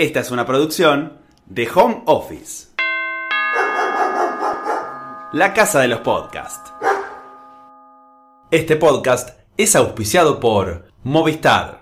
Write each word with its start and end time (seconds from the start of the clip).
Esta 0.00 0.20
es 0.20 0.30
una 0.30 0.46
producción 0.46 1.18
de 1.44 1.68
Home 1.74 2.04
Office. 2.06 2.68
La 5.34 5.52
casa 5.52 5.80
de 5.80 5.88
los 5.88 6.00
podcasts. 6.00 6.72
Este 8.50 8.76
podcast 8.76 9.38
es 9.58 9.76
auspiciado 9.76 10.40
por 10.40 10.86
Movistar. 11.02 11.79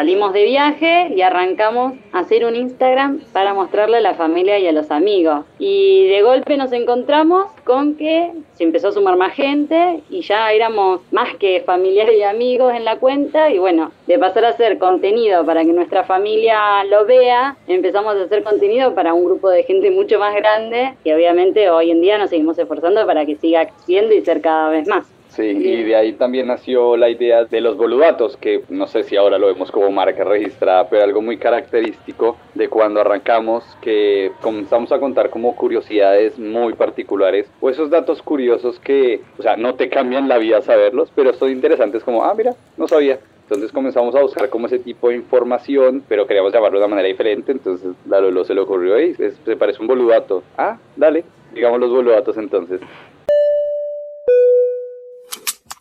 Salimos 0.00 0.32
de 0.32 0.44
viaje 0.44 1.12
y 1.14 1.20
arrancamos 1.20 1.92
a 2.12 2.20
hacer 2.20 2.46
un 2.46 2.56
Instagram 2.56 3.20
para 3.34 3.52
mostrarle 3.52 3.98
a 3.98 4.00
la 4.00 4.14
familia 4.14 4.58
y 4.58 4.66
a 4.66 4.72
los 4.72 4.90
amigos. 4.90 5.44
Y 5.58 6.08
de 6.08 6.22
golpe 6.22 6.56
nos 6.56 6.72
encontramos 6.72 7.50
con 7.64 7.96
que 7.96 8.32
se 8.54 8.64
empezó 8.64 8.88
a 8.88 8.92
sumar 8.92 9.18
más 9.18 9.34
gente 9.34 10.00
y 10.08 10.22
ya 10.22 10.52
éramos 10.52 11.02
más 11.12 11.36
que 11.36 11.60
familiares 11.66 12.16
y 12.16 12.22
amigos 12.22 12.72
en 12.74 12.86
la 12.86 12.96
cuenta. 12.96 13.50
Y 13.50 13.58
bueno, 13.58 13.92
de 14.06 14.18
pasar 14.18 14.46
a 14.46 14.48
hacer 14.48 14.78
contenido 14.78 15.44
para 15.44 15.66
que 15.66 15.72
nuestra 15.74 16.04
familia 16.04 16.82
lo 16.84 17.04
vea, 17.04 17.58
empezamos 17.66 18.16
a 18.16 18.22
hacer 18.22 18.42
contenido 18.42 18.94
para 18.94 19.12
un 19.12 19.26
grupo 19.26 19.50
de 19.50 19.64
gente 19.64 19.90
mucho 19.90 20.18
más 20.18 20.34
grande 20.34 20.94
y 21.04 21.12
obviamente 21.12 21.68
hoy 21.68 21.90
en 21.90 22.00
día 22.00 22.16
nos 22.16 22.30
seguimos 22.30 22.58
esforzando 22.58 23.04
para 23.04 23.26
que 23.26 23.36
siga 23.36 23.68
siendo 23.84 24.14
y 24.14 24.22
ser 24.22 24.40
cada 24.40 24.70
vez 24.70 24.88
más. 24.88 25.19
Sí, 25.30 25.42
y 25.42 25.84
de 25.84 25.94
ahí 25.94 26.12
también 26.14 26.48
nació 26.48 26.96
la 26.96 27.08
idea 27.08 27.44
de 27.44 27.60
los 27.60 27.76
boludatos, 27.76 28.36
que 28.36 28.64
no 28.68 28.88
sé 28.88 29.04
si 29.04 29.16
ahora 29.16 29.38
lo 29.38 29.46
vemos 29.46 29.70
como 29.70 29.88
marca 29.90 30.24
registrada, 30.24 30.88
pero 30.88 31.04
algo 31.04 31.22
muy 31.22 31.36
característico 31.36 32.36
de 32.54 32.68
cuando 32.68 33.00
arrancamos, 33.00 33.64
que 33.80 34.32
comenzamos 34.40 34.90
a 34.90 34.98
contar 34.98 35.30
como 35.30 35.54
curiosidades 35.54 36.36
muy 36.36 36.74
particulares, 36.74 37.48
o 37.60 37.70
esos 37.70 37.90
datos 37.90 38.22
curiosos 38.22 38.80
que, 38.80 39.20
o 39.38 39.42
sea, 39.42 39.56
no 39.56 39.76
te 39.76 39.88
cambian 39.88 40.28
la 40.28 40.38
vida 40.38 40.62
saberlos, 40.62 41.12
pero 41.14 41.32
son 41.32 41.50
interesantes 41.50 42.02
como, 42.02 42.24
ah, 42.24 42.34
mira, 42.36 42.54
no 42.76 42.88
sabía. 42.88 43.20
Entonces 43.42 43.70
comenzamos 43.70 44.14
a 44.16 44.22
buscar 44.22 44.48
como 44.48 44.66
ese 44.66 44.80
tipo 44.80 45.08
de 45.08 45.16
información, 45.16 46.02
pero 46.08 46.26
queríamos 46.26 46.52
llamarlo 46.52 46.78
de 46.78 46.84
una 46.84 46.96
manera 46.96 47.08
diferente, 47.08 47.52
entonces 47.52 47.92
la 48.08 48.20
Lolo 48.20 48.44
se 48.44 48.54
le 48.54 48.60
ocurrió, 48.60 49.00
y 49.00 49.14
se 49.14 49.56
parece 49.56 49.80
un 49.80 49.86
boludato. 49.86 50.42
Ah, 50.58 50.78
dale, 50.96 51.24
digamos 51.54 51.78
los 51.78 51.90
boludatos 51.90 52.36
entonces 52.36 52.80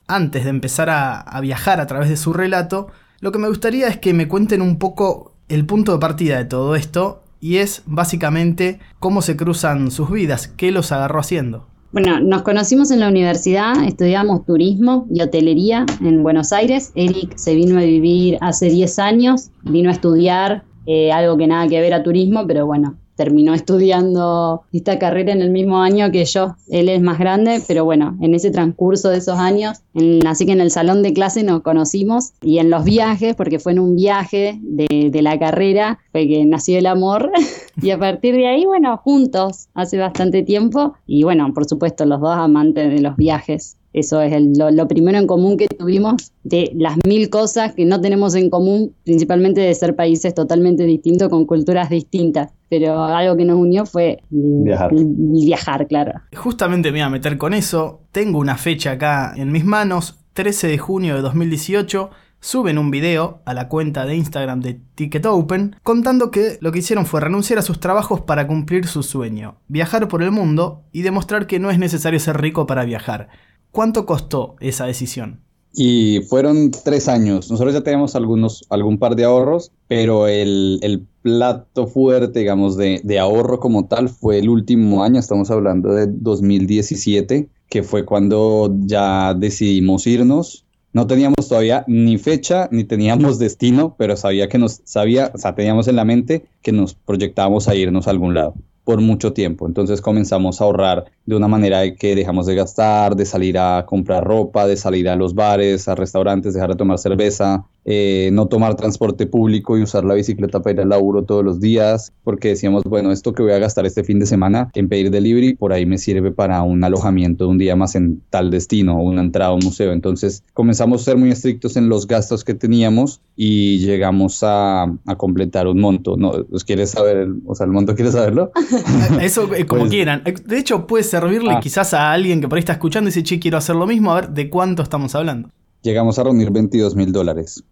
antes 0.09 0.43
de 0.43 0.49
empezar 0.49 0.89
a, 0.89 1.39
viajar 1.41 1.79
a 1.79 1.87
través 1.87 2.09
de 2.09 2.17
su 2.17 2.33
relato, 2.33 2.87
lo 3.21 3.31
que 3.31 3.39
me 3.39 3.47
gustaría 3.47 3.87
es 3.87 3.97
que 3.97 4.13
me 4.13 4.27
cuenten 4.27 4.61
un 4.61 4.77
poco 4.77 5.35
el 5.47 5.65
punto 5.65 5.93
de 5.93 5.99
partida 5.99 6.37
de 6.37 6.45
todo 6.45 6.75
esto 6.75 7.21
y 7.39 7.57
es 7.57 7.83
básicamente 7.85 8.79
cómo 8.99 9.21
se 9.21 9.37
cruzan 9.37 9.91
sus 9.91 10.11
vidas, 10.11 10.47
qué 10.47 10.71
los 10.71 10.91
agarró 10.91 11.19
haciendo. 11.19 11.67
Bueno, 11.91 12.19
nos 12.19 12.43
conocimos 12.43 12.91
en 12.91 12.99
la 12.99 13.07
universidad, 13.07 13.83
estudiamos 13.83 14.45
turismo 14.45 15.07
y 15.09 15.21
hotelería 15.21 15.85
en 16.01 16.21
Buenos 16.21 16.53
Aires. 16.53 16.91
Eric 16.95 17.35
se 17.37 17.55
vino 17.55 17.79
a 17.79 17.83
vivir 17.83 18.37
hace 18.41 18.69
10 18.69 18.99
años, 18.99 19.49
vino 19.63 19.89
a 19.89 19.93
estudiar 19.93 20.65
eh, 20.85 21.11
algo 21.11 21.37
que 21.37 21.47
nada 21.47 21.67
que 21.67 21.81
ver 21.81 21.93
a 21.93 22.03
turismo, 22.03 22.45
pero 22.45 22.65
bueno, 22.65 22.97
terminó 23.19 23.53
estudiando 23.53 24.61
esta 24.71 24.97
carrera 24.97 25.33
en 25.33 25.41
el 25.41 25.51
mismo 25.51 25.81
año 25.81 26.09
que 26.09 26.23
yo. 26.23 26.55
Él 26.69 26.87
es 26.87 27.01
más 27.01 27.19
grande, 27.19 27.61
pero 27.67 27.83
bueno, 27.83 28.17
en 28.21 28.33
ese 28.33 28.49
transcurso 28.49 29.09
de 29.09 29.17
esos 29.17 29.37
años, 29.37 29.81
así 30.25 30.45
que 30.45 30.53
en 30.53 30.61
el 30.61 30.71
salón 30.71 31.03
de 31.03 31.11
clase 31.11 31.43
nos 31.43 31.61
conocimos 31.61 32.31
y 32.41 32.59
en 32.59 32.69
los 32.69 32.85
viajes, 32.85 33.35
porque 33.35 33.59
fue 33.59 33.73
en 33.73 33.79
un 33.79 33.97
viaje 33.97 34.57
de, 34.61 35.09
de 35.11 35.21
la 35.21 35.37
carrera, 35.37 35.99
fue 36.13 36.29
que 36.29 36.45
nació 36.45 36.77
el 36.77 36.85
amor 36.85 37.29
y 37.81 37.89
a 37.89 37.99
partir 37.99 38.35
de 38.35 38.47
ahí, 38.47 38.65
bueno, 38.65 38.95
juntos 38.95 39.67
hace 39.73 39.97
bastante 39.97 40.43
tiempo 40.43 40.93
y 41.05 41.23
bueno, 41.23 41.53
por 41.53 41.65
supuesto, 41.65 42.05
los 42.05 42.21
dos 42.21 42.37
amantes 42.37 42.89
de 42.89 43.01
los 43.01 43.17
viajes. 43.17 43.75
Eso 43.91 44.21
es 44.21 44.31
lo, 44.55 44.87
primero 44.87 45.17
en 45.17 45.25
común 45.25 45.57
que 45.57 45.67
tuvimos 45.67 46.31
de 46.43 46.71
las 46.75 46.95
mil 47.07 47.29
cosas 47.29 47.73
que 47.73 47.85
no 47.85 47.99
tenemos 47.99 48.35
en 48.35 48.49
común, 48.49 48.93
principalmente 49.03 49.61
de 49.61 49.73
ser 49.73 49.95
países 49.95 50.33
totalmente 50.35 50.83
distintos 50.83 51.29
con 51.29 51.45
culturas 51.45 51.89
distintas. 51.89 52.51
Pero 52.69 53.03
algo 53.03 53.35
que 53.35 53.45
nos 53.45 53.57
unió 53.57 53.85
fue 53.85 54.19
viajar, 54.29 54.91
viajar 54.93 55.87
claro. 55.87 56.13
Justamente 56.35 56.91
me 56.91 56.99
voy 56.99 57.07
a 57.07 57.09
meter 57.09 57.37
con 57.37 57.53
eso. 57.53 58.01
Tengo 58.11 58.39
una 58.39 58.57
fecha 58.57 58.91
acá 58.91 59.33
en 59.35 59.51
mis 59.51 59.65
manos, 59.65 60.19
13 60.33 60.67
de 60.67 60.77
junio 60.77 61.15
de 61.15 61.21
2018 61.21 62.09
suben 62.41 62.77
un 62.77 62.89
video 62.89 63.41
a 63.45 63.53
la 63.53 63.67
cuenta 63.67 64.05
de 64.05 64.15
Instagram 64.15 64.61
de 64.61 64.79
Ticket 64.95 65.25
Open 65.25 65.75
contando 65.83 66.31
que 66.31 66.57
lo 66.61 66.71
que 66.71 66.79
hicieron 66.79 67.05
fue 67.05 67.21
renunciar 67.21 67.59
a 67.59 67.63
sus 67.63 67.79
trabajos 67.79 68.21
para 68.21 68.47
cumplir 68.47 68.87
su 68.87 69.03
sueño, 69.03 69.57
viajar 69.67 70.07
por 70.07 70.23
el 70.23 70.31
mundo 70.31 70.83
y 70.91 71.01
demostrar 71.01 71.47
que 71.47 71.59
no 71.59 71.69
es 71.69 71.79
necesario 71.79 72.19
ser 72.19 72.39
rico 72.39 72.65
para 72.65 72.85
viajar. 72.85 73.29
¿Cuánto 73.71 74.05
costó 74.05 74.55
esa 74.59 74.85
decisión? 74.85 75.41
Y 75.73 76.21
fueron 76.27 76.71
tres 76.71 77.07
años. 77.07 77.51
Nosotros 77.51 77.73
ya 77.75 77.81
teníamos 77.81 78.15
algunos, 78.15 78.65
algún 78.69 78.97
par 78.97 79.15
de 79.15 79.25
ahorros, 79.25 79.71
pero 79.87 80.27
el, 80.27 80.79
el 80.81 81.05
plato 81.29 81.87
fuerte, 81.87 82.39
digamos, 82.39 82.75
de, 82.75 83.19
ahorro 83.19 83.59
como 83.59 83.87
tal 83.87 84.09
fue 84.09 84.39
el 84.39 84.49
último 84.49 85.03
año, 85.03 85.19
estamos 85.19 85.51
hablando 85.51 85.93
de 85.93 86.07
2017, 86.07 87.49
que 87.69 87.83
fue 87.83 88.03
cuando 88.03 88.75
ya 88.81 89.33
decidimos 89.33 90.07
irnos. 90.07 90.65
No 90.91 91.05
teníamos 91.05 91.47
todavía 91.47 91.83
ni 91.87 92.17
fecha 92.17 92.67
ni 92.71 92.83
teníamos 92.83 93.37
destino, 93.45 93.95
pero 93.97 94.17
sabía 94.17 94.49
que 94.49 94.57
nos 94.57 94.81
sabía, 94.85 95.31
o 95.33 95.37
sea, 95.37 95.53
teníamos 95.53 95.87
en 95.87 95.97
la 95.97 96.05
mente 96.05 96.47
que 96.63 96.71
nos 96.71 96.95
proyectábamos 96.95 97.67
a 97.67 97.75
irnos 97.75 98.07
a 98.07 98.11
algún 98.11 98.33
lado 98.33 98.55
por 98.89 99.01
mucho 99.01 99.33
tiempo. 99.33 99.67
Entonces 99.67 100.01
comenzamos 100.01 100.59
a 100.59 100.63
ahorrar 100.63 101.05
de 101.27 101.35
una 101.35 101.47
manera 101.47 101.81
de 101.81 101.93
que 101.93 102.15
dejamos 102.15 102.47
de 102.47 102.55
gastar, 102.55 103.15
de 103.15 103.27
salir 103.27 103.59
a 103.59 103.85
comprar 103.85 104.23
ropa, 104.23 104.65
de 104.65 104.77
salir 104.77 105.07
a 105.09 105.15
los 105.15 105.35
bares, 105.35 105.87
a 105.87 105.93
restaurantes, 105.93 106.55
dejar 106.55 106.71
de 106.71 106.75
tomar 106.75 106.97
cerveza, 106.97 107.67
eh, 107.85 108.29
no 108.33 108.47
tomar 108.47 108.75
transporte 108.75 109.25
público 109.25 109.77
y 109.77 109.83
usar 109.83 110.05
la 110.05 110.13
bicicleta 110.13 110.61
para 110.61 110.73
ir 110.73 110.81
al 110.81 110.89
laburo 110.89 111.23
todos 111.23 111.43
los 111.43 111.59
días, 111.59 112.13
porque 112.23 112.49
decíamos, 112.49 112.83
bueno, 112.83 113.11
esto 113.11 113.33
que 113.33 113.43
voy 113.43 113.51
a 113.53 113.59
gastar 113.59 113.85
este 113.85 114.03
fin 114.03 114.19
de 114.19 114.25
semana 114.25 114.69
en 114.73 114.89
pedir 114.89 115.11
delivery, 115.11 115.55
por 115.55 115.73
ahí 115.73 115.85
me 115.85 115.97
sirve 115.97 116.31
para 116.31 116.61
un 116.63 116.83
alojamiento 116.83 117.45
de 117.45 117.49
un 117.49 117.57
día 117.57 117.75
más 117.75 117.95
en 117.95 118.21
tal 118.29 118.51
destino 118.51 118.97
o 118.97 119.03
una 119.03 119.21
entrada 119.21 119.51
a 119.51 119.53
un 119.53 119.61
museo. 119.63 119.91
Entonces 119.91 120.43
comenzamos 120.53 121.01
a 121.01 121.05
ser 121.05 121.17
muy 121.17 121.31
estrictos 121.31 121.77
en 121.77 121.89
los 121.89 122.07
gastos 122.07 122.43
que 122.43 122.53
teníamos 122.53 123.21
y 123.35 123.79
llegamos 123.79 124.41
a, 124.43 124.87
completar 125.17 125.67
un 125.67 125.79
monto. 125.79 126.17
¿No? 126.17 126.31
¿Quieres 126.65 126.91
saber, 126.91 127.27
o 127.45 127.55
sea, 127.55 127.65
el 127.65 127.71
monto 127.71 127.95
quieres 127.95 128.13
saberlo? 128.13 128.51
Eso 129.21 129.53
eh, 129.55 129.65
como 129.65 129.81
pues 129.81 129.91
quieran. 129.91 130.21
Eh, 130.25 130.35
de 130.45 130.57
hecho, 130.57 130.85
puede 130.85 131.03
servirle 131.03 131.53
ah. 131.53 131.59
quizás 131.61 131.93
a 131.93 132.11
alguien 132.11 132.41
que 132.41 132.47
por 132.47 132.57
ahí 132.57 132.59
está 132.59 132.73
escuchando 132.73 133.09
y 133.09 133.13
dice, 133.13 133.23
che, 133.23 133.39
quiero 133.39 133.57
hacer 133.57 133.75
lo 133.75 133.87
mismo, 133.87 134.11
a 134.11 134.21
ver 134.21 134.29
de 134.29 134.49
cuánto 134.49 134.83
estamos 134.83 135.15
hablando. 135.15 135.49
Llegamos 135.81 136.19
a 136.19 136.23
reunir 136.23 136.51
22 136.51 136.95
mil 136.95 137.11
dólares. 137.11 137.63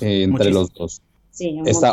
Eh, 0.00 0.22
entre 0.22 0.50
los 0.50 0.72
dos. 0.72 1.02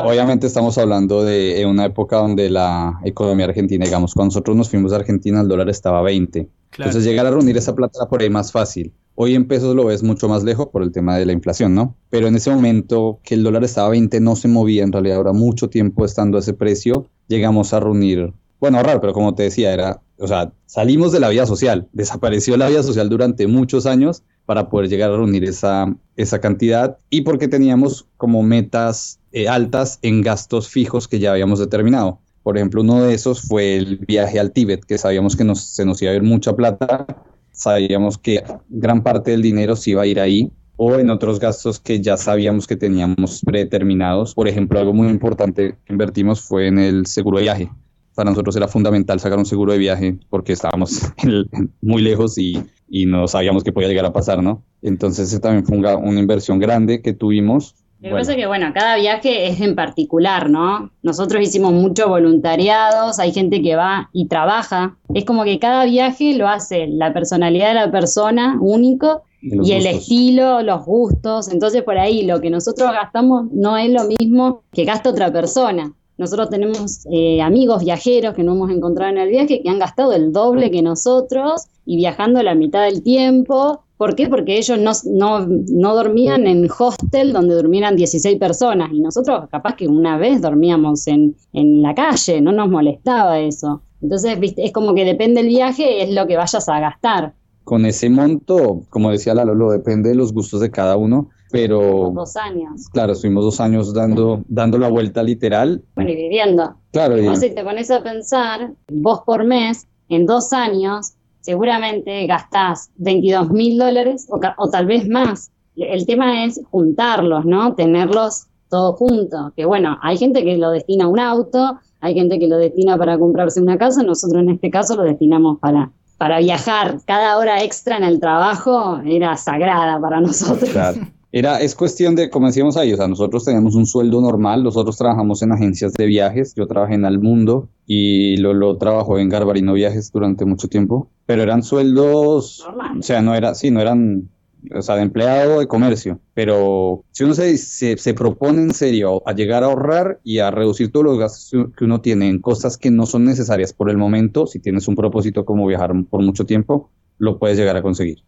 obviamente 0.03 0.47
estamos 0.47 0.77
hablando 0.77 1.23
de 1.23 1.65
una 1.65 1.85
época 1.85 2.17
donde 2.17 2.49
la 2.49 2.99
economía 3.03 3.45
argentina, 3.45 3.85
digamos, 3.85 4.13
cuando 4.13 4.27
nosotros 4.29 4.55
nos 4.55 4.69
fuimos 4.69 4.93
a 4.93 4.97
Argentina 4.97 5.41
el 5.41 5.47
dólar 5.47 5.69
estaba 5.69 5.99
a 5.99 6.03
20. 6.03 6.47
Entonces 6.77 7.03
llegar 7.03 7.25
a 7.25 7.31
reunir 7.31 7.57
esa 7.57 7.73
plata 7.73 7.99
era 7.99 8.09
por 8.09 8.21
ahí 8.21 8.29
más 8.29 8.51
fácil. 8.51 8.93
Hoy 9.15 9.33
en 9.33 9.47
pesos 9.47 9.75
lo 9.75 9.85
ves 9.85 10.03
mucho 10.03 10.27
más 10.27 10.43
lejos 10.43 10.67
por 10.67 10.83
el 10.83 10.91
tema 10.91 11.17
de 11.17 11.25
la 11.25 11.31
inflación, 11.31 11.73
¿no? 11.73 11.95
Pero 12.09 12.27
en 12.27 12.35
ese 12.35 12.51
momento 12.51 13.19
que 13.23 13.35
el 13.35 13.43
dólar 13.43 13.63
estaba 13.63 13.87
a 13.87 13.91
20 13.91 14.19
no 14.19 14.35
se 14.35 14.49
movía, 14.49 14.83
en 14.83 14.91
realidad 14.91 15.17
ahora 15.17 15.31
mucho 15.31 15.69
tiempo 15.69 16.03
estando 16.03 16.37
a 16.37 16.41
ese 16.41 16.53
precio, 16.53 17.07
llegamos 17.27 17.73
a 17.73 17.79
reunir, 17.79 18.33
bueno, 18.59 18.83
raro, 18.83 18.99
pero 18.99 19.13
como 19.13 19.33
te 19.33 19.43
decía, 19.43 19.73
era, 19.73 20.01
o 20.17 20.27
sea, 20.27 20.51
salimos 20.65 21.13
de 21.13 21.21
la 21.21 21.29
vida 21.29 21.45
social, 21.45 21.87
desapareció 21.93 22.57
la 22.57 22.67
vida 22.67 22.83
social 22.83 23.07
durante 23.07 23.47
muchos 23.47 23.85
años 23.85 24.23
para 24.45 24.69
poder 24.69 24.89
llegar 24.89 25.11
a 25.11 25.17
reunir 25.17 25.43
esa, 25.43 25.93
esa 26.15 26.39
cantidad 26.39 26.97
y 27.09 27.21
porque 27.21 27.47
teníamos 27.47 28.07
como 28.17 28.43
metas 28.43 29.19
eh, 29.31 29.47
altas 29.47 29.99
en 30.01 30.21
gastos 30.21 30.69
fijos 30.69 31.07
que 31.07 31.19
ya 31.19 31.31
habíamos 31.31 31.59
determinado. 31.59 32.19
Por 32.43 32.57
ejemplo, 32.57 32.81
uno 32.81 33.03
de 33.03 33.13
esos 33.15 33.41
fue 33.41 33.75
el 33.75 33.97
viaje 33.97 34.39
al 34.39 34.51
Tíbet, 34.51 34.85
que 34.85 34.97
sabíamos 34.97 35.35
que 35.35 35.55
se 35.55 35.85
nos 35.85 36.01
iba 36.01 36.11
a 36.11 36.15
ir 36.15 36.21
mucha 36.21 36.55
plata, 36.55 37.07
sabíamos 37.51 38.19
que 38.19 38.43
gran 38.69 39.01
parte 39.01 39.31
del 39.31 39.41
dinero 39.41 39.75
se 39.75 39.91
iba 39.91 40.03
a 40.03 40.05
ir 40.05 40.19
ahí, 40.19 40.51
o 40.77 40.95
en 40.95 41.09
otros 41.09 41.39
gastos 41.39 41.79
que 41.79 42.01
ya 42.01 42.17
sabíamos 42.17 42.67
que 42.67 42.75
teníamos 42.75 43.41
predeterminados. 43.45 44.33
Por 44.35 44.47
ejemplo, 44.47 44.79
algo 44.79 44.93
muy 44.93 45.07
importante 45.07 45.75
que 45.85 45.93
invertimos 45.93 46.41
fue 46.41 46.67
en 46.67 46.79
el 46.79 47.05
seguro 47.05 47.37
de 47.37 47.43
viaje. 47.43 47.69
Para 48.15 48.29
nosotros 48.29 48.55
era 48.55 48.67
fundamental 48.67 49.19
sacar 49.19 49.37
un 49.37 49.45
seguro 49.45 49.73
de 49.73 49.77
viaje 49.77 50.17
porque 50.29 50.53
estábamos 50.53 51.01
muy 51.81 52.01
lejos 52.01 52.37
y 52.37 52.63
y 52.87 53.05
no 53.05 53.27
sabíamos 53.27 53.63
qué 53.63 53.71
podía 53.71 53.87
llegar 53.87 54.05
a 54.05 54.13
pasar, 54.13 54.43
¿no? 54.43 54.63
Entonces 54.81 55.29
esa 55.29 55.41
también 55.41 55.65
fue 55.65 55.77
una, 55.77 56.19
inversión 56.19 56.59
grande 56.59 57.01
que 57.01 57.13
tuvimos. 57.13 57.75
Lo 58.01 58.09
que 58.09 58.15
pasa 58.15 58.31
es 58.31 58.37
que, 58.37 58.45
bueno, 58.45 58.71
cada 58.73 58.97
viaje 58.97 59.47
es 59.47 59.61
en 59.61 59.73
particular, 59.73 60.49
¿no? 60.49 60.91
Nosotros 61.01 61.41
hicimos 61.41 61.73
muchos 61.73 62.07
voluntariados, 62.07 63.19
hay 63.19 63.31
gente 63.31 63.61
que 63.61 63.75
va 63.75 64.09
y 64.13 64.27
trabaja. 64.27 64.97
Es 65.13 65.25
como 65.25 65.43
que 65.43 65.59
cada 65.59 65.85
viaje 65.85 66.35
lo 66.35 66.47
hace 66.47 66.87
la 66.87 67.13
personalidad 67.13 67.69
de 67.69 67.73
la 67.75 67.91
persona 67.91 68.57
único 68.59 69.23
y, 69.41 69.71
el 69.71 69.87
estilo, 69.87 70.61
los 70.61 70.85
gustos. 70.85 71.47
Entonces, 71.47 71.83
por 71.83 71.97
ahí 71.97 72.25
lo 72.25 72.41
que 72.41 72.49
nosotros 72.49 72.91
gastamos 72.91 73.51
no 73.51 73.77
es 73.77 73.89
lo 73.89 74.03
mismo 74.03 74.63
que 74.71 74.85
gasta 74.85 75.09
otra 75.09 75.31
persona. 75.31 75.93
Nosotros 76.17 76.49
tenemos 76.49 77.05
eh, 77.11 77.41
amigos 77.41 77.83
viajeros 77.83 78.33
que 78.33 78.43
no 78.43 78.53
hemos 78.53 78.71
encontrado 78.71 79.11
en 79.11 79.17
el 79.17 79.29
viaje 79.29 79.61
que 79.61 79.69
han 79.69 79.79
gastado 79.79 80.13
el 80.13 80.31
doble 80.31 80.71
que 80.71 80.81
nosotros 80.81 81.65
y 81.85 81.97
viajando 81.97 82.41
la 82.41 82.55
mitad 82.55 82.83
del 82.83 83.03
tiempo 83.03 83.81
¿Por 83.97 84.15
qué? 84.15 84.27
Porque 84.27 84.57
ellos 84.57 84.77
no, 84.77 84.91
no, 85.05 85.47
no, 85.47 85.95
dormían 85.95 86.47
en 86.47 86.67
hostel 86.69 87.31
donde 87.31 87.55
durmieran 87.55 87.95
16 87.95 88.37
personas 88.37 88.91
y 88.91 88.99
nosotros 88.99 89.47
capaz 89.49 89.75
que 89.75 89.87
una 89.87 90.17
vez 90.17 90.41
dormíamos 90.41 91.07
en, 91.07 91.35
en 91.53 91.81
la 91.81 91.95
calle, 91.95 92.41
no 92.41 92.51
nos 92.51 92.69
molestaba 92.69 93.39
eso. 93.39 93.83
Entonces, 94.01 94.37
¿viste? 94.37 94.65
es 94.65 94.73
como 94.73 94.93
que 94.93 95.05
depende 95.05 95.39
el 95.39 95.47
viaje, 95.47 96.03
es 96.03 96.13
lo 96.13 96.27
que 96.27 96.35
vayas 96.35 96.67
a 96.67 96.79
gastar. 96.81 97.33
Con 97.63 97.85
ese 97.85 98.09
monto, 98.09 98.83
como 98.89 99.11
decía 99.11 99.33
Lalo, 99.33 99.55
lo 99.55 99.71
depende 99.71 100.09
de 100.09 100.15
los 100.15 100.33
gustos 100.33 100.59
de 100.59 100.71
cada 100.71 100.97
uno, 100.97 101.29
pero... 101.55 102.11
Dos 102.13 102.35
años. 102.35 102.89
Claro, 102.91 103.13
estuvimos 103.13 103.45
dos 103.45 103.61
años 103.61 103.93
dando, 103.93 104.43
dando 104.49 104.77
la 104.77 104.89
vuelta 104.89 105.23
literal. 105.23 105.81
Bueno, 105.95 106.11
y 106.11 106.15
viviendo. 106.15 106.75
Claro. 106.91 107.17
Y... 107.17 107.33
si 107.37 107.49
te 107.51 107.63
pones 107.63 107.89
a 107.91 108.03
pensar, 108.03 108.73
vos 108.91 109.21
por 109.25 109.45
mes, 109.45 109.87
en 110.09 110.25
dos 110.25 110.51
años, 110.51 111.13
seguramente 111.39 112.27
gastás 112.27 112.91
22 112.97 113.51
mil 113.51 113.77
dólares 113.77 114.27
o, 114.29 114.39
o 114.57 114.69
tal 114.69 114.85
vez 114.85 115.07
más. 115.07 115.51
El 115.77 116.05
tema 116.05 116.43
es 116.43 116.59
juntarlos, 116.71 117.45
¿no? 117.45 117.73
Tenerlos 117.73 118.47
todos 118.69 118.97
juntos. 118.97 119.53
Que 119.55 119.63
bueno, 119.63 119.97
hay 120.01 120.17
gente 120.17 120.43
que 120.43 120.57
lo 120.57 120.71
destina 120.71 121.05
a 121.05 121.07
un 121.07 121.19
auto, 121.19 121.79
hay 122.01 122.15
gente 122.15 122.37
que 122.37 122.47
lo 122.49 122.57
destina 122.57 122.97
para 122.97 123.17
comprarse 123.17 123.61
una 123.61 123.77
casa, 123.77 124.03
nosotros 124.03 124.43
en 124.43 124.49
este 124.49 124.69
caso 124.69 124.97
lo 124.97 125.03
destinamos 125.03 125.59
para, 125.59 125.91
para 126.17 126.39
viajar. 126.39 126.97
Cada 127.05 127.37
hora 127.37 127.63
extra 127.63 127.95
en 127.95 128.03
el 128.03 128.19
trabajo 128.19 128.99
era 129.05 129.37
sagrada 129.37 130.01
para 130.01 130.19
nosotros. 130.19 130.71
Era, 131.37 131.59
es 131.59 131.75
cuestión 131.75 132.15
de, 132.15 132.29
como 132.29 132.47
decíamos 132.47 132.77
ahí, 132.77 132.93
o 132.93 132.95
sea, 132.95 133.09
nosotros 133.09 133.43
teníamos 133.43 133.75
un 133.75 133.85
sueldo 133.85 134.21
normal, 134.21 134.63
nosotros 134.63 134.95
trabajamos 134.95 135.41
en 135.41 135.51
agencias 135.51 135.91
de 135.91 136.05
viajes, 136.05 136.55
yo 136.55 136.65
trabajé 136.65 136.93
en 136.93 137.03
Almundo 137.03 137.67
y 137.85 138.37
lo 138.37 138.77
trabajó 138.77 139.19
en 139.19 139.27
Garbarino 139.27 139.73
Viajes 139.73 140.13
durante 140.13 140.45
mucho 140.45 140.69
tiempo, 140.69 141.09
pero 141.25 141.43
eran 141.43 141.61
sueldos, 141.61 142.65
o 142.97 143.01
sea, 143.01 143.21
no 143.21 143.35
era, 143.35 143.53
sí, 143.53 143.69
no 143.69 143.81
eran 143.81 144.29
o 144.73 144.81
sea, 144.81 144.95
de 144.95 145.01
empleado 145.01 145.59
de 145.59 145.67
comercio. 145.67 146.21
Pero 146.33 147.03
si 147.11 147.25
uno 147.25 147.33
se, 147.33 147.57
se, 147.57 148.13
propone 148.13 148.61
en 148.61 148.73
serio 148.73 149.21
a 149.27 149.33
llegar 149.33 149.63
a 149.63 149.65
ahorrar 149.65 150.21
y 150.23 150.39
a 150.39 150.51
reducir 150.51 150.89
todos 150.89 151.05
los 151.05 151.19
gastos 151.19 151.67
que 151.77 151.83
uno 151.83 151.99
tiene 151.99 152.29
en 152.29 152.39
cosas 152.39 152.77
que 152.77 152.91
no 152.91 153.05
son 153.05 153.25
necesarias 153.25 153.73
por 153.73 153.89
el 153.89 153.97
momento, 153.97 154.47
si 154.47 154.59
tienes 154.59 154.87
un 154.87 154.95
propósito 154.95 155.43
como 155.43 155.67
viajar 155.67 155.91
por 156.09 156.21
mucho 156.23 156.45
tiempo, 156.45 156.91
lo 157.17 157.39
puedes 157.39 157.57
llegar 157.57 157.75
a 157.75 157.81
conseguir. 157.81 158.23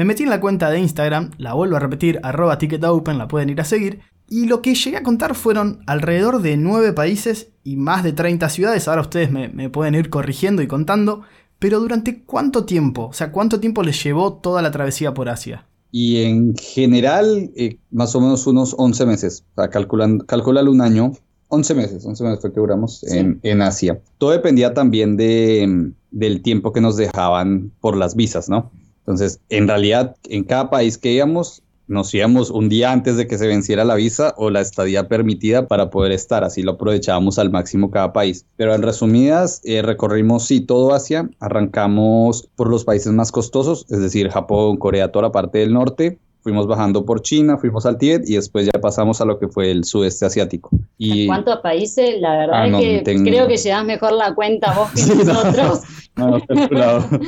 Me 0.00 0.06
metí 0.06 0.22
en 0.22 0.30
la 0.30 0.40
cuenta 0.40 0.70
de 0.70 0.80
Instagram, 0.80 1.32
la 1.36 1.52
vuelvo 1.52 1.76
a 1.76 1.78
repetir, 1.78 2.20
arroba 2.22 2.56
ticketopen, 2.56 3.18
la 3.18 3.28
pueden 3.28 3.50
ir 3.50 3.60
a 3.60 3.66
seguir, 3.66 4.00
y 4.30 4.46
lo 4.46 4.62
que 4.62 4.74
llegué 4.74 4.96
a 4.96 5.02
contar 5.02 5.34
fueron 5.34 5.80
alrededor 5.86 6.40
de 6.40 6.56
9 6.56 6.94
países 6.94 7.48
y 7.64 7.76
más 7.76 8.02
de 8.02 8.14
30 8.14 8.48
ciudades. 8.48 8.88
Ahora 8.88 9.02
ustedes 9.02 9.30
me, 9.30 9.68
pueden 9.68 9.94
ir 9.94 10.08
corrigiendo 10.08 10.62
y 10.62 10.66
contando. 10.66 11.20
Pero 11.58 11.80
durante 11.80 12.24
cuánto 12.24 12.64
tiempo? 12.64 13.08
O 13.08 13.12
sea, 13.12 13.30
¿cuánto 13.30 13.60
tiempo 13.60 13.82
les 13.82 14.02
llevó 14.02 14.32
toda 14.32 14.62
la 14.62 14.70
travesía 14.70 15.12
por 15.12 15.28
Asia? 15.28 15.66
Y 15.92 16.22
en 16.22 16.56
general, 16.56 17.50
eh, 17.54 17.76
más 17.90 18.14
o 18.14 18.22
menos 18.22 18.46
unos 18.46 18.74
11 18.78 19.04
meses. 19.04 19.44
O 19.52 19.60
sea, 19.60 19.68
calculando, 19.68 20.24
calculalo 20.24 20.72
un 20.72 20.80
año. 20.80 21.12
11 21.48 21.74
meses, 21.74 22.06
11 22.06 22.24
meses 22.24 22.40
fue 22.40 22.54
que 22.54 22.60
duramos 22.60 23.02
en, 23.02 23.38
en, 23.42 23.60
Asia. 23.60 24.00
Todo 24.16 24.30
dependía 24.30 24.72
también 24.72 25.18
de, 25.18 25.92
del 26.10 26.40
tiempo 26.40 26.72
que 26.72 26.80
nos 26.80 26.96
dejaban 26.96 27.72
por 27.82 27.98
las 27.98 28.14
visas, 28.16 28.48
¿no? 28.48 28.70
Entonces, 29.10 29.40
en 29.48 29.66
realidad, 29.66 30.16
en 30.28 30.44
cada 30.44 30.70
país 30.70 30.96
que 30.96 31.10
íbamos, 31.10 31.62
nos 31.88 32.14
íbamos 32.14 32.50
un 32.50 32.68
día 32.68 32.92
antes 32.92 33.16
de 33.16 33.26
que 33.26 33.36
se 33.36 33.48
venciera 33.48 33.84
la 33.84 33.96
visa 33.96 34.32
o 34.36 34.48
la 34.48 34.60
estadía 34.60 35.08
permitida 35.08 35.66
para 35.66 35.90
poder 35.90 36.12
estar, 36.12 36.44
así 36.44 36.62
lo 36.62 36.72
aprovechábamos 36.72 37.40
al 37.40 37.50
máximo 37.50 37.90
cada 37.90 38.12
país. 38.12 38.46
Pero 38.56 38.72
en 38.76 38.82
resumidas, 38.82 39.60
eh, 39.64 39.82
recorrimos 39.82 40.46
sí 40.46 40.60
todo 40.60 40.94
Asia, 40.94 41.28
arrancamos 41.40 42.48
por 42.54 42.70
los 42.70 42.84
países 42.84 43.12
más 43.12 43.32
costosos, 43.32 43.86
es 43.90 44.00
decir, 44.00 44.30
Japón, 44.30 44.76
Corea, 44.76 45.10
toda 45.10 45.24
la 45.24 45.32
parte 45.32 45.58
del 45.58 45.72
norte, 45.72 46.20
fuimos 46.42 46.68
bajando 46.68 47.04
por 47.04 47.22
China, 47.22 47.58
fuimos 47.58 47.84
al 47.86 47.98
Tíbet 47.98 48.22
y 48.28 48.36
después 48.36 48.66
ya 48.66 48.80
pasamos 48.80 49.20
a 49.20 49.24
lo 49.24 49.40
que 49.40 49.48
fue 49.48 49.72
el 49.72 49.84
sudeste 49.84 50.26
asiático. 50.26 50.70
Y... 50.96 51.26
¿Cuántos 51.26 51.58
países? 51.58 52.20
La 52.20 52.38
verdad 52.38 52.62
ah, 52.62 52.80
es 52.80 53.02
que 53.02 53.22
creo 53.24 53.48
que 53.48 53.56
llevas 53.56 53.84
mejor 53.84 54.12
la 54.12 54.32
cuenta 54.34 54.72
vos 54.74 54.90
que 54.92 55.24
nosotros. 55.24 55.80
no, 56.16 56.38
no, 56.70 57.20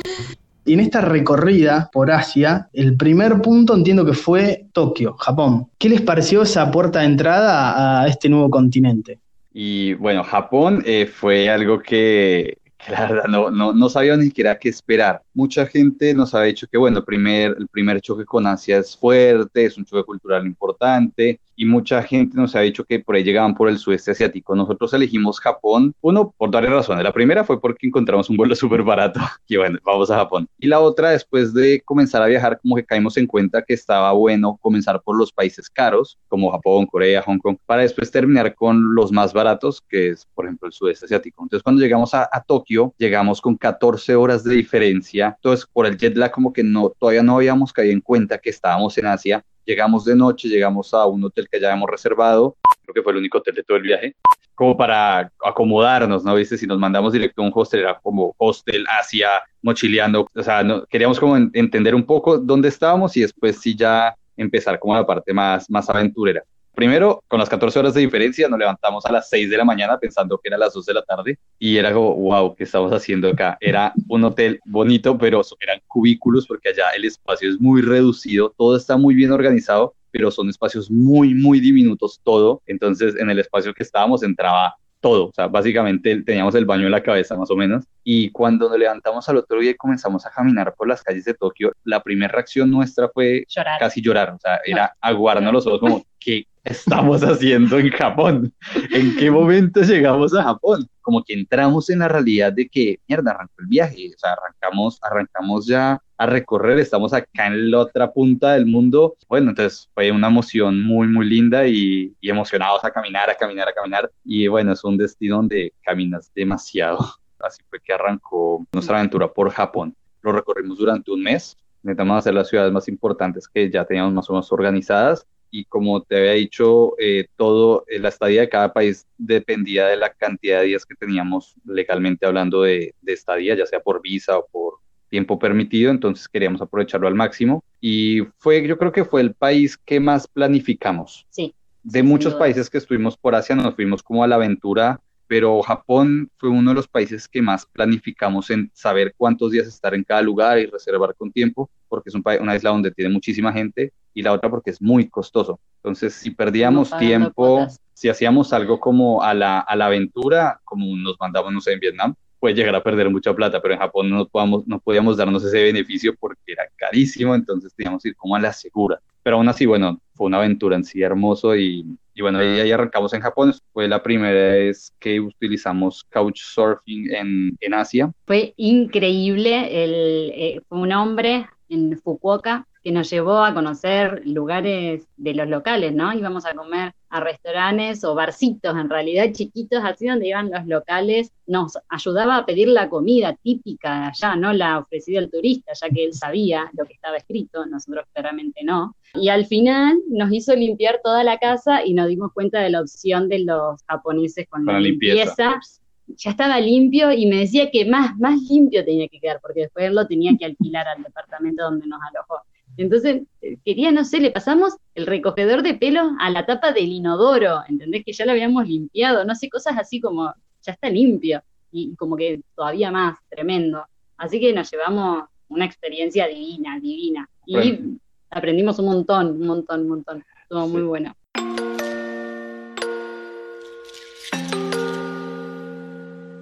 en 0.65 0.79
esta 0.79 1.01
recorrida 1.01 1.89
por 1.91 2.11
Asia, 2.11 2.69
el 2.73 2.95
primer 2.95 3.41
punto 3.41 3.75
entiendo 3.75 4.05
que 4.05 4.13
fue 4.13 4.67
Tokio, 4.71 5.15
Japón. 5.15 5.67
¿Qué 5.77 5.89
les 5.89 6.01
pareció 6.01 6.43
esa 6.43 6.71
puerta 6.71 6.99
de 6.99 7.05
entrada 7.05 8.01
a 8.01 8.07
este 8.07 8.29
nuevo 8.29 8.49
continente? 8.49 9.19
Y 9.53 9.93
bueno, 9.93 10.23
Japón 10.23 10.81
eh, 10.85 11.05
fue 11.05 11.49
algo 11.49 11.79
que, 11.79 12.57
la 12.89 13.07
verdad 13.07 13.25
no, 13.25 13.51
no, 13.51 13.73
no, 13.73 13.89
sabía 13.89 14.17
ni 14.17 14.25
siquiera 14.25 14.57
qué 14.57 14.69
esperar. 14.69 15.21
Mucha 15.33 15.65
gente 15.65 16.13
nos 16.13 16.33
ha 16.33 16.41
dicho 16.41 16.67
que, 16.67 16.77
bueno, 16.77 17.03
primer, 17.03 17.55
el 17.57 17.67
primer 17.67 18.01
choque 18.01 18.25
con 18.25 18.47
Asia 18.47 18.79
es 18.79 18.97
fuerte, 18.97 19.65
es 19.65 19.77
un 19.77 19.85
choque 19.85 20.03
cultural 20.03 20.45
importante, 20.45 21.39
y 21.55 21.65
mucha 21.65 22.01
gente 22.03 22.37
nos 22.37 22.55
ha 22.55 22.61
dicho 22.61 22.83
que 22.83 22.99
por 22.99 23.15
ahí 23.15 23.23
llegaban 23.23 23.55
por 23.55 23.69
el 23.69 23.77
sudeste 23.77 24.11
asiático. 24.11 24.55
Nosotros 24.55 24.93
elegimos 24.93 25.39
Japón, 25.39 25.93
uno, 26.01 26.33
por 26.37 26.51
varias 26.51 26.73
razones. 26.73 27.03
La 27.03 27.13
primera 27.13 27.43
fue 27.43 27.59
porque 27.59 27.87
encontramos 27.87 28.29
un 28.29 28.37
vuelo 28.37 28.55
súper 28.55 28.83
barato 28.83 29.19
y 29.47 29.57
bueno, 29.57 29.79
vamos 29.83 30.09
a 30.11 30.15
Japón. 30.15 30.47
Y 30.57 30.67
la 30.67 30.79
otra, 30.79 31.11
después 31.11 31.53
de 31.53 31.81
comenzar 31.85 32.21
a 32.21 32.27
viajar, 32.27 32.59
como 32.61 32.75
que 32.75 32.85
caímos 32.85 33.17
en 33.17 33.27
cuenta 33.27 33.61
que 33.61 33.73
estaba 33.73 34.11
bueno 34.13 34.57
comenzar 34.61 35.01
por 35.01 35.17
los 35.17 35.31
países 35.31 35.69
caros, 35.69 36.17
como 36.27 36.51
Japón, 36.51 36.85
Corea, 36.85 37.21
Hong 37.21 37.39
Kong, 37.39 37.57
para 37.65 37.81
después 37.81 38.11
terminar 38.11 38.55
con 38.55 38.95
los 38.95 39.11
más 39.11 39.33
baratos, 39.33 39.81
que 39.87 40.09
es, 40.09 40.27
por 40.33 40.45
ejemplo, 40.45 40.67
el 40.67 40.73
sudeste 40.73 41.05
asiático. 41.05 41.43
Entonces, 41.43 41.63
cuando 41.63 41.81
llegamos 41.81 42.13
a, 42.13 42.29
a 42.31 42.41
Tokio, 42.41 42.93
llegamos 42.97 43.41
con 43.41 43.55
14 43.55 44.15
horas 44.15 44.43
de 44.43 44.55
diferencia. 44.55 45.33
Entonces, 45.35 45.67
por 45.71 45.85
el 45.85 45.97
jet 45.97 46.15
lag, 46.15 46.31
como 46.31 46.53
que 46.53 46.63
no, 46.63 46.89
todavía 46.97 47.23
no 47.23 47.35
habíamos 47.35 47.73
caído 47.73 47.93
en 47.93 48.01
cuenta 48.01 48.37
que 48.37 48.49
estábamos 48.49 48.97
en 48.97 49.05
Asia 49.05 49.43
Llegamos 49.65 50.05
de 50.05 50.15
noche, 50.15 50.47
llegamos 50.47 50.93
a 50.93 51.05
un 51.05 51.23
hotel 51.23 51.47
que 51.49 51.59
ya 51.59 51.67
habíamos 51.67 51.89
reservado, 51.89 52.57
creo 52.83 52.93
que 52.93 53.01
fue 53.01 53.13
el 53.13 53.19
único 53.19 53.37
hotel 53.37 53.55
de 53.55 53.63
todo 53.63 53.77
el 53.77 53.83
viaje, 53.83 54.15
como 54.55 54.77
para 54.77 55.31
acomodarnos, 55.43 56.23
¿no? 56.23 56.35
Viste, 56.35 56.57
si 56.57 56.67
nos 56.67 56.79
mandamos 56.79 57.13
directo 57.13 57.41
a 57.41 57.45
un 57.45 57.51
hostel, 57.53 57.81
era 57.81 57.99
como 57.99 58.35
hostel 58.37 58.85
Asia, 58.99 59.41
mochileando, 59.61 60.27
o 60.33 60.43
sea, 60.43 60.63
no, 60.63 60.85
queríamos 60.85 61.19
como 61.19 61.37
entender 61.37 61.95
un 61.95 62.03
poco 62.05 62.37
dónde 62.37 62.67
estábamos 62.67 63.15
y 63.17 63.21
después 63.21 63.59
sí 63.59 63.75
ya 63.75 64.15
empezar 64.37 64.79
como 64.79 64.95
la 64.95 65.05
parte 65.05 65.33
más, 65.33 65.69
más 65.69 65.89
aventurera. 65.89 66.43
Primero, 66.75 67.23
con 67.27 67.39
las 67.39 67.49
14 67.49 67.79
horas 67.79 67.93
de 67.93 68.01
diferencia, 68.01 68.47
nos 68.47 68.57
levantamos 68.57 69.05
a 69.05 69.11
las 69.11 69.29
6 69.29 69.49
de 69.49 69.57
la 69.57 69.63
mañana 69.63 69.99
pensando 69.99 70.39
que 70.39 70.49
era 70.49 70.57
las 70.57 70.73
2 70.73 70.85
de 70.87 70.93
la 70.93 71.03
tarde 71.03 71.37
y 71.59 71.77
era 71.77 71.93
como, 71.93 72.15
wow, 72.15 72.55
¿qué 72.55 72.63
estamos 72.63 72.91
haciendo 72.91 73.29
acá? 73.29 73.57
Era 73.61 73.93
un 74.07 74.23
hotel 74.23 74.59
bonito, 74.65 75.15
pero 75.17 75.41
eran 75.59 75.79
cubículos 75.87 76.47
porque 76.47 76.69
allá 76.69 76.89
el 76.95 77.05
espacio 77.05 77.49
es 77.49 77.61
muy 77.61 77.81
reducido, 77.81 78.53
todo 78.57 78.75
está 78.75 78.97
muy 78.97 79.13
bien 79.13 79.31
organizado, 79.31 79.93
pero 80.09 80.31
son 80.31 80.49
espacios 80.49 80.89
muy, 80.89 81.35
muy 81.35 81.59
diminutos 81.59 82.19
todo. 82.23 82.61
Entonces, 82.65 83.15
en 83.17 83.29
el 83.29 83.37
espacio 83.37 83.73
que 83.73 83.83
estábamos 83.83 84.23
entraba 84.23 84.75
todo, 84.99 85.27
o 85.27 85.31
sea, 85.33 85.47
básicamente 85.47 86.23
teníamos 86.23 86.55
el 86.55 86.65
baño 86.65 86.85
en 86.85 86.91
la 86.91 87.03
cabeza 87.03 87.35
más 87.35 87.51
o 87.51 87.55
menos, 87.55 87.83
y 88.05 88.31
cuando 88.31 88.69
nos 88.69 88.79
levantamos 88.79 89.27
al 89.27 89.37
otro 89.37 89.59
día 89.59 89.71
y 89.71 89.75
comenzamos 89.75 90.25
a 90.25 90.31
caminar 90.31 90.73
por 90.75 90.87
las 90.87 91.03
calles 91.03 91.25
de 91.25 91.33
Tokio, 91.33 91.73
la 91.83 92.01
primera 92.01 92.31
reacción 92.31 92.71
nuestra 92.71 93.09
fue 93.09 93.45
casi 93.79 94.01
llorar, 94.01 94.31
o 94.31 94.39
sea, 94.39 94.61
era 94.63 94.95
aguarnos 95.01 95.51
los 95.51 95.67
ojos 95.67 95.79
como, 95.81 96.05
¿qué 96.19 96.47
estamos 96.63 97.21
haciendo 97.23 97.77
en 97.77 97.89
Japón? 97.91 98.53
¿En 98.91 99.15
qué 99.17 99.29
momento 99.29 99.81
llegamos 99.81 100.33
a 100.35 100.43
Japón? 100.43 100.87
Como 101.01 101.23
que 101.23 101.33
entramos 101.33 101.89
en 101.89 101.99
la 101.99 102.07
realidad 102.07 102.53
de 102.53 102.67
que, 102.69 102.99
mierda, 103.07 103.31
arrancó 103.31 103.53
el 103.59 103.67
viaje, 103.67 104.11
o 104.15 104.17
sea, 104.17 104.33
arrancamos, 104.33 104.99
arrancamos 105.01 105.67
ya 105.67 106.01
a 106.17 106.25
recorrer, 106.25 106.79
estamos 106.79 107.13
acá 107.13 107.47
en 107.47 107.71
la 107.71 107.79
otra 107.79 108.11
punta 108.11 108.53
del 108.53 108.65
mundo. 108.65 109.15
Bueno, 109.27 109.49
entonces 109.49 109.89
fue 109.93 110.11
una 110.11 110.27
emoción 110.27 110.81
muy, 110.83 111.07
muy 111.07 111.25
linda 111.25 111.67
y, 111.67 112.13
y 112.21 112.29
emocionados 112.29 112.83
a 112.85 112.91
caminar, 112.91 113.29
a 113.29 113.35
caminar, 113.35 113.67
a 113.67 113.73
caminar. 113.73 114.09
Y 114.23 114.47
bueno, 114.47 114.71
es 114.71 114.83
un 114.83 114.97
destino 114.97 115.37
donde 115.37 115.73
caminas 115.81 116.31
demasiado. 116.33 116.99
Así 117.39 117.61
fue 117.69 117.81
que 117.81 117.91
arrancó 117.91 118.65
nuestra 118.71 118.97
aventura 118.97 119.27
por 119.27 119.49
Japón. 119.49 119.93
Lo 120.21 120.31
recorrimos 120.31 120.77
durante 120.77 121.11
un 121.11 121.21
mes. 121.21 121.57
Intentamos 121.83 122.19
hacer 122.19 122.33
las 122.33 122.47
ciudades 122.47 122.71
más 122.71 122.87
importantes 122.87 123.45
que 123.49 123.69
ya 123.69 123.83
teníamos 123.83 124.13
más 124.13 124.29
o 124.29 124.33
menos 124.33 124.49
organizadas 124.53 125.27
y 125.53 125.65
como 125.65 126.01
te 126.01 126.17
había 126.17 126.31
dicho, 126.31 126.95
eh, 126.97 127.27
todo, 127.37 127.85
eh, 127.87 127.99
la 127.99 128.09
estadía 128.09 128.41
de 128.41 128.49
cada 128.49 128.73
país 128.73 129.05
dependía 129.19 129.85
de 129.85 129.97
la 129.97 130.11
cantidad 130.11 130.59
de 130.59 130.65
días 130.65 130.83
que 130.83 130.95
teníamos 130.95 131.53
legalmente 131.63 132.25
hablando 132.25 132.63
de, 132.63 132.95
de, 133.03 133.13
estadía, 133.13 133.55
ya 133.55 133.67
sea 133.67 133.79
por 133.79 134.01
visa 134.01 134.35
o 134.39 134.47
por 134.51 134.79
tiempo 135.09 135.37
permitido, 135.37 135.91
entonces 135.91 136.27
queríamos 136.27 136.59
aprovecharlo 136.59 137.07
al 137.07 137.13
máximo 137.13 137.63
y 137.79 138.21
fue, 138.39 138.67
yo 138.67 138.79
creo 138.79 138.91
que 138.91 139.05
fue 139.05 139.21
el 139.21 139.35
país 139.35 139.77
que 139.77 139.99
más 139.99 140.27
planificamos. 140.27 141.27
Sí. 141.29 141.53
De 141.83 142.01
muchos 142.01 142.33
países 142.33 142.67
que 142.67 142.79
estuvimos 142.79 143.15
por 143.15 143.35
Asia, 143.35 143.55
nos 143.55 143.75
fuimos 143.75 144.01
como 144.01 144.23
a 144.23 144.27
la 144.27 144.35
aventura 144.35 145.01
pero 145.33 145.63
Japón 145.63 146.29
fue 146.37 146.47
uno 146.47 146.69
de 146.69 146.75
los 146.75 146.87
países 146.87 147.27
que 147.27 147.41
más 147.41 147.65
planificamos 147.65 148.51
en 148.51 148.69
saber 148.71 149.15
cuántos 149.17 149.49
días 149.49 149.65
estar 149.65 149.95
en 149.95 150.03
cada 150.03 150.21
lugar 150.21 150.59
y 150.59 150.67
reservar 150.67 151.15
con 151.15 151.31
tiempo, 151.31 151.71
porque 151.89 152.11
es 152.11 152.13
un 152.13 152.23
una 152.39 152.55
isla 152.55 152.69
donde 152.69 152.91
tiene 152.91 153.11
muchísima 153.11 153.51
gente, 153.51 153.91
y 154.13 154.21
la 154.21 154.31
otra 154.31 154.47
porque 154.51 154.69
es 154.69 154.79
muy 154.79 155.09
costoso. 155.09 155.59
Entonces, 155.77 156.13
si 156.13 156.29
perdíamos 156.29 156.95
tiempo, 156.99 157.65
si 157.95 158.09
hacíamos 158.09 158.53
algo 158.53 158.79
como 158.79 159.23
a 159.23 159.33
la, 159.33 159.61
a 159.61 159.75
la 159.75 159.87
aventura, 159.87 160.61
como 160.63 160.95
nos 160.97 161.19
mandamos, 161.19 161.51
no 161.51 161.61
sé, 161.61 161.73
en 161.73 161.79
Vietnam, 161.79 162.13
puede 162.39 162.53
llegar 162.53 162.75
a 162.75 162.83
perder 162.83 163.09
mucha 163.09 163.33
plata, 163.33 163.59
pero 163.59 163.73
en 163.73 163.79
Japón 163.79 164.11
no, 164.11 164.27
podamos, 164.27 164.67
no 164.67 164.79
podíamos 164.81 165.17
darnos 165.17 165.43
ese 165.43 165.63
beneficio 165.63 166.13
porque 166.15 166.51
era 166.51 166.65
carísimo, 166.75 167.33
entonces 167.33 167.73
teníamos 167.73 168.03
que 168.03 168.09
ir 168.09 168.15
como 168.15 168.35
a 168.35 168.39
la 168.39 168.53
segura. 168.53 169.01
Pero 169.23 169.37
aún 169.37 169.47
así, 169.47 169.65
bueno, 169.65 169.99
fue 170.13 170.27
una 170.27 170.37
aventura 170.37 170.75
en 170.75 170.83
sí 170.83 171.01
hermoso 171.01 171.55
y, 171.55 171.97
bueno, 172.19 172.39
ahí, 172.39 172.59
ahí, 172.59 172.71
arrancamos 172.71 173.13
en 173.13 173.21
Japón. 173.21 173.53
Fue 173.71 173.87
la 173.87 174.03
primera 174.03 174.53
vez 174.53 174.93
que 174.99 175.19
utilizamos 175.19 176.03
couchsurfing 176.11 177.11
en, 177.13 177.57
en 177.59 177.73
Asia. 177.73 178.11
Fue 178.25 178.53
increíble, 178.57 179.83
el, 179.83 180.31
eh, 180.35 180.61
fue 180.67 180.79
un 180.79 180.91
hombre 180.91 181.47
en 181.69 181.97
Fukuoka 181.97 182.67
que 182.83 182.91
nos 182.91 183.09
llevó 183.09 183.43
a 183.43 183.53
conocer 183.53 184.21
lugares 184.25 185.07
de 185.15 185.33
los 185.33 185.47
locales, 185.47 185.93
¿no? 185.93 186.13
Íbamos 186.13 186.45
a 186.45 186.53
comer 186.53 186.93
a 187.13 187.19
restaurantes 187.19 188.03
o 188.03 188.15
barcitos, 188.15 188.75
en 188.75 188.89
realidad 188.89 189.31
chiquitos, 189.33 189.83
así 189.83 190.07
donde 190.07 190.29
iban 190.29 190.49
los 190.49 190.65
locales, 190.65 191.31
nos 191.45 191.77
ayudaba 191.87 192.37
a 192.37 192.45
pedir 192.47 192.67
la 192.69 192.89
comida 192.89 193.37
típica 193.43 193.99
de 193.99 194.05
allá, 194.07 194.35
no 194.35 194.51
la 194.51 194.79
ofrecida 194.79 195.19
al 195.19 195.29
turista, 195.29 195.73
ya 195.79 195.89
que 195.91 196.05
él 196.05 196.13
sabía 196.15 196.71
lo 196.75 196.85
que 196.85 196.93
estaba 196.93 197.17
escrito, 197.17 197.67
nosotros 197.67 198.07
claramente 198.13 198.63
no. 198.63 198.95
Y 199.13 199.29
al 199.29 199.45
final 199.45 199.99
nos 200.09 200.33
hizo 200.33 200.55
limpiar 200.55 201.01
toda 201.03 201.23
la 201.23 201.37
casa 201.37 201.85
y 201.85 201.93
nos 201.93 202.07
dimos 202.07 202.33
cuenta 202.33 202.61
de 202.61 202.71
la 202.71 202.81
opción 202.81 203.29
de 203.29 203.43
los 203.43 203.79
japoneses 203.87 204.47
con, 204.49 204.65
la 204.65 204.79
limpieza. 204.79 205.59
ya 206.07 206.31
estaba 206.31 206.59
limpio 206.59 207.11
y 207.11 207.27
me 207.27 207.37
decía 207.37 207.69
que 207.69 207.85
más, 207.85 208.17
más 208.17 208.41
limpio 208.49 208.83
tenía 208.83 209.07
que 209.07 209.19
quedar, 209.19 209.39
porque 209.39 209.61
después 209.61 209.85
él 209.85 209.93
lo 209.93 210.07
tenía 210.07 210.31
que 210.35 210.45
alquilar 210.45 210.87
al 210.87 211.03
departamento 211.03 211.63
donde 211.63 211.85
nos 211.85 211.99
alojó. 212.09 212.41
Entonces, 212.77 213.21
eh, 213.41 213.57
quería, 213.63 213.91
no 213.91 214.03
sé, 214.03 214.19
le 214.19 214.31
pasamos 214.31 214.75
el 214.95 215.05
recogedor 215.05 215.61
de 215.61 215.75
pelo 215.75 216.11
a 216.19 216.29
la 216.29 216.45
tapa 216.45 216.71
del 216.71 216.91
inodoro, 216.91 217.61
¿entendés? 217.67 218.03
Que 218.03 218.13
ya 218.13 218.25
lo 218.25 218.31
habíamos 218.31 218.67
limpiado, 218.67 219.23
no 219.25 219.35
sé, 219.35 219.49
cosas 219.49 219.77
así 219.77 220.01
como, 220.01 220.33
ya 220.61 220.73
está 220.73 220.89
limpio, 220.89 221.43
y 221.71 221.95
como 221.95 222.15
que 222.15 222.41
todavía 222.55 222.91
más, 222.91 223.17
tremendo. 223.29 223.85
Así 224.17 224.39
que 224.39 224.53
nos 224.53 224.71
llevamos 224.71 225.25
una 225.49 225.65
experiencia 225.65 226.27
divina, 226.27 226.79
divina. 226.79 227.29
Y 227.45 227.97
aprendimos 228.29 228.79
un 228.79 228.85
montón, 228.85 229.41
un 229.41 229.47
montón, 229.47 229.81
un 229.81 229.89
montón. 229.89 230.23
Estuvo 230.43 230.67
muy 230.67 230.83
bueno. 230.83 231.15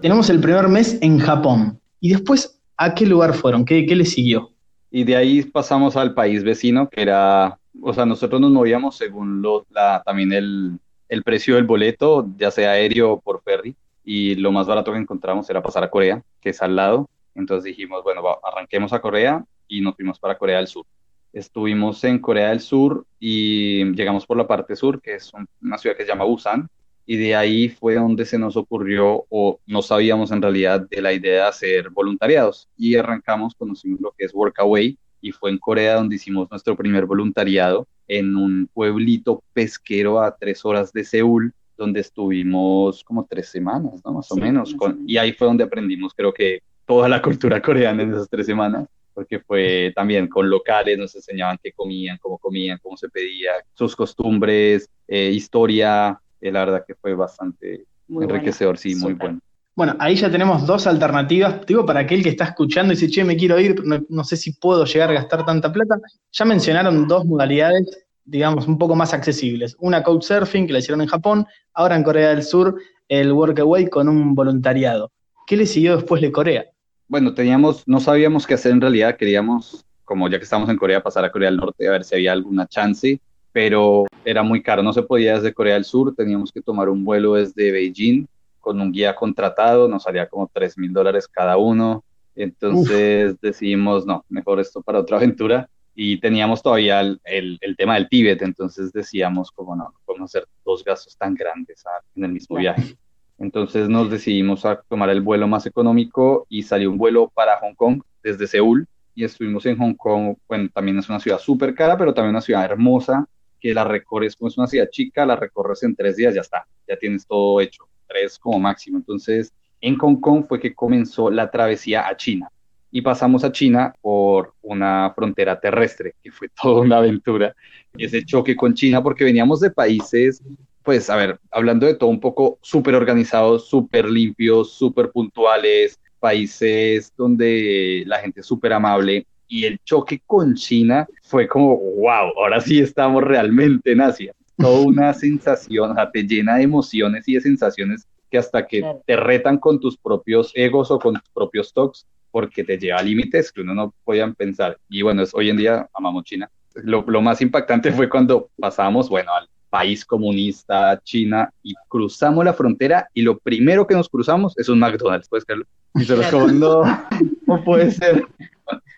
Tenemos 0.02 0.30
el 0.30 0.40
primer 0.40 0.68
mes 0.68 0.98
en 1.02 1.20
Japón. 1.20 1.80
¿Y 2.00 2.10
después 2.10 2.60
a 2.78 2.94
qué 2.96 3.06
lugar 3.06 3.34
fueron? 3.34 3.64
¿Qué, 3.64 3.86
qué 3.86 3.96
le 3.96 4.06
siguió? 4.06 4.51
Y 4.92 5.06
de 5.06 5.16
ahí 5.16 5.42
pasamos 5.44 5.96
al 5.96 6.14
país 6.14 6.44
vecino, 6.44 6.90
que 6.90 7.02
era, 7.02 7.58
o 7.82 7.94
sea, 7.94 8.06
nosotros 8.06 8.42
nos 8.42 8.52
movíamos 8.52 8.98
según 8.98 9.42
lo, 9.42 9.66
la, 9.70 10.04
también 10.06 10.34
el, 10.34 10.78
el 11.08 11.24
precio 11.24 11.56
del 11.56 11.64
boleto, 11.64 12.28
ya 12.38 12.52
sea 12.52 12.72
aéreo 12.72 13.14
o 13.14 13.22
por 13.22 13.42
ferry, 13.42 13.76
y 14.04 14.36
lo 14.36 14.52
más 14.52 14.68
barato 14.68 14.92
que 14.92 15.00
encontramos 15.00 15.50
era 15.50 15.64
pasar 15.64 15.84
a 15.84 15.90
Corea, 15.90 16.22
que 16.42 16.50
es 16.50 16.62
al 16.62 16.76
lado. 16.76 17.10
Entonces 17.36 17.64
dijimos, 17.64 18.04
bueno, 18.04 18.22
arranquemos 18.44 18.92
a 18.94 19.00
Corea 19.00 19.46
y 19.68 19.82
nos 19.82 19.96
fuimos 19.96 20.20
para 20.20 20.38
Corea 20.38 20.58
del 20.58 20.68
Sur. 20.68 20.86
Estuvimos 21.32 22.04
en 22.04 22.20
Corea 22.20 22.50
del 22.50 22.60
Sur 22.60 23.06
y 23.20 23.86
llegamos 23.94 24.26
por 24.26 24.36
la 24.36 24.48
parte 24.48 24.76
sur, 24.76 25.02
que 25.02 25.16
es 25.16 25.32
una 25.62 25.78
ciudad 25.78 25.96
que 25.96 26.04
se 26.04 26.10
llama 26.10 26.26
Busan, 26.26 26.70
y 27.06 27.18
de 27.18 27.36
ahí 27.36 27.70
fue 27.70 27.96
donde 27.96 28.26
se 28.26 28.38
nos 28.38 28.56
ocurrió 28.56 29.26
o 29.30 29.60
no 29.66 29.82
sabíamos 29.82 30.32
en 30.32 30.42
realidad 30.42 30.88
de 30.90 31.02
la 31.02 31.14
idea 31.14 31.44
de 31.44 31.50
hacer 31.50 31.90
voluntariados 31.90 32.70
y 32.78 32.96
arrancamos, 32.96 33.56
conocimos 33.56 34.00
lo 34.02 34.12
que 34.18 34.26
es 34.26 34.34
Workaway 34.34 34.98
y 35.22 35.32
fue 35.32 35.52
en 35.52 35.58
Corea 35.58 35.96
donde 35.96 36.16
hicimos 36.16 36.50
nuestro 36.50 36.76
primer 36.76 37.06
voluntariado 37.06 37.88
en 38.08 38.36
un 38.36 38.70
pueblito 38.74 39.44
pesquero 39.54 40.22
a 40.22 40.36
tres 40.36 40.66
horas 40.66 40.92
de 40.92 41.04
Seúl 41.04 41.54
donde 41.78 42.02
estuvimos 42.02 43.04
como 43.04 43.26
tres 43.26 43.50
semanas, 43.50 44.02
¿no? 44.06 44.14
Más 44.14 44.32
o 44.32 44.36
menos. 44.36 44.76
Con, 44.76 45.04
y 45.08 45.18
ahí 45.18 45.34
fue 45.34 45.48
donde 45.48 45.64
aprendimos, 45.64 46.14
creo 46.14 46.32
que, 46.32 46.62
toda 46.86 47.08
la 47.08 47.22
cultura 47.22 47.62
coreana 47.62 48.04
en 48.04 48.12
esas 48.12 48.30
tres 48.30 48.46
semanas, 48.46 48.86
porque 49.14 49.40
fue 49.40 49.94
también 49.96 50.28
con 50.28 50.50
locales, 50.50 50.98
nos 50.98 51.16
enseñaban 51.16 51.58
qué 51.64 51.72
comían, 51.72 52.18
cómo 52.18 52.38
comían, 52.38 52.80
cómo 52.82 52.98
se 52.98 53.08
pedía, 53.08 53.52
sus 53.74 53.96
costumbres, 53.96 54.90
eh, 55.08 55.32
historia, 55.32 56.20
la 56.50 56.66
verdad 56.66 56.86
que 56.88 56.96
fue 56.96 57.14
bastante 57.14 57.86
enriquecedor, 58.10 58.78
sí, 58.78 58.96
muy 58.96 59.14
bueno. 59.14 59.40
Bueno, 59.76 59.96
ahí 60.00 60.16
ya 60.16 60.30
tenemos 60.30 60.66
dos 60.66 60.86
alternativas. 60.86 61.66
Digo, 61.66 61.86
para 61.86 62.02
aquel 62.02 62.24
que 62.24 62.30
está 62.30 62.46
escuchando 62.46 62.92
y 62.92 62.96
dice, 62.96 63.10
che, 63.10 63.24
me 63.24 63.38
quiero 63.38 63.60
ir, 63.60 63.82
no, 64.10 64.24
sé 64.24 64.36
si 64.36 64.54
puedo 64.54 64.84
llegar 64.86 65.10
a 65.12 65.14
gastar 65.14 65.46
tanta 65.46 65.72
plata. 65.72 65.98
Ya 66.32 66.46
mencionaron 66.46 67.08
dos 67.08 67.26
modalidades, 67.26 68.06
digamos, 68.26 68.68
un 68.68 68.78
poco 68.78 68.96
más 68.96 69.14
accesibles. 69.14 69.76
Una 69.80 70.04
Couchsurfing, 70.04 70.68
que 70.68 70.74
la 70.74 70.80
hicieron 70.80 71.02
en 71.02 71.08
Japón, 71.08 71.46
ahora 71.74 71.96
en 71.96 72.04
Corea 72.04 72.30
del 72.30 72.44
Sur, 72.44 72.76
el 73.08 73.32
Workaway 73.32 73.90
con 73.90 74.10
un 74.10 74.36
voluntariado. 74.36 75.12
¿Qué 75.48 75.56
le 75.56 75.66
siguió 75.66 75.96
después 75.96 76.22
de 76.22 76.32
Corea? 76.32 76.66
Bueno, 77.08 77.34
teníamos, 77.34 77.88
no 77.88 78.00
sabíamos 78.00 78.46
qué 78.46 78.56
hacer 78.56 78.74
en 78.74 78.82
realidad, 78.82 79.18
queríamos, 79.18 79.86
como 80.04 80.30
ya 80.30 80.38
que 80.38 80.44
estamos 80.44 80.70
en 80.70 80.78
Corea, 80.78 81.02
pasar 81.02 81.26
a 81.26 81.32
Corea 81.32 81.50
del 81.50 81.58
Norte 81.58 81.88
a 81.88 81.92
ver 81.92 82.04
si 82.04 82.16
había 82.16 82.34
alguna 82.34 82.68
chance 82.68 83.20
pero 83.52 84.06
era 84.24 84.44
muy 84.44 84.62
caro, 84.62 84.84
no 84.84 84.94
se 84.94 85.04
podía 85.04 85.36
desde 85.36 85.54
Corea 85.54 85.76
del 85.76 85.86
Sur, 85.86 86.16
teníamos 86.16 86.52
que 86.52 86.62
tomar 86.62 86.90
un 86.90 87.04
vuelo 87.04 87.34
desde 87.36 87.72
Beijing 87.72 88.28
con 88.60 88.80
un 88.80 88.92
guía 88.92 89.16
contratado, 89.16 89.88
nos 89.88 90.04
salía 90.04 90.28
como 90.28 90.50
3 90.54 90.78
mil 90.78 90.94
dólares 90.94 91.28
cada 91.28 91.58
uno, 91.58 92.04
entonces 92.36 93.40
decidimos, 93.42 94.06
no, 94.06 94.24
mejor 94.30 94.60
esto 94.60 94.82
para 94.82 95.00
otra 95.00 95.18
aventura, 95.18 95.68
y 95.94 96.20
teníamos 96.20 96.62
todavía 96.62 97.02
el, 97.02 97.20
el, 97.26 97.76
tema 97.76 97.96
del 97.96 98.08
Tíbet, 98.08 98.42
entonces 98.42 98.94
decíamos 98.94 99.52
como 99.52 99.76
no, 99.76 99.86
no 99.86 100.00
podemos 100.06 100.32
hacer 100.32 100.48
dos 100.64 100.84
gastos 100.84 101.18
tan 101.18 101.36
grandes 101.36 101.84
ah, 101.86 102.00
en 102.16 102.24
el 102.24 102.32
mismo 102.32 102.58
viaje. 102.58 102.96
Entonces 103.38 103.90
nos 103.90 104.10
decidimos 104.10 104.66
a 104.66 104.82
tomar 104.88 105.10
el 105.10 105.22
vuelo 105.22 105.48
más 105.48 105.66
económico 105.66 106.46
y 106.48 106.64
salió 106.64 106.92
un 106.92 106.98
vuelo 106.98 107.30
para 107.34 107.58
Hong 107.58 107.74
Kong 107.74 108.04
desde 108.24 108.48
Seúl 108.48 108.88
y 109.16 109.24
estuvimos 109.24 109.66
en 109.66 109.78
Hong 109.78 109.96
Kong, 109.96 110.36
bueno, 110.48 110.70
también 110.74 110.98
es 111.00 111.10
una 111.10 111.20
ciudad 111.20 111.40
súper 111.40 111.76
cara, 111.76 111.98
pero 111.98 112.14
también 112.14 112.32
una 112.32 112.42
ciudad 112.42 112.64
hermosa, 112.64 113.28
que 113.62 113.74
la 113.74 113.84
recorres, 113.84 114.36
como 114.36 114.50
es 114.50 114.58
una 114.58 114.68
ciudad 114.68 114.90
chica, 114.90 115.26
la 115.26 115.36
recorres 115.36 115.84
en 115.84 115.96
tres 115.96 116.18
días, 116.18 116.34
ya 116.34 116.42
está, 116.42 116.66
ya 116.88 116.98
tienes 116.98 117.26
todo 117.26 117.62
hecho, 117.62 117.88
tres 118.08 118.38
como 118.40 118.60
máximo. 118.60 118.98
Entonces, 118.98 119.54
en 119.80 119.98
Hong 119.98 120.20
Kong 120.20 120.46
fue 120.48 120.60
que 120.60 120.74
comenzó 120.74 121.30
la 121.30 121.50
travesía 121.50 122.08
a 122.08 122.18
China 122.18 122.50
y 122.92 123.02
pasamos 123.02 123.44
a 123.44 123.52
China 123.52 123.94
por 124.02 124.54
una 124.62 125.14
frontera 125.16 125.60
terrestre, 125.60 126.16
que 126.22 126.32
fue 126.32 126.50
toda 126.62 126.82
una 126.82 126.98
aventura, 126.98 127.56
ese 127.98 128.26
choque 128.26 128.56
con 128.56 128.74
China, 128.74 129.02
porque 129.02 129.24
veníamos 129.24 129.60
de 129.60 129.70
países, 129.70 130.42
pues, 130.84 131.10
a 131.10 131.16
ver, 131.16 131.40
hablando 131.52 131.86
de 131.86 131.96
todo 131.96 132.10
un 132.10 132.20
poco 132.20 132.58
súper 132.62 132.96
organizados, 132.96 133.70
súper 133.70 134.10
limpios, 134.10 134.74
súper 134.74 135.12
puntuales, 135.12 136.00
países 136.20 137.14
donde 137.16 138.04
la 138.06 138.20
gente 138.20 138.42
es 138.42 138.46
súper 138.46 138.74
amable, 138.74 139.26
y 139.52 139.66
el 139.66 139.80
choque 139.84 140.22
con 140.26 140.56
China 140.56 141.06
fue 141.24 141.46
como, 141.46 141.76
wow, 141.78 142.32
ahora 142.38 142.62
sí 142.62 142.80
estamos 142.80 143.22
realmente 143.22 143.92
en 143.92 144.00
Asia. 144.00 144.34
Toda 144.58 144.80
una 144.88 145.14
sensación, 145.14 145.92
o 145.92 145.94
sea, 145.94 146.10
te 146.10 146.24
llena 146.24 146.56
de 146.56 146.64
emociones 146.64 147.28
y 147.28 147.34
de 147.34 147.42
sensaciones 147.42 148.08
que 148.30 148.38
hasta 148.38 148.66
que 148.66 148.82
te 149.06 149.18
retan 149.18 149.58
con 149.58 149.82
tus 149.82 149.98
propios 149.98 150.54
egos 150.56 150.90
o 150.90 150.98
con 150.98 151.16
tus 151.16 151.30
propios 151.34 151.74
talks, 151.74 152.08
porque 152.32 152.64
te 152.64 152.78
lleva 152.78 153.00
a 153.00 153.04
límites 153.04 153.52
que 153.52 153.60
uno 153.60 153.74
no 153.74 153.94
podía 154.06 154.32
pensar. 154.32 154.78
Y 154.88 155.02
bueno, 155.02 155.22
es, 155.22 155.36
hoy 155.36 155.50
en 155.50 155.58
día 155.58 155.86
amamos 155.94 156.24
China. 156.24 156.50
Lo, 156.76 157.04
lo 157.06 157.22
más 157.22 157.42
impactante 157.42 157.92
fue 157.92 158.08
cuando 158.08 158.50
pasamos, 158.58 159.10
bueno, 159.10 159.34
al 159.34 159.50
país 159.70 160.06
comunista, 160.06 161.02
China, 161.04 161.52
y 161.62 161.74
cruzamos 161.90 162.46
la 162.46 162.54
frontera 162.54 163.10
y 163.14 163.22
lo 163.22 163.38
primero 163.38 163.86
que 163.86 163.96
nos 163.96 164.08
cruzamos 164.08 164.58
es 164.58 164.70
un 164.70 164.80
McDonald's, 164.80 165.28
¿puedes 165.28 165.44
creerlo? 165.44 165.66
Y 165.96 166.06
se 166.06 166.16
los 166.16 166.54
no, 166.54 166.84
no 167.48 167.64
puede 167.66 167.92
ser. 167.92 168.26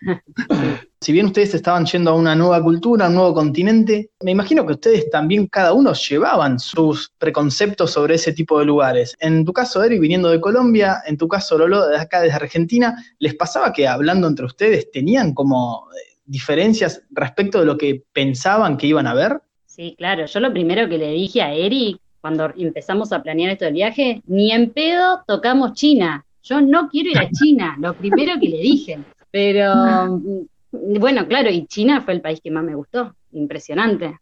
Si 1.04 1.12
bien 1.12 1.26
ustedes 1.26 1.54
estaban 1.54 1.84
yendo 1.84 2.12
a 2.12 2.14
una 2.14 2.34
nueva 2.34 2.62
cultura, 2.62 3.04
a 3.04 3.08
un 3.10 3.16
nuevo 3.16 3.34
continente, 3.34 4.08
me 4.22 4.30
imagino 4.30 4.64
que 4.64 4.72
ustedes 4.72 5.10
también 5.10 5.48
cada 5.48 5.74
uno 5.74 5.92
llevaban 5.92 6.58
sus 6.58 7.10
preconceptos 7.18 7.90
sobre 7.90 8.14
ese 8.14 8.32
tipo 8.32 8.58
de 8.58 8.64
lugares. 8.64 9.14
En 9.20 9.44
tu 9.44 9.52
caso, 9.52 9.84
Eric, 9.84 10.00
viniendo 10.00 10.30
de 10.30 10.40
Colombia, 10.40 11.02
en 11.06 11.18
tu 11.18 11.28
caso, 11.28 11.58
Lolo, 11.58 11.88
de 11.88 11.98
acá 11.98 12.22
desde 12.22 12.36
Argentina, 12.36 12.96
¿les 13.18 13.34
pasaba 13.34 13.70
que 13.70 13.86
hablando 13.86 14.26
entre 14.26 14.46
ustedes 14.46 14.90
tenían 14.92 15.34
como 15.34 15.88
eh, 15.92 16.16
diferencias 16.24 17.02
respecto 17.10 17.60
de 17.60 17.66
lo 17.66 17.76
que 17.76 18.02
pensaban 18.14 18.78
que 18.78 18.86
iban 18.86 19.06
a 19.06 19.12
ver? 19.12 19.42
Sí, 19.66 19.94
claro. 19.98 20.24
Yo 20.24 20.40
lo 20.40 20.54
primero 20.54 20.88
que 20.88 20.96
le 20.96 21.10
dije 21.10 21.42
a 21.42 21.52
Eric 21.52 21.98
cuando 22.22 22.50
empezamos 22.56 23.12
a 23.12 23.22
planear 23.22 23.50
esto 23.50 23.66
del 23.66 23.74
viaje, 23.74 24.22
ni 24.26 24.52
en 24.52 24.70
pedo 24.70 25.22
tocamos 25.26 25.74
China. 25.74 26.24
Yo 26.42 26.62
no 26.62 26.88
quiero 26.88 27.10
ir 27.10 27.18
a 27.18 27.28
China, 27.30 27.76
lo 27.78 27.92
primero 27.92 28.40
que 28.40 28.48
le 28.48 28.58
dije. 28.58 28.98
Pero 29.34 29.74
bueno, 30.70 31.26
claro, 31.26 31.50
y 31.50 31.66
China 31.66 32.02
fue 32.02 32.14
el 32.14 32.20
país 32.20 32.40
que 32.40 32.52
más 32.52 32.62
me 32.62 32.76
gustó, 32.76 33.16
impresionante, 33.32 34.16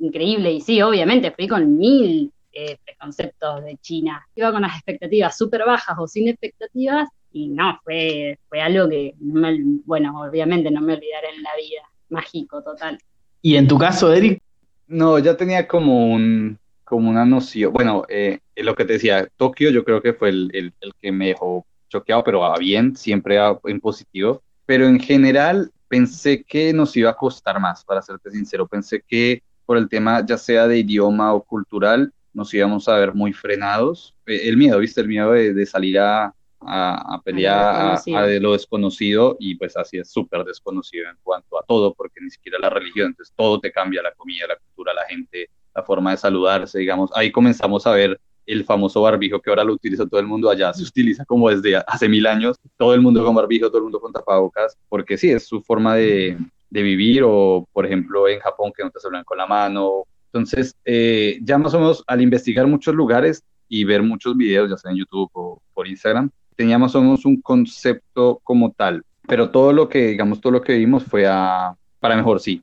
increíble. 0.00 0.50
Y 0.50 0.60
sí, 0.60 0.82
obviamente 0.82 1.30
fui 1.30 1.46
con 1.46 1.78
mil 1.78 2.32
eh, 2.52 2.76
preconceptos 2.84 3.62
de 3.62 3.76
China. 3.76 4.26
Iba 4.34 4.50
con 4.50 4.62
las 4.62 4.74
expectativas 4.74 5.38
súper 5.38 5.64
bajas 5.64 5.96
o 6.00 6.08
sin 6.08 6.26
expectativas 6.26 7.08
y 7.32 7.46
no, 7.46 7.78
fue, 7.84 8.40
fue 8.48 8.60
algo 8.60 8.88
que, 8.88 9.14
bueno, 9.20 10.20
obviamente 10.20 10.68
no 10.72 10.80
me 10.80 10.94
olvidaré 10.94 11.28
en 11.36 11.44
la 11.44 11.50
vida. 11.56 11.82
Mágico, 12.08 12.60
total. 12.60 12.98
¿Y 13.42 13.54
en 13.54 13.68
tu 13.68 13.78
caso, 13.78 14.12
Eric? 14.12 14.42
No, 14.88 15.20
ya 15.20 15.36
tenía 15.36 15.68
como 15.68 16.12
un 16.12 16.58
como 16.82 17.08
una 17.08 17.24
noción. 17.24 17.72
Bueno, 17.72 18.04
eh, 18.08 18.40
lo 18.56 18.74
que 18.74 18.84
te 18.84 18.94
decía, 18.94 19.28
Tokio 19.36 19.70
yo 19.70 19.84
creo 19.84 20.02
que 20.02 20.12
fue 20.12 20.30
el, 20.30 20.50
el, 20.52 20.72
el 20.80 20.92
que 21.00 21.12
me 21.12 21.28
dejó 21.28 21.64
choqueado, 21.88 22.24
pero 22.24 22.44
a 22.44 22.58
bien, 22.58 22.96
siempre 22.96 23.38
en 23.64 23.80
positivo. 23.80 24.42
Pero 24.66 24.86
en 24.86 25.00
general 25.00 25.70
pensé 25.88 26.42
que 26.42 26.72
nos 26.72 26.96
iba 26.96 27.10
a 27.10 27.16
costar 27.16 27.60
más, 27.60 27.84
para 27.84 28.02
serte 28.02 28.30
sincero. 28.30 28.66
Pensé 28.66 29.02
que 29.06 29.42
por 29.64 29.76
el 29.78 29.88
tema 29.88 30.24
ya 30.24 30.36
sea 30.36 30.66
de 30.66 30.78
idioma 30.78 31.32
o 31.32 31.42
cultural, 31.42 32.12
nos 32.32 32.52
íbamos 32.52 32.88
a 32.88 32.96
ver 32.96 33.14
muy 33.14 33.32
frenados. 33.32 34.14
Eh, 34.26 34.48
el 34.48 34.56
miedo, 34.56 34.78
¿viste? 34.78 35.00
El 35.00 35.08
miedo 35.08 35.32
de, 35.32 35.66
salir 35.66 35.98
a, 35.98 36.34
a, 36.60 37.20
pelear 37.24 37.98
a, 38.14 38.26
de 38.26 38.40
lo 38.40 38.52
desconocido 38.52 39.36
y 39.40 39.54
pues 39.54 39.76
así 39.76 39.98
es 39.98 40.10
súper 40.10 40.44
desconocido 40.44 41.08
en 41.08 41.16
cuanto 41.22 41.58
a 41.58 41.64
todo, 41.66 41.94
porque 41.94 42.20
ni 42.20 42.30
siquiera 42.30 42.58
la 42.58 42.70
religión, 42.70 43.08
entonces 43.08 43.34
todo 43.36 43.58
te 43.60 43.72
cambia, 43.72 44.02
la 44.02 44.12
comida, 44.12 44.46
la 44.48 44.56
cultura, 44.56 44.92
la 44.92 45.06
gente, 45.06 45.48
la 45.74 45.82
forma 45.82 46.10
de 46.10 46.16
saludarse, 46.18 46.78
digamos. 46.78 47.10
Ahí 47.14 47.32
comenzamos 47.32 47.86
a 47.86 47.92
ver 47.92 48.20
el 48.46 48.64
famoso 48.64 49.02
barbijo 49.02 49.40
que 49.40 49.50
ahora 49.50 49.64
lo 49.64 49.74
utiliza 49.74 50.06
todo 50.06 50.20
el 50.20 50.26
mundo 50.26 50.48
allá, 50.48 50.72
se 50.72 50.82
utiliza 50.82 51.24
como 51.24 51.50
desde 51.50 51.76
hace 51.76 52.08
mil 52.08 52.26
años, 52.26 52.56
todo 52.76 52.94
el 52.94 53.00
mundo 53.00 53.24
con 53.24 53.34
barbijo, 53.34 53.68
todo 53.68 53.78
el 53.78 53.84
mundo 53.84 54.00
con 54.00 54.12
tapabocas, 54.12 54.76
porque 54.88 55.18
sí, 55.18 55.30
es 55.30 55.46
su 55.46 55.60
forma 55.60 55.96
de, 55.96 56.38
de 56.70 56.82
vivir, 56.82 57.22
o 57.24 57.68
por 57.72 57.86
ejemplo 57.86 58.28
en 58.28 58.40
Japón 58.40 58.72
que 58.76 58.84
no 58.84 58.90
te 58.90 59.00
saludan 59.00 59.24
con 59.24 59.38
la 59.38 59.46
mano. 59.46 60.04
Entonces, 60.26 60.74
eh, 60.84 61.38
ya 61.42 61.58
más 61.58 61.74
o 61.74 61.80
menos 61.80 62.04
al 62.06 62.20
investigar 62.20 62.66
muchos 62.66 62.94
lugares 62.94 63.42
y 63.68 63.84
ver 63.84 64.02
muchos 64.02 64.36
videos, 64.36 64.70
ya 64.70 64.76
sea 64.76 64.90
en 64.90 64.98
YouTube 64.98 65.30
o 65.32 65.60
por 65.74 65.88
Instagram, 65.88 66.30
teníamos 66.54 66.88
más 66.88 66.94
o 66.96 67.02
menos 67.02 67.24
un 67.24 67.40
concepto 67.40 68.40
como 68.44 68.72
tal, 68.72 69.02
pero 69.26 69.50
todo 69.50 69.72
lo 69.72 69.88
que, 69.88 70.08
digamos, 70.08 70.40
todo 70.40 70.52
lo 70.52 70.62
que 70.62 70.74
vimos 70.74 71.04
fue 71.04 71.26
a, 71.26 71.74
para 72.00 72.16
mejor, 72.16 72.40
sí, 72.40 72.62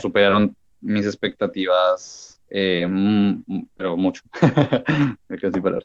superaron 0.00 0.54
mis 0.80 1.06
expectativas 1.06 2.35
eh, 2.50 2.86
mm, 2.88 3.44
mm, 3.46 3.68
pero 3.76 3.96
mucho. 3.96 4.22
Me 5.28 5.38
quedo 5.38 5.52
sin 5.52 5.62
palabras. 5.62 5.84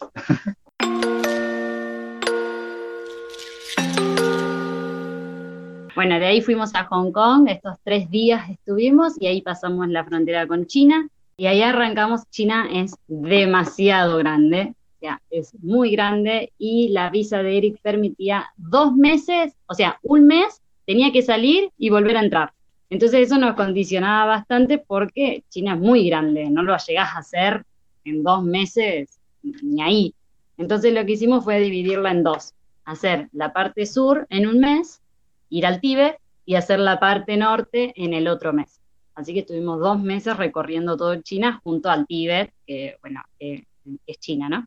Bueno, 5.95 6.19
de 6.19 6.25
ahí 6.25 6.41
fuimos 6.41 6.73
a 6.73 6.85
Hong 6.85 7.11
Kong, 7.11 7.47
estos 7.49 7.77
tres 7.83 8.09
días 8.09 8.49
estuvimos 8.49 9.13
y 9.19 9.27
ahí 9.27 9.41
pasamos 9.41 9.87
la 9.89 10.03
frontera 10.03 10.47
con 10.47 10.65
China 10.65 11.07
y 11.37 11.47
ahí 11.47 11.61
arrancamos. 11.61 12.29
China 12.29 12.67
es 12.71 12.95
demasiado 13.07 14.17
grande, 14.17 14.73
sea, 15.01 15.21
es 15.31 15.53
muy 15.61 15.91
grande 15.91 16.53
y 16.57 16.89
la 16.89 17.09
visa 17.09 17.43
de 17.43 17.57
Eric 17.57 17.81
permitía 17.81 18.45
dos 18.55 18.95
meses, 18.95 19.53
o 19.65 19.73
sea, 19.73 19.99
un 20.03 20.27
mes 20.27 20.61
tenía 20.85 21.11
que 21.11 21.23
salir 21.23 21.71
y 21.77 21.89
volver 21.89 22.17
a 22.17 22.23
entrar. 22.23 22.53
Entonces 22.91 23.21
eso 23.21 23.37
nos 23.37 23.55
condicionaba 23.55 24.25
bastante 24.25 24.77
porque 24.77 25.45
China 25.49 25.75
es 25.75 25.79
muy 25.79 26.09
grande, 26.09 26.49
no 26.49 26.61
lo 26.61 26.75
llegás 26.77 27.15
a 27.15 27.19
hacer 27.19 27.63
en 28.03 28.21
dos 28.21 28.43
meses 28.43 29.17
ni 29.41 29.81
ahí. 29.81 30.13
Entonces 30.57 30.93
lo 30.93 31.05
que 31.05 31.13
hicimos 31.13 31.45
fue 31.45 31.61
dividirla 31.61 32.11
en 32.11 32.21
dos, 32.21 32.53
hacer 32.83 33.29
la 33.31 33.53
parte 33.53 33.85
sur 33.85 34.27
en 34.29 34.45
un 34.45 34.59
mes, 34.59 35.01
ir 35.49 35.65
al 35.65 35.79
Tíbet 35.79 36.17
y 36.45 36.55
hacer 36.55 36.79
la 36.79 36.99
parte 36.99 37.37
norte 37.37 37.93
en 37.95 38.13
el 38.13 38.27
otro 38.27 38.51
mes. 38.51 38.81
Así 39.15 39.33
que 39.33 39.39
estuvimos 39.39 39.79
dos 39.79 39.97
meses 39.97 40.35
recorriendo 40.35 40.97
todo 40.97 41.15
China 41.21 41.61
junto 41.63 41.89
al 41.89 42.05
Tíbet, 42.05 42.51
que 42.67 42.97
bueno, 43.01 43.21
es 43.39 44.19
China, 44.19 44.49
¿no? 44.49 44.65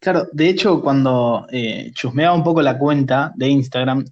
Claro, 0.00 0.26
de 0.32 0.48
hecho 0.48 0.82
cuando 0.82 1.46
eh, 1.52 1.92
chusmeaba 1.94 2.34
un 2.34 2.42
poco 2.42 2.60
la 2.60 2.76
cuenta 2.76 3.32
de 3.36 3.46
Instagram, 3.46 4.04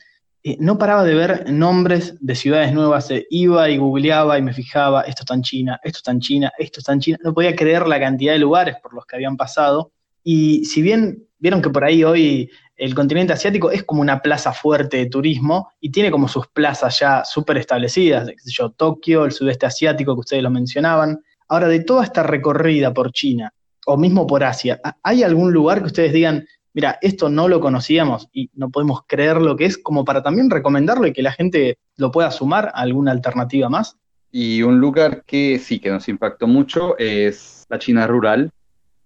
eh, 0.42 0.56
no 0.58 0.78
paraba 0.78 1.04
de 1.04 1.14
ver 1.14 1.50
nombres 1.50 2.14
de 2.20 2.34
ciudades 2.34 2.72
nuevas, 2.72 3.10
eh, 3.10 3.26
iba 3.28 3.68
y 3.68 3.76
googleaba 3.76 4.38
y 4.38 4.42
me 4.42 4.54
fijaba, 4.54 5.02
esto 5.02 5.22
está 5.22 5.34
en 5.34 5.42
China, 5.42 5.80
esto 5.84 5.98
está 5.98 6.12
en 6.12 6.20
China, 6.20 6.52
esto 6.58 6.80
está 6.80 6.92
en 6.94 7.00
China, 7.00 7.18
no 7.22 7.34
podía 7.34 7.54
creer 7.54 7.86
la 7.86 8.00
cantidad 8.00 8.32
de 8.32 8.38
lugares 8.38 8.76
por 8.82 8.94
los 8.94 9.04
que 9.04 9.16
habían 9.16 9.36
pasado. 9.36 9.92
Y 10.24 10.64
si 10.64 10.80
bien 10.80 11.26
vieron 11.38 11.60
que 11.60 11.68
por 11.68 11.84
ahí 11.84 12.04
hoy 12.04 12.50
el 12.76 12.94
continente 12.94 13.34
asiático 13.34 13.70
es 13.70 13.84
como 13.84 14.00
una 14.00 14.22
plaza 14.22 14.54
fuerte 14.54 14.96
de 14.96 15.06
turismo 15.06 15.72
y 15.78 15.90
tiene 15.90 16.10
como 16.10 16.26
sus 16.26 16.46
plazas 16.48 16.98
ya 16.98 17.22
súper 17.24 17.58
establecidas, 17.58 18.30
yo, 18.46 18.70
Tokio, 18.70 19.26
el 19.26 19.32
sudeste 19.32 19.66
asiático 19.66 20.14
que 20.14 20.20
ustedes 20.20 20.42
lo 20.42 20.50
mencionaban. 20.50 21.20
Ahora, 21.48 21.68
de 21.68 21.80
toda 21.80 22.04
esta 22.04 22.22
recorrida 22.22 22.94
por 22.94 23.12
China, 23.12 23.52
o 23.86 23.96
mismo 23.98 24.26
por 24.26 24.44
Asia, 24.44 24.80
¿hay 25.02 25.22
algún 25.22 25.52
lugar 25.52 25.80
que 25.80 25.86
ustedes 25.86 26.12
digan, 26.12 26.46
mira, 26.72 26.98
esto 27.02 27.28
no 27.28 27.48
lo 27.48 27.60
conocíamos 27.60 28.28
y 28.32 28.50
no 28.54 28.70
podemos 28.70 29.02
creer 29.06 29.40
lo 29.40 29.56
que 29.56 29.64
es, 29.64 29.78
como 29.78 30.04
para 30.04 30.22
también 30.22 30.50
recomendarlo 30.50 31.06
y 31.06 31.12
que 31.12 31.22
la 31.22 31.32
gente 31.32 31.78
lo 31.96 32.10
pueda 32.10 32.30
sumar 32.30 32.66
a 32.66 32.80
alguna 32.80 33.12
alternativa 33.12 33.68
más. 33.68 33.96
Y 34.32 34.62
un 34.62 34.78
lugar 34.78 35.24
que 35.26 35.58
sí 35.58 35.80
que 35.80 35.90
nos 35.90 36.08
impactó 36.08 36.46
mucho 36.46 36.96
es 36.98 37.66
la 37.68 37.78
China 37.78 38.06
rural. 38.06 38.52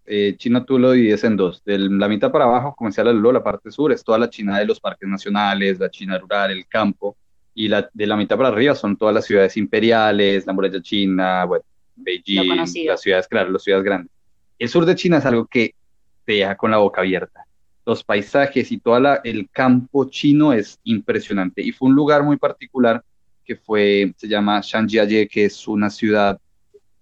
Eh, 0.06 0.34
China 0.36 0.66
tú 0.66 0.78
lo 0.78 0.92
divides 0.92 1.24
en 1.24 1.36
dos. 1.36 1.64
De 1.64 1.78
la 1.78 2.08
mitad 2.08 2.30
para 2.30 2.44
abajo, 2.44 2.74
como 2.76 2.90
decía 2.90 3.04
la, 3.04 3.12
la 3.12 3.42
parte 3.42 3.70
sur, 3.70 3.90
es 3.90 4.04
toda 4.04 4.18
la 4.18 4.28
China 4.28 4.58
de 4.58 4.66
los 4.66 4.80
parques 4.80 5.08
nacionales, 5.08 5.78
la 5.78 5.90
China 5.90 6.18
rural, 6.18 6.50
el 6.50 6.66
campo. 6.66 7.16
Y 7.54 7.68
la, 7.68 7.88
de 7.94 8.06
la 8.06 8.16
mitad 8.16 8.36
para 8.36 8.50
arriba 8.50 8.74
son 8.74 8.96
todas 8.96 9.14
las 9.14 9.24
ciudades 9.24 9.56
imperiales, 9.56 10.44
la 10.44 10.52
muralla 10.52 10.82
china, 10.82 11.46
Beijing, 11.94 12.48
las 12.86 13.00
ciudades, 13.00 13.28
claro, 13.28 13.50
las 13.50 13.62
ciudades 13.62 13.84
grandes. 13.84 14.12
El 14.58 14.68
sur 14.68 14.84
de 14.84 14.96
China 14.96 15.18
es 15.18 15.24
algo 15.24 15.46
que 15.46 15.72
te 16.24 16.32
deja 16.32 16.56
con 16.56 16.72
la 16.72 16.78
boca 16.78 17.00
abierta 17.00 17.44
los 17.86 18.02
paisajes 18.02 18.72
y 18.72 18.78
todo 18.78 18.96
el 19.24 19.48
campo 19.50 20.06
chino 20.06 20.52
es 20.52 20.78
impresionante. 20.84 21.62
Y 21.62 21.72
fue 21.72 21.88
un 21.88 21.94
lugar 21.94 22.22
muy 22.22 22.36
particular 22.36 23.04
que 23.44 23.56
fue, 23.56 24.14
se 24.16 24.26
llama 24.26 24.60
Shanjiaye, 24.62 25.28
que 25.28 25.44
es 25.44 25.68
una 25.68 25.90
ciudad, 25.90 26.40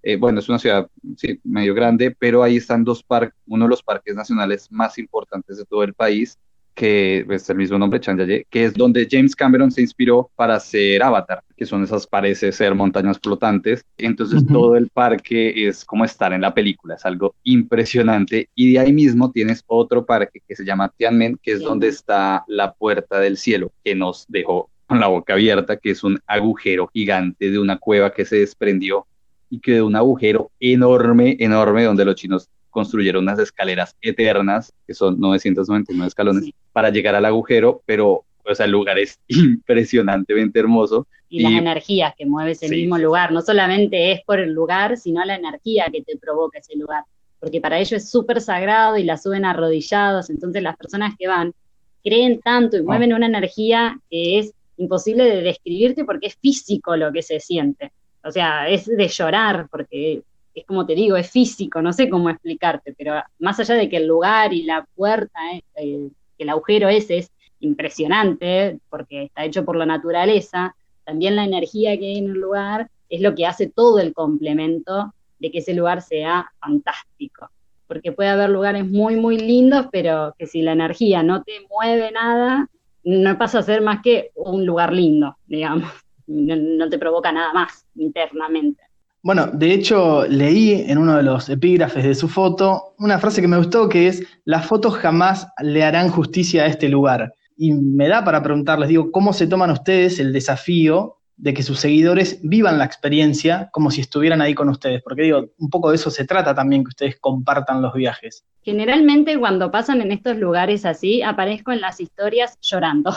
eh, 0.03 0.17
bueno, 0.17 0.41
es 0.41 0.49
una 0.49 0.59
ciudad 0.59 0.89
sí, 1.17 1.41
medio 1.45 1.75
grande, 1.75 2.11
pero 2.11 2.43
ahí 2.43 2.57
están 2.57 2.83
dos 2.83 3.03
parques, 3.03 3.39
uno 3.47 3.67
de 3.67 3.71
los 3.71 3.83
parques 3.83 4.15
nacionales 4.17 4.71
más 4.71 4.99
importantes 4.99 5.57
de 5.57 5.65
todo 5.65 5.85
el 5.85 5.95
país, 5.95 6.39
que 6.75 7.27
es 7.29 7.51
el 7.51 7.57
mismo 7.57 7.79
nombre, 7.79 8.01
Chanyaye, 8.01 8.47
que 8.49 8.65
es 8.65 8.75
donde 8.75 9.07
James 9.11 9.37
Cameron 9.37 9.71
se 9.71 9.83
inspiró 9.83 10.31
para 10.37 10.57
hacer 10.57 11.03
Avatar, 11.03 11.43
que 11.57 11.67
son 11.67 11.85
esas, 11.85 12.07
parece 12.07 12.53
ser 12.53 12.75
montañas 12.75 13.19
flotantes. 13.23 13.85
Entonces 13.99 14.47
todo 14.47 14.77
el 14.77 14.89
parque 14.89 15.69
es 15.69 15.85
como 15.85 16.05
estar 16.05 16.33
en 16.33 16.41
la 16.41 16.55
película, 16.55 16.95
es 16.95 17.05
algo 17.05 17.35
impresionante. 17.45 18.49
Y 18.55 18.73
de 18.73 18.79
ahí 18.79 18.93
mismo 18.93 19.31
tienes 19.31 19.63
otro 19.67 20.05
parque 20.05 20.41
que 20.47 20.57
se 20.57 20.65
llama 20.65 20.93
Tianmen, 20.97 21.39
que 21.43 21.53
es 21.53 21.61
donde 21.61 21.89
está 21.89 22.45
la 22.47 22.73
puerta 22.73 23.21
del 23.21 23.37
cielo, 23.37 23.73
que 23.85 23.95
nos 23.95 24.27
dejó 24.29 24.71
con 24.87 25.01
la 25.01 25.09
boca 25.09 25.35
abierta, 25.35 25.77
que 25.77 25.91
es 25.91 26.05
un 26.05 26.21
agujero 26.27 26.89
gigante 26.93 27.51
de 27.51 27.59
una 27.59 27.79
cueva 27.79 28.13
que 28.13 28.25
se 28.25 28.37
desprendió 28.37 29.07
y 29.49 29.61
que 29.61 29.73
de 29.73 29.83
un 29.83 29.97
agujero 29.97 30.51
enorme, 30.61 31.37
enorme, 31.39 31.85
donde 31.85 32.05
los 32.05 32.15
chinos 32.15 32.49
construyeron 32.73 33.23
unas 33.23 33.39
escaleras 33.39 33.97
eternas, 34.03 34.73
que 34.87 34.95
son 34.95 35.21
999 35.21 36.09
escalones, 36.09 36.51
para 36.73 36.91
llegar 36.91 37.15
al 37.15 37.25
agujero, 37.25 37.83
pero 37.87 38.25
o 38.45 38.55
sea, 38.55 38.67
el 38.67 38.73
lugar 38.73 38.99
es 38.99 39.21
impresionantemente 39.29 40.59
hermoso. 40.59 41.07
Y, 41.29 41.43
las 41.43 41.53
energías 41.53 42.15
que 42.17 42.27
mueve 42.27 42.53
ese 42.53 42.69
mismo 42.69 42.99
lugar, 42.99 43.31
no 43.33 43.41
solamente 43.41 44.13
es 44.13 44.23
por 44.23 44.41
el 44.41 44.53
lugar, 44.53 44.97
sino 44.97 45.25
la 45.25 45.37
energía 45.37 45.87
que 45.93 46.03
te 46.03 46.19
provoca 46.19 46.59
ese 46.59 46.77
lugar, 46.77 47.05
porque 47.39 47.61
para 47.61 47.79
ellos 47.79 47.93
es 47.93 48.11
súper 48.11 48.41
sagrado 48.41 48.99
y 48.99 49.05
la 49.05 49.17
suben 49.17 49.45
arrodillados, 49.45 50.29
entonces 50.29 50.63
las 50.63 50.77
personas 50.77 51.15
que 51.19 51.29
van 51.29 51.55
creen 52.03 52.41
tanto 52.41 52.77
y 52.77 52.81
ah. 52.81 52.85
mueven 52.85 53.13
una 53.13 53.27
energía 53.27 53.99
que 54.11 54.41
es 54.41 54.53
imposible 54.77 55.25
de 55.25 55.43
describirte 55.43 56.05
porque 56.05 56.27
es 56.27 56.37
físico 56.37 56.97
lo 56.97 57.13
que 57.13 57.23
se 57.23 57.39
siente. 57.39 57.93
O 58.25 58.31
sea, 58.31 58.69
es 58.69 58.87
de 58.87 59.09
llorar 59.09 59.69
porque 59.71 60.23
es 60.55 60.67
como 60.67 60.87
te 60.87 60.95
digo, 60.95 61.17
es 61.17 61.31
físico, 61.31 61.81
no 61.83 61.93
sé 61.93 62.09
cómo 62.09 62.31
explicarte, 62.31 62.95
pero 62.97 63.23
más 63.39 63.59
allá 63.61 63.75
de 63.75 63.89
que 63.89 63.97
el 63.97 64.07
lugar 64.07 64.53
y 64.53 64.65
la 64.65 64.87
puerta, 64.95 65.39
eh, 65.77 66.09
el 66.39 66.49
agujero 66.49 66.89
ese 66.89 67.19
es 67.19 67.33
impresionante, 67.61 68.79
porque 68.91 69.25
está 69.25 69.45
hecho 69.45 69.65
por 69.65 69.77
la 69.77 69.87
naturaleza, 69.87 70.75
también 71.05 71.37
la 71.37 71.45
energía 71.45 71.97
que 71.99 72.07
hay 72.07 72.19
en 72.19 72.31
el 72.31 72.41
lugar 72.41 72.91
es 73.09 73.21
lo 73.21 73.35
que 73.35 73.47
hace 73.47 73.69
todo 73.69 73.99
el 73.99 74.13
complemento 74.13 75.13
de 75.39 75.51
que 75.51 75.59
ese 75.59 75.75
lugar 75.75 76.03
sea 76.03 76.51
fantástico. 76.61 77.51
Porque 77.87 78.13
puede 78.13 78.31
haber 78.31 78.51
lugares 78.51 78.89
muy, 78.89 79.17
muy 79.17 79.39
lindos, 79.39 79.87
pero 79.91 80.35
que 80.39 80.47
si 80.47 80.63
la 80.63 80.73
energía 80.73 81.23
no 81.23 81.43
te 81.43 81.53
mueve 81.69 82.11
nada, 82.11 82.69
no 83.05 83.39
pasa 83.39 83.59
a 83.59 83.63
ser 83.63 83.83
más 83.83 84.01
que 84.03 84.31
un 84.35 84.65
lugar 84.65 84.93
lindo, 84.93 85.37
digamos. 85.47 85.91
no 86.27 86.89
te 86.89 86.99
provoca 86.99 87.33
nada 87.33 87.53
más 87.53 87.87
internamente. 87.97 88.83
Bueno, 89.25 89.47
de 89.47 89.73
hecho 89.73 90.27
leí 90.27 90.85
en 90.89 90.99
uno 90.99 91.17
de 91.17 91.23
los 91.23 91.49
epígrafes 91.49 92.03
de 92.03 92.17
su 92.17 92.29
foto 92.29 92.95
una 92.99 93.21
frase 93.21 93.41
que 93.41 93.47
me 93.47 93.57
gustó 93.57 93.89
que 93.89 94.09
es, 94.09 94.27
las 94.45 94.67
fotos 94.67 94.97
jamás 94.97 95.47
le 95.63 95.85
harán 95.85 96.09
justicia 96.09 96.65
a 96.65 96.67
este 96.67 96.89
lugar. 96.89 97.33
Y 97.57 97.73
me 97.73 98.09
da 98.09 98.25
para 98.25 98.43
preguntarles, 98.43 98.89
digo, 98.89 99.13
¿cómo 99.13 99.33
se 99.33 99.47
toman 99.47 99.71
ustedes 99.71 100.19
el 100.19 100.33
desafío 100.33 101.19
de 101.37 101.55
que 101.55 101.63
sus 101.63 101.79
seguidores 101.79 102.41
vivan 102.43 102.79
la 102.79 102.85
experiencia 102.85 103.69
como 103.73 103.93
si 103.93 104.01
estuvieran 104.01 104.41
ahí 104.41 104.55
con 104.55 104.69
ustedes? 104.69 105.03
Porque 105.05 105.23
digo, 105.23 105.51
un 105.57 105.71
poco 105.71 105.91
de 105.91 105.97
eso 105.97 106.11
se 106.11 106.25
trata 106.25 106.53
también, 106.53 106.83
que 106.83 106.89
ustedes 106.89 107.21
compartan 107.21 107.81
los 107.81 107.95
viajes. 107.95 108.45
Generalmente 108.63 109.39
cuando 109.39 109.71
pasan 109.71 110.01
en 110.01 110.11
estos 110.11 110.37
lugares 110.37 110.85
así, 110.85 111.23
aparezco 111.23 111.71
en 111.71 111.81
las 111.81 112.01
historias 112.01 112.59
llorando 112.61 113.13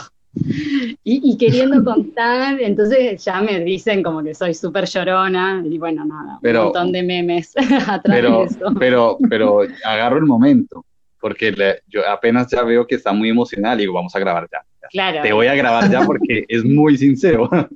y, 1.04 1.38
queriendo 1.38 1.84
contar, 1.84 2.60
entonces 2.60 3.24
ya 3.24 3.41
me 3.41 3.60
dicen 3.62 4.04
como 4.04 4.24
que 4.24 4.34
soy 4.34 4.54
súper 4.54 4.86
llorona 4.86 5.63
y 5.65 5.78
bueno, 5.78 6.06
nada, 6.06 6.39
un 6.41 6.54
montón 6.54 6.91
de 6.91 7.04
memes 7.04 7.54
atrás 7.88 8.02
pero, 8.04 8.39
de 8.39 8.45
eso. 8.45 8.74
Pero, 8.78 9.17
pero 9.30 9.62
agarro 9.86 10.17
el 10.17 10.26
momento, 10.26 10.86
porque 11.19 11.54
yo 11.88 12.08
apenas 12.08 12.50
ya 12.52 12.63
veo 12.63 12.86
que 12.86 12.95
está 12.95 13.13
muy 13.13 13.30
emocional 13.30 13.78
y 13.80 13.84
digo, 13.84 13.93
vamos 13.93 14.15
a 14.15 14.19
grabar 14.19 14.48
ya. 14.52 14.60
Claro. 14.91 15.21
Te 15.21 15.34
voy 15.34 15.48
a 15.48 15.56
grabar 15.56 15.89
ya 15.89 16.06
porque 16.06 16.45
es 16.48 16.63
muy 16.63 16.98
sincero. 16.98 17.50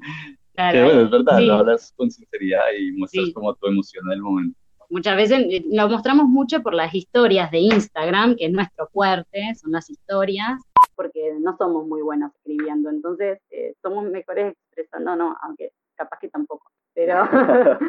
Claro. 0.56 0.84
bueno, 0.84 1.02
es 1.04 1.10
verdad, 1.10 1.40
lo 1.40 1.54
hablas 1.54 1.94
con 1.96 2.12
sinceridad 2.12 2.60
y 2.78 2.92
muestras 2.92 3.30
como 3.34 3.56
tu 3.56 3.68
emoción 3.68 4.04
en 4.08 4.12
el 4.12 4.22
momento. 4.22 4.60
Muchas 4.90 5.16
veces 5.16 5.46
eh, 5.50 5.64
lo 5.72 5.88
mostramos 5.88 6.26
mucho 6.26 6.62
por 6.62 6.74
las 6.74 6.94
historias 6.94 7.50
de 7.52 7.60
Instagram, 7.60 8.36
que 8.36 8.48
es 8.48 8.52
nuestro 8.52 8.90
fuerte, 8.92 9.56
son 9.56 9.72
las 9.72 9.90
historias, 9.90 10.60
porque 11.00 11.34
no 11.40 11.56
somos 11.56 11.88
muy 11.88 12.02
buenos 12.02 12.34
escribiendo, 12.36 12.90
entonces 12.90 13.40
eh, 13.52 13.74
somos 13.82 14.04
mejores 14.04 14.54
expresando, 14.66 15.16
no, 15.16 15.34
aunque 15.44 15.72
capaz 15.96 16.20
que 16.20 16.28
tampoco, 16.28 16.70
pero 16.94 17.24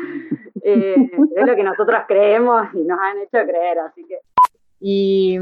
eh, 0.63 0.95
es 1.35 1.45
lo 1.45 1.57
que 1.57 1.65
nosotros 1.65 2.03
creemos 2.07 2.69
y 2.73 2.85
nos 2.85 3.01
han 3.01 3.19
hecho 3.19 3.45
creer, 3.49 3.81
así 3.81 4.05
que... 4.05 4.19
Y, 4.79 5.37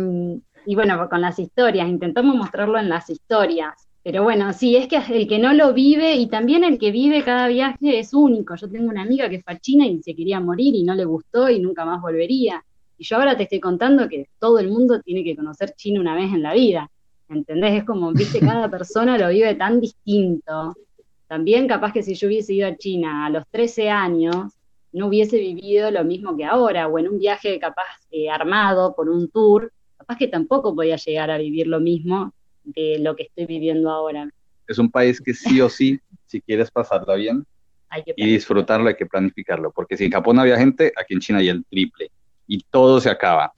y 0.65 0.75
bueno, 0.77 1.11
con 1.11 1.21
las 1.21 1.39
historias, 1.39 1.87
intentamos 1.89 2.37
mostrarlo 2.37 2.79
en 2.79 2.89
las 2.89 3.11
historias, 3.11 3.87
pero 4.03 4.23
bueno, 4.23 4.51
sí, 4.55 4.75
es 4.75 4.89
que 4.89 4.97
el 4.97 5.29
que 5.29 5.39
no 5.39 5.53
lo 5.53 5.75
vive 5.75 6.15
y 6.15 6.27
también 6.29 6.65
el 6.65 6.79
que 6.79 6.91
vive 6.91 7.23
cada 7.23 7.49
viaje 7.49 7.99
es 7.99 8.15
único. 8.15 8.57
Yo 8.57 8.71
tengo 8.71 8.89
una 8.89 9.03
amiga 9.03 9.29
que 9.29 9.43
fue 9.43 9.53
a 9.53 9.59
China 9.59 9.87
y 9.87 10.03
se 10.03 10.15
quería 10.15 10.41
morir 10.41 10.75
y 10.75 10.85
no 10.85 10.95
le 10.95 11.05
gustó 11.05 11.51
y 11.51 11.61
nunca 11.61 11.85
más 11.85 12.01
volvería. 12.01 12.65
Y 12.97 13.05
yo 13.05 13.17
ahora 13.17 13.37
te 13.37 13.43
estoy 13.43 13.61
contando 13.61 14.09
que 14.09 14.31
todo 14.39 14.59
el 14.59 14.71
mundo 14.71 15.03
tiene 15.03 15.23
que 15.23 15.37
conocer 15.37 15.75
China 15.77 16.01
una 16.01 16.15
vez 16.15 16.33
en 16.33 16.43
la 16.43 16.55
vida. 16.55 16.91
¿Entendés? 17.29 17.81
Es 17.81 17.85
como, 17.85 18.13
viste, 18.13 18.41
cada 18.41 18.71
persona 18.71 19.19
lo 19.19 19.29
vive 19.29 19.55
tan 19.55 19.81
distinto. 19.81 20.75
También 21.27 21.69
capaz 21.69 21.93
que 21.93 22.03
si 22.03 22.15
yo 22.15 22.29
hubiese 22.29 22.55
ido 22.55 22.69
a 22.69 22.77
China 22.77 23.27
a 23.27 23.31
los 23.31 23.45
13 23.51 23.91
años, 23.91 24.53
no 24.93 25.07
hubiese 25.07 25.39
vivido 25.39 25.91
lo 25.91 26.05
mismo 26.05 26.37
que 26.37 26.45
ahora, 26.45 26.89
o 26.89 26.99
en 26.99 27.09
un 27.09 27.19
viaje 27.19 27.59
capaz 27.59 28.01
eh, 28.11 28.31
armado 28.31 28.95
por 28.95 29.09
un 29.09 29.29
tour, 29.29 29.71
capaz 29.99 30.17
que 30.17 30.29
tampoco 30.29 30.75
podía 30.75 30.97
llegar 30.97 31.31
a 31.31 31.39
vivir 31.39 31.67
lo 31.67 31.81
mismo 31.81 32.33
de 32.65 32.99
lo 32.99 33.15
que 33.15 33.25
estoy 33.25 33.47
viviendo 33.47 33.91
ahora. 33.91 34.31
Es 34.67 34.79
un 34.79 34.91
país 34.91 35.21
que 35.21 35.35
sí 35.35 35.61
o 35.61 35.69
sí, 35.69 36.01
si 36.27 36.41
quieres 36.41 36.71
pasarla 36.71 37.15
bien 37.15 37.45
y 38.17 38.27
disfrutarlo, 38.27 38.89
hay 38.89 38.97
que 38.97 39.07
planificarlo, 39.07 39.71
porque 39.71 39.97
si 39.97 40.05
en 40.05 40.13
Japón 40.13 40.39
había 40.39 40.59
gente, 40.59 40.93
aquí 40.97 41.15
en 41.15 41.21
China 41.21 41.39
hay 41.39 41.49
el 41.49 41.65
triple 41.65 42.11
y 42.47 42.63
todo 42.71 43.01
se 43.01 43.11
acaba. 43.11 43.53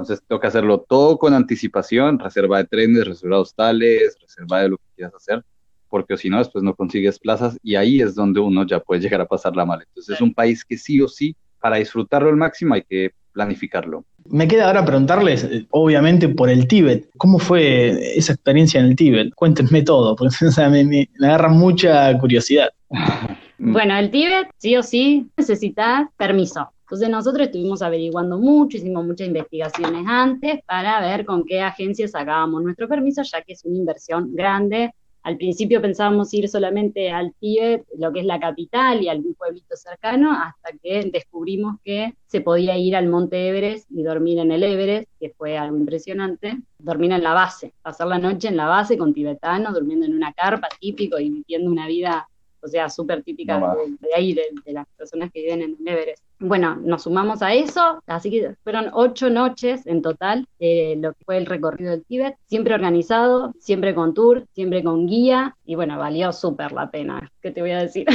Entonces 0.00 0.24
tengo 0.26 0.40
que 0.40 0.46
hacerlo 0.46 0.80
todo 0.88 1.18
con 1.18 1.34
anticipación, 1.34 2.18
reserva 2.18 2.56
de 2.56 2.64
trenes, 2.64 3.06
reserva 3.06 3.36
de 3.36 3.42
hostales, 3.42 4.16
reserva 4.18 4.62
de 4.62 4.70
lo 4.70 4.78
que 4.78 4.84
quieras 4.96 5.14
hacer, 5.14 5.44
porque 5.90 6.16
si 6.16 6.30
no, 6.30 6.38
después 6.38 6.64
no 6.64 6.74
consigues 6.74 7.18
plazas 7.18 7.58
y 7.62 7.74
ahí 7.74 8.00
es 8.00 8.14
donde 8.14 8.40
uno 8.40 8.66
ya 8.66 8.80
puede 8.80 9.02
llegar 9.02 9.20
a 9.20 9.26
pasarla 9.26 9.66
mal. 9.66 9.82
Entonces 9.86 10.14
es 10.14 10.20
un 10.22 10.32
país 10.32 10.64
que 10.64 10.78
sí 10.78 11.02
o 11.02 11.08
sí, 11.08 11.36
para 11.60 11.76
disfrutarlo 11.76 12.30
al 12.30 12.36
máximo 12.36 12.72
hay 12.74 12.82
que 12.82 13.10
planificarlo. 13.32 14.04
Me 14.30 14.48
queda 14.48 14.68
ahora 14.68 14.86
preguntarles, 14.86 15.46
obviamente, 15.68 16.30
por 16.30 16.48
el 16.48 16.66
Tíbet. 16.66 17.10
¿Cómo 17.18 17.38
fue 17.38 18.16
esa 18.16 18.32
experiencia 18.32 18.80
en 18.80 18.86
el 18.86 18.96
Tíbet? 18.96 19.34
Cuéntenme 19.34 19.82
todo, 19.82 20.16
porque 20.16 20.34
me, 20.70 21.10
agarra 21.22 21.48
mucha 21.50 22.16
curiosidad. 22.18 22.70
Bueno, 23.62 23.94
el 23.98 24.10
Tíbet, 24.10 24.48
sí 24.56 24.74
o 24.74 24.82
sí, 24.82 25.28
necesita 25.36 26.10
permiso. 26.16 26.72
Entonces 26.90 27.08
nosotros 27.08 27.46
estuvimos 27.46 27.82
averiguando 27.82 28.36
mucho, 28.36 28.76
hicimos 28.76 29.06
muchas 29.06 29.28
investigaciones 29.28 30.04
antes 30.08 30.60
para 30.64 31.00
ver 31.00 31.24
con 31.24 31.44
qué 31.44 31.60
agencias 31.60 32.10
sacábamos 32.10 32.64
nuestro 32.64 32.88
permiso, 32.88 33.22
ya 33.22 33.42
que 33.42 33.52
es 33.52 33.64
una 33.64 33.78
inversión 33.78 34.34
grande 34.34 34.92
al 35.22 35.36
principio 35.36 35.82
pensábamos 35.82 36.32
ir 36.32 36.48
solamente 36.48 37.10
al 37.10 37.34
Tíbet, 37.38 37.84
lo 37.98 38.12
que 38.12 38.20
es 38.20 38.26
la 38.26 38.40
capital 38.40 39.02
y 39.02 39.08
algún 39.08 39.34
pueblito 39.34 39.76
cercano, 39.76 40.32
hasta 40.32 40.70
que 40.82 41.10
descubrimos 41.12 41.76
que 41.84 42.14
se 42.26 42.40
podía 42.40 42.78
ir 42.78 42.96
al 42.96 43.06
Monte 43.06 43.48
Everest 43.48 43.90
y 43.90 44.02
dormir 44.02 44.38
en 44.38 44.50
el 44.50 44.62
Everest, 44.62 45.10
que 45.20 45.30
fue 45.30 45.58
algo 45.58 45.76
impresionante. 45.76 46.56
Dormir 46.78 47.12
en 47.12 47.22
la 47.22 47.34
base, 47.34 47.74
pasar 47.82 48.06
la 48.06 48.18
noche 48.18 48.48
en 48.48 48.56
la 48.56 48.66
base 48.66 48.96
con 48.96 49.12
tibetanos, 49.12 49.74
durmiendo 49.74 50.06
en 50.06 50.14
una 50.14 50.32
carpa 50.32 50.68
típico 50.80 51.18
y 51.18 51.30
viviendo 51.30 51.70
una 51.70 51.86
vida 51.86 52.26
o 52.62 52.68
sea, 52.68 52.90
súper 52.90 53.22
típica 53.22 53.58
de, 53.58 54.14
ahí, 54.14 54.34
de, 54.34 54.72
las 54.72 54.86
personas 54.88 55.30
que 55.32 55.40
viven 55.40 55.62
en 55.62 55.76
el 55.80 55.88
Everest. 55.88 56.22
Bueno, 56.40 56.76
nos 56.76 57.02
sumamos 57.02 57.42
a 57.42 57.52
eso, 57.52 58.02
así 58.06 58.30
que 58.30 58.54
fueron 58.64 58.86
ocho 58.94 59.28
noches 59.28 59.86
en 59.86 60.00
total 60.00 60.48
de 60.58 60.98
lo 60.98 61.12
que 61.12 61.24
fue 61.24 61.36
el 61.36 61.44
recorrido 61.44 61.90
del 61.90 62.04
Tíbet, 62.04 62.36
siempre 62.46 62.74
organizado, 62.74 63.52
siempre 63.60 63.94
con 63.94 64.14
tour, 64.14 64.46
siempre 64.52 64.82
con 64.82 65.06
guía, 65.06 65.56
y 65.66 65.74
bueno, 65.74 65.98
valió 65.98 66.32
súper 66.32 66.72
la 66.72 66.90
pena, 66.90 67.30
¿qué 67.42 67.50
te 67.50 67.60
voy 67.60 67.72
a 67.72 67.80
decir? 67.80 68.06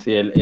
Sí, 0.00 0.12
el, 0.12 0.32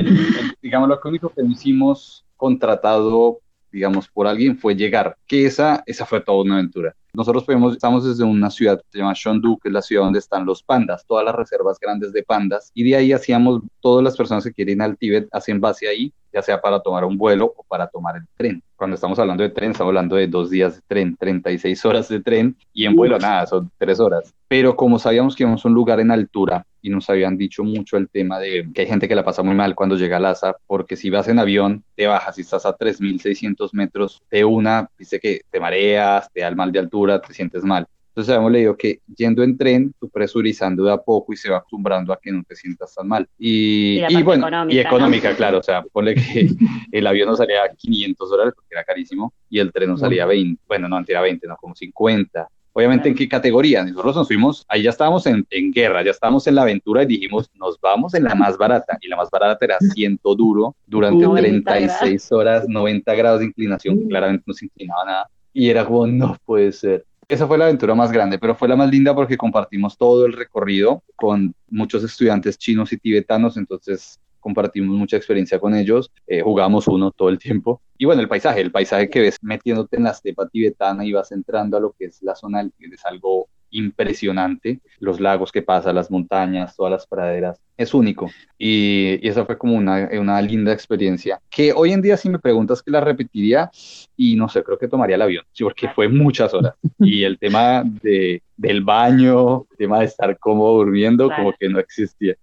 digamos, 0.62 0.88
lo 0.88 0.98
único 1.04 1.28
que 1.28 1.42
hicimos 1.44 2.24
contratado 2.36 3.40
digamos, 3.70 4.08
por 4.08 4.26
alguien 4.26 4.56
fue 4.56 4.74
llegar, 4.74 5.16
que 5.26 5.46
esa, 5.46 5.82
esa 5.86 6.06
fue 6.06 6.20
toda 6.20 6.42
una 6.42 6.54
aventura. 6.54 6.94
Nosotros 7.18 7.42
podemos, 7.42 7.72
estamos 7.72 8.04
desde 8.04 8.22
una 8.22 8.48
ciudad 8.48 8.78
que 8.78 8.92
se 8.92 8.98
llama 8.98 9.12
Shondu, 9.12 9.58
que 9.58 9.70
es 9.70 9.72
la 9.72 9.82
ciudad 9.82 10.04
donde 10.04 10.20
están 10.20 10.46
los 10.46 10.62
pandas, 10.62 11.04
todas 11.04 11.24
las 11.24 11.34
reservas 11.34 11.76
grandes 11.80 12.12
de 12.12 12.22
pandas, 12.22 12.70
y 12.74 12.84
de 12.84 12.94
ahí 12.94 13.12
hacíamos, 13.12 13.62
todas 13.80 14.04
las 14.04 14.16
personas 14.16 14.44
que 14.44 14.52
quieren 14.52 14.76
ir 14.76 14.82
al 14.82 14.96
Tíbet 14.96 15.28
hacen 15.32 15.60
base 15.60 15.88
ahí, 15.88 16.12
ya 16.32 16.42
sea 16.42 16.60
para 16.60 16.78
tomar 16.78 17.04
un 17.04 17.18
vuelo 17.18 17.52
o 17.56 17.64
para 17.64 17.88
tomar 17.88 18.18
el 18.18 18.22
tren. 18.36 18.62
Cuando 18.76 18.94
estamos 18.94 19.18
hablando 19.18 19.42
de 19.42 19.48
tren, 19.48 19.72
estamos 19.72 19.90
hablando 19.90 20.14
de 20.14 20.28
dos 20.28 20.48
días 20.48 20.76
de 20.76 20.82
tren, 20.86 21.16
36 21.16 21.84
horas 21.86 22.08
de 22.08 22.20
tren, 22.20 22.56
y 22.72 22.86
en 22.86 22.94
vuelo 22.94 23.18
nada, 23.18 23.48
son 23.48 23.68
tres 23.78 23.98
horas. 23.98 24.32
Pero 24.46 24.76
como 24.76 25.00
sabíamos 25.00 25.34
que 25.34 25.42
íbamos 25.42 25.64
a 25.64 25.68
un 25.68 25.74
lugar 25.74 25.98
en 25.98 26.12
altura, 26.12 26.67
y 26.82 26.90
nos 26.90 27.08
habían 27.10 27.36
dicho 27.36 27.64
mucho 27.64 27.96
el 27.96 28.08
tema 28.08 28.38
de 28.38 28.68
que 28.74 28.82
hay 28.82 28.86
gente 28.86 29.08
que 29.08 29.14
la 29.14 29.24
pasa 29.24 29.42
muy 29.42 29.54
mal 29.54 29.74
cuando 29.74 29.96
llega 29.96 30.16
a 30.16 30.20
Lhasa, 30.20 30.56
porque 30.66 30.96
si 30.96 31.10
vas 31.10 31.28
en 31.28 31.38
avión, 31.38 31.84
te 31.94 32.06
bajas 32.06 32.38
y 32.38 32.42
estás 32.42 32.66
a 32.66 32.76
3.600 32.76 33.70
metros 33.72 34.22
de 34.30 34.44
una, 34.44 34.88
dice 34.98 35.20
que 35.20 35.42
te 35.50 35.60
mareas, 35.60 36.30
te 36.32 36.40
da 36.40 36.48
el 36.48 36.56
mal 36.56 36.72
de 36.72 36.78
altura, 36.78 37.20
te 37.20 37.34
sientes 37.34 37.64
mal. 37.64 37.86
Entonces 38.18 38.34
habíamos 38.34 38.50
leído 38.50 38.76
que 38.76 39.00
yendo 39.16 39.44
en 39.44 39.56
tren, 39.56 39.94
tú 40.00 40.08
presurizando 40.08 40.82
de 40.82 40.92
a 40.92 40.96
poco 40.96 41.32
y 41.32 41.36
se 41.36 41.50
va 41.50 41.58
acostumbrando 41.58 42.12
a 42.12 42.18
que 42.20 42.32
no 42.32 42.42
te 42.42 42.56
sientas 42.56 42.92
tan 42.92 43.06
mal. 43.06 43.28
Y, 43.38 44.00
bueno, 44.24 44.48
económica, 44.48 44.74
y 44.74 44.80
económica, 44.80 45.36
claro, 45.36 45.58
o 45.58 45.62
sea, 45.62 45.82
ponle 45.82 46.16
que 46.16 46.48
el 46.90 47.06
avión 47.06 47.28
no 47.28 47.36
salía 47.36 47.62
a 47.62 47.68
500 47.68 48.28
dólares 48.28 48.54
porque 48.56 48.74
era 48.74 48.82
carísimo 48.82 49.32
y 49.48 49.60
el 49.60 49.70
tren 49.72 49.90
no 49.90 49.96
salía 49.96 50.24
a 50.24 50.26
20, 50.26 50.60
bueno, 50.66 50.88
no, 50.88 50.98
era 51.06 51.20
20, 51.20 51.46
no, 51.46 51.56
como 51.56 51.76
50. 51.76 52.48
Obviamente, 52.78 53.08
¿en 53.08 53.16
qué 53.16 53.28
categoría? 53.28 53.82
Nosotros 53.82 54.14
nos 54.14 54.28
fuimos, 54.28 54.64
ahí 54.68 54.84
ya 54.84 54.90
estábamos 54.90 55.26
en, 55.26 55.44
guerra, 55.72 56.04
ya 56.04 56.12
estábamos 56.12 56.46
en 56.46 56.54
la 56.54 56.62
aventura 56.62 57.02
y 57.02 57.06
dijimos, 57.06 57.50
nos 57.56 57.76
vamos 57.80 58.14
en 58.14 58.22
la 58.22 58.36
más 58.36 58.56
barata. 58.56 58.96
Y 59.00 59.08
la 59.08 59.16
más 59.16 59.28
barata 59.32 59.64
era 59.64 59.78
ciento 59.80 60.36
duro 60.36 60.76
durante 60.86 61.26
36 61.26 62.30
horas, 62.30 62.68
90 62.68 63.12
grados 63.16 63.40
de 63.40 63.46
inclinación, 63.46 63.98
que 63.98 64.06
claramente 64.06 64.44
no 64.46 64.54
se 64.54 64.66
inclinaba 64.66 65.04
nada. 65.04 65.30
Y 65.52 65.70
era 65.70 65.84
como, 65.84 66.06
no 66.06 66.38
puede 66.44 66.70
ser. 66.70 67.04
Esa 67.26 67.48
fue 67.48 67.58
la 67.58 67.64
aventura 67.64 67.96
más 67.96 68.12
grande, 68.12 68.38
pero 68.38 68.54
fue 68.54 68.68
la 68.68 68.76
más 68.76 68.88
linda 68.88 69.12
porque 69.12 69.36
compartimos 69.36 69.98
todo 69.98 70.24
el 70.24 70.32
recorrido 70.32 71.02
con 71.16 71.52
muchos 71.68 72.04
estudiantes 72.04 72.58
chinos 72.58 72.92
y 72.92 72.98
tibetanos, 72.98 73.56
entonces 73.56 74.20
compartimos 74.48 74.96
mucha 74.96 75.18
experiencia 75.18 75.58
con 75.58 75.74
ellos, 75.74 76.10
eh, 76.26 76.40
jugamos 76.40 76.88
uno 76.88 77.10
todo 77.10 77.28
el 77.28 77.38
tiempo. 77.38 77.82
Y 77.98 78.06
bueno, 78.06 78.22
el 78.22 78.28
paisaje, 78.28 78.62
el 78.62 78.72
paisaje 78.72 79.10
que 79.10 79.20
ves 79.20 79.36
metiéndote 79.42 79.98
en 79.98 80.04
la 80.04 80.12
estepa 80.12 80.48
tibetana 80.48 81.04
y 81.04 81.12
vas 81.12 81.32
entrando 81.32 81.76
a 81.76 81.80
lo 81.80 81.92
que 81.92 82.06
es 82.06 82.22
la 82.22 82.34
zona 82.34 82.60
del 82.60 82.72
es 82.78 83.04
algo 83.04 83.48
impresionante, 83.70 84.80
los 85.00 85.20
lagos 85.20 85.52
que 85.52 85.60
pasa, 85.60 85.92
las 85.92 86.10
montañas, 86.10 86.74
todas 86.74 86.90
las 86.90 87.06
praderas, 87.06 87.60
es 87.76 87.92
único. 87.92 88.30
Y, 88.56 89.18
y 89.20 89.28
esa 89.28 89.44
fue 89.44 89.58
como 89.58 89.74
una, 89.74 90.08
una, 90.18 90.40
linda 90.40 90.72
experiencia, 90.72 91.38
que 91.50 91.74
hoy 91.74 91.92
en 91.92 92.00
día 92.00 92.16
si 92.16 92.30
me 92.30 92.38
preguntas 92.38 92.82
que 92.82 92.90
la 92.90 93.02
repetiría, 93.02 93.70
y 94.16 94.34
no 94.36 94.48
sé, 94.48 94.62
creo 94.62 94.78
que 94.78 94.88
tomaría 94.88 95.16
el 95.16 95.22
avión, 95.22 95.44
sí, 95.52 95.62
porque 95.62 95.90
fue 95.90 96.08
muchas 96.08 96.54
horas. 96.54 96.74
Y 96.98 97.24
el 97.24 97.38
tema 97.38 97.82
de, 97.84 98.42
del 98.58 98.84
baño, 98.84 99.66
el 99.70 99.76
tema 99.78 100.00
de 100.00 100.06
estar 100.06 100.38
como 100.38 100.70
durmiendo, 100.72 101.30
como 101.34 101.54
que 101.58 101.68
no 101.70 101.78
existía. 101.78 102.34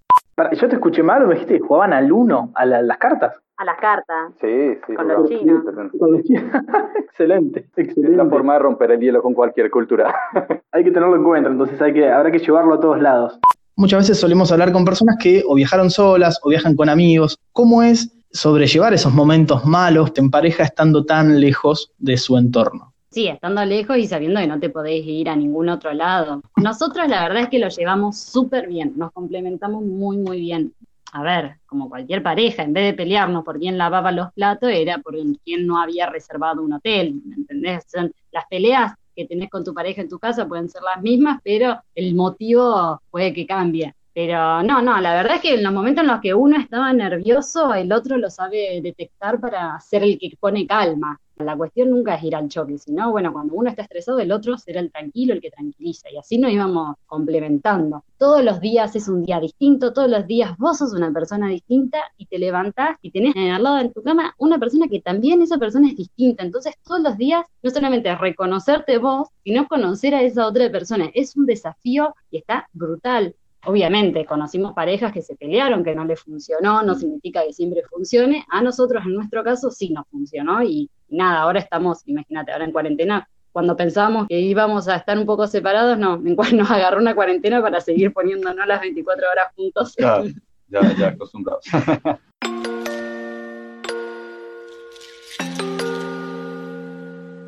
Yo 0.60 0.68
te 0.68 0.76
escuché 0.76 1.04
mal, 1.04 1.28
me 1.28 1.36
dijiste 1.36 1.60
que 1.60 1.60
jugaban 1.62 1.94
al 1.94 2.12
uno, 2.12 2.52
a 2.56 2.66
las 2.66 2.98
cartas. 2.98 3.40
A 3.58 3.64
las 3.64 3.78
cartas. 3.78 4.34
Sí, 4.42 4.78
sí. 4.86 4.96
Con 4.96 5.08
los 5.08 5.30
chinos. 5.30 5.64
Con 5.98 6.12
los 6.12 6.24
chinos. 6.24 6.44
excelente, 6.96 7.70
excelente. 7.78 8.12
Es 8.12 8.18
la 8.18 8.26
forma 8.26 8.54
de 8.54 8.60
romper 8.60 8.92
el 8.92 9.00
hielo 9.00 9.22
con 9.22 9.34
cualquier 9.34 9.72
cultura. 9.72 10.14
hay 10.72 10.84
que 10.84 10.92
tenerlo 10.92 11.16
en 11.16 11.24
cuenta, 11.24 11.50
entonces 11.50 11.82
hay 11.82 11.94
que, 11.94 12.10
habrá 12.10 12.32
que 12.32 12.40
llevarlo 12.40 12.74
a 12.74 12.80
todos 12.80 13.00
lados. 13.00 13.40
Muchas 13.78 14.00
veces 14.00 14.20
solemos 14.20 14.52
hablar 14.52 14.72
con 14.72 14.84
personas 14.84 15.18
que 15.22 15.44
o 15.48 15.56
viajaron 15.56 15.90
solas 15.90 16.40
o 16.44 16.50
viajan 16.50 16.76
con 16.76 16.90
amigos. 16.90 17.40
¿Cómo 17.54 17.84
es 17.84 18.18
sobrellevar 18.32 18.94
esos 18.94 19.14
momentos 19.14 19.66
malos 19.66 20.12
en 20.16 20.30
pareja 20.30 20.64
estando 20.64 21.06
tan 21.06 21.40
lejos 21.40 21.94
de 21.98 22.18
su 22.18 22.38
entorno? 22.38 22.95
Sí, 23.16 23.30
estando 23.30 23.64
lejos 23.64 23.98
y 23.98 24.08
sabiendo 24.08 24.42
que 24.42 24.48
no 24.48 24.60
te 24.60 24.70
podés 24.70 25.06
ir 25.06 25.30
a 25.30 25.38
ningún 25.38 25.70
otro 25.70 25.94
lado. 25.94 26.42
Nosotros 26.58 27.08
la 27.08 27.24
verdad 27.24 27.44
es 27.44 27.48
que 27.50 27.60
lo 27.60 27.70
llevamos 27.70 28.18
súper 28.18 28.68
bien, 28.68 28.92
nos 28.98 29.14
complementamos 29.14 29.86
muy, 29.86 30.18
muy 30.18 30.42
bien. 30.42 30.74
A 31.14 31.24
ver, 31.24 31.56
como 31.66 31.88
cualquier 31.88 32.22
pareja, 32.22 32.64
en 32.64 32.74
vez 32.74 32.88
de 32.88 32.94
pelearnos 32.94 33.46
por 33.46 33.58
quién 33.58 33.78
lavaba 33.78 34.12
los 34.12 34.34
platos, 34.34 34.70
era 34.70 34.98
por 34.98 35.16
quién 35.46 35.66
no 35.66 35.82
había 35.82 36.08
reservado 36.08 36.62
un 36.62 36.74
hotel, 36.74 37.22
¿me 37.24 37.36
entendés? 37.36 37.86
las 38.34 38.46
peleas 38.50 38.92
que 39.16 39.26
tenés 39.26 39.50
con 39.50 39.64
tu 39.64 39.74
pareja 39.74 40.02
en 40.02 40.10
tu 40.10 40.20
casa 40.20 40.46
pueden 40.46 40.68
ser 40.68 40.82
las 40.82 41.02
mismas, 41.02 41.40
pero 41.42 41.80
el 41.96 42.16
motivo 42.16 43.02
puede 43.10 43.32
que 43.32 43.46
cambie. 43.46 43.96
Pero 44.14 44.62
no, 44.62 44.82
no, 44.82 45.00
la 45.00 45.14
verdad 45.14 45.36
es 45.36 45.42
que 45.42 45.54
en 45.54 45.64
los 45.64 45.72
momentos 45.72 46.04
en 46.04 46.10
los 46.10 46.20
que 46.20 46.34
uno 46.34 46.58
estaba 46.58 46.92
nervioso, 46.92 47.74
el 47.74 47.94
otro 47.94 48.18
lo 48.18 48.30
sabe 48.30 48.82
detectar 48.82 49.40
para 49.40 49.80
ser 49.80 50.04
el 50.04 50.20
que 50.20 50.36
pone 50.38 50.68
calma. 50.68 51.18
La 51.38 51.58
cuestión 51.58 51.90
nunca 51.90 52.16
es 52.16 52.24
ir 52.24 52.36
al 52.36 52.48
choque, 52.48 52.78
sino, 52.78 53.12
bueno, 53.12 53.34
cuando 53.34 53.56
uno 53.56 53.70
está 53.70 53.82
estresado, 53.82 54.20
el 54.20 54.32
otro 54.32 54.58
será 54.58 54.80
el 54.80 54.90
tranquilo, 54.90 55.34
el 55.34 55.42
que 55.42 55.52
tranquiliza. 55.52 56.10
Y 56.10 56.18
así 56.18 56.38
nos 56.38 56.52
íbamos 56.52 56.96
complementando. 57.06 58.06
Todos 58.18 58.44
los 58.44 58.62
días 58.62 58.96
es 58.96 59.10
un 59.10 59.24
día 59.24 59.42
distinto, 59.42 59.92
todos 59.92 60.10
los 60.10 60.26
días 60.28 60.58
vos 60.58 60.78
sos 60.78 60.94
una 60.94 61.12
persona 61.12 61.50
distinta 61.50 62.00
y 62.18 62.26
te 62.28 62.40
levantás 62.40 62.98
y 63.02 63.12
tenés 63.12 63.36
al 63.36 63.64
lado 63.64 63.78
de 63.78 63.90
tu 63.90 64.02
cama 64.02 64.34
una 64.38 64.58
persona 64.60 64.88
que 64.88 65.02
también 65.02 65.42
esa 65.42 65.58
persona 65.58 65.90
es 65.90 65.98
distinta. 65.98 66.44
Entonces, 66.44 66.76
todos 66.84 67.02
los 67.02 67.18
días 67.18 67.46
no 67.62 67.70
solamente 67.70 68.16
reconocerte 68.16 68.98
vos, 68.98 69.28
sino 69.44 69.68
conocer 69.68 70.16
a 70.16 70.22
esa 70.22 70.48
otra 70.48 70.72
persona. 70.72 71.10
Es 71.14 71.36
un 71.36 71.46
desafío 71.46 72.16
y 72.32 72.38
está 72.38 72.70
brutal. 72.72 73.36
Obviamente, 73.66 74.26
conocimos 74.26 74.74
parejas 74.74 75.12
que 75.12 75.24
se 75.24 75.36
pelearon, 75.36 75.84
que 75.84 75.96
no 75.96 76.06
le 76.06 76.16
funcionó, 76.16 76.84
no 76.84 76.94
significa 76.94 77.44
que 77.44 77.52
siempre 77.52 77.82
funcione. 77.90 78.46
A 78.50 78.62
nosotros, 78.62 79.04
en 79.06 79.16
nuestro 79.16 79.44
caso, 79.44 79.72
sí 79.72 79.90
nos 79.90 80.08
funcionó 80.08 80.62
y 80.62 80.90
nada, 81.16 81.40
ahora 81.42 81.60
estamos, 81.60 82.02
imagínate, 82.06 82.52
ahora 82.52 82.66
en 82.66 82.72
cuarentena. 82.72 83.28
Cuando 83.52 83.78
pensábamos 83.78 84.28
que 84.28 84.40
íbamos 84.40 84.90
a 84.90 84.98
estar 84.98 85.18
un 85.18 85.26
poco 85.26 85.48
separados, 85.48 85.98
no, 85.98 86.18
nos 86.54 86.72
agarró 86.72 87.00
una 87.00 87.16
cuarentena 87.16 87.62
para 87.62 87.80
seguir 87.82 88.14
poniéndonos 88.14 88.68
las 88.68 88.82
24 88.82 89.26
horas 89.32 89.48
juntos. 89.56 89.96
ya, 90.68 90.96
ya 90.98 91.08
acostumbrados. 91.08 91.66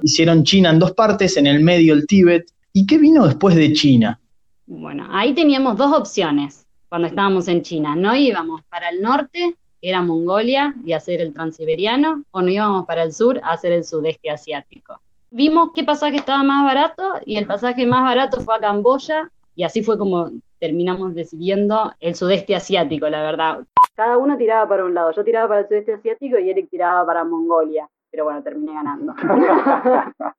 Hicieron 0.03 0.43
China 0.43 0.69
en 0.69 0.79
dos 0.79 0.93
partes, 0.93 1.35
en 1.35 1.47
el 1.47 1.61
medio 1.61 1.93
el 1.93 2.07
Tíbet. 2.07 2.45
¿Y 2.71 2.85
qué 2.85 2.97
vino 2.97 3.25
después 3.25 3.55
de 3.55 3.73
China? 3.73 4.21
Bueno, 4.65 5.07
ahí 5.11 5.33
teníamos 5.33 5.75
dos 5.77 5.91
opciones 5.93 6.65
cuando 6.87 7.07
estábamos 7.07 7.47
en 7.47 7.61
China. 7.61 7.95
No 7.95 8.15
íbamos 8.15 8.61
para 8.69 8.89
el 8.89 9.01
norte, 9.01 9.55
era 9.81 10.01
Mongolia, 10.01 10.75
y 10.85 10.93
hacer 10.93 11.21
el 11.21 11.33
transiberiano, 11.33 12.23
o 12.31 12.41
no 12.41 12.49
íbamos 12.49 12.85
para 12.85 13.03
el 13.03 13.13
sur 13.13 13.39
a 13.43 13.53
hacer 13.53 13.71
el 13.71 13.83
sudeste 13.83 14.29
asiático. 14.29 14.99
Vimos 15.29 15.71
qué 15.75 15.83
pasaje 15.83 16.17
estaba 16.17 16.41
más 16.43 16.63
barato 16.63 17.03
y 17.25 17.37
el 17.37 17.45
pasaje 17.45 17.85
más 17.85 18.03
barato 18.03 18.39
fue 18.41 18.55
a 18.55 18.59
Camboya 18.59 19.29
y 19.55 19.63
así 19.63 19.83
fue 19.83 19.97
como 19.97 20.31
terminamos 20.59 21.13
decidiendo 21.13 21.93
el 21.99 22.15
sudeste 22.15 22.55
asiático, 22.55 23.09
la 23.09 23.21
verdad. 23.21 23.59
Cada 23.95 24.17
uno 24.17 24.37
tiraba 24.37 24.67
para 24.67 24.85
un 24.85 24.93
lado, 24.93 25.11
yo 25.11 25.23
tiraba 25.23 25.49
para 25.49 25.61
el 25.61 25.67
sudeste 25.67 25.93
asiático 25.93 26.39
y 26.39 26.49
Eric 26.49 26.69
tiraba 26.69 27.05
para 27.05 27.23
Mongolia, 27.23 27.87
pero 28.09 28.23
bueno, 28.23 28.41
terminé 28.41 28.73
ganando. 28.73 29.13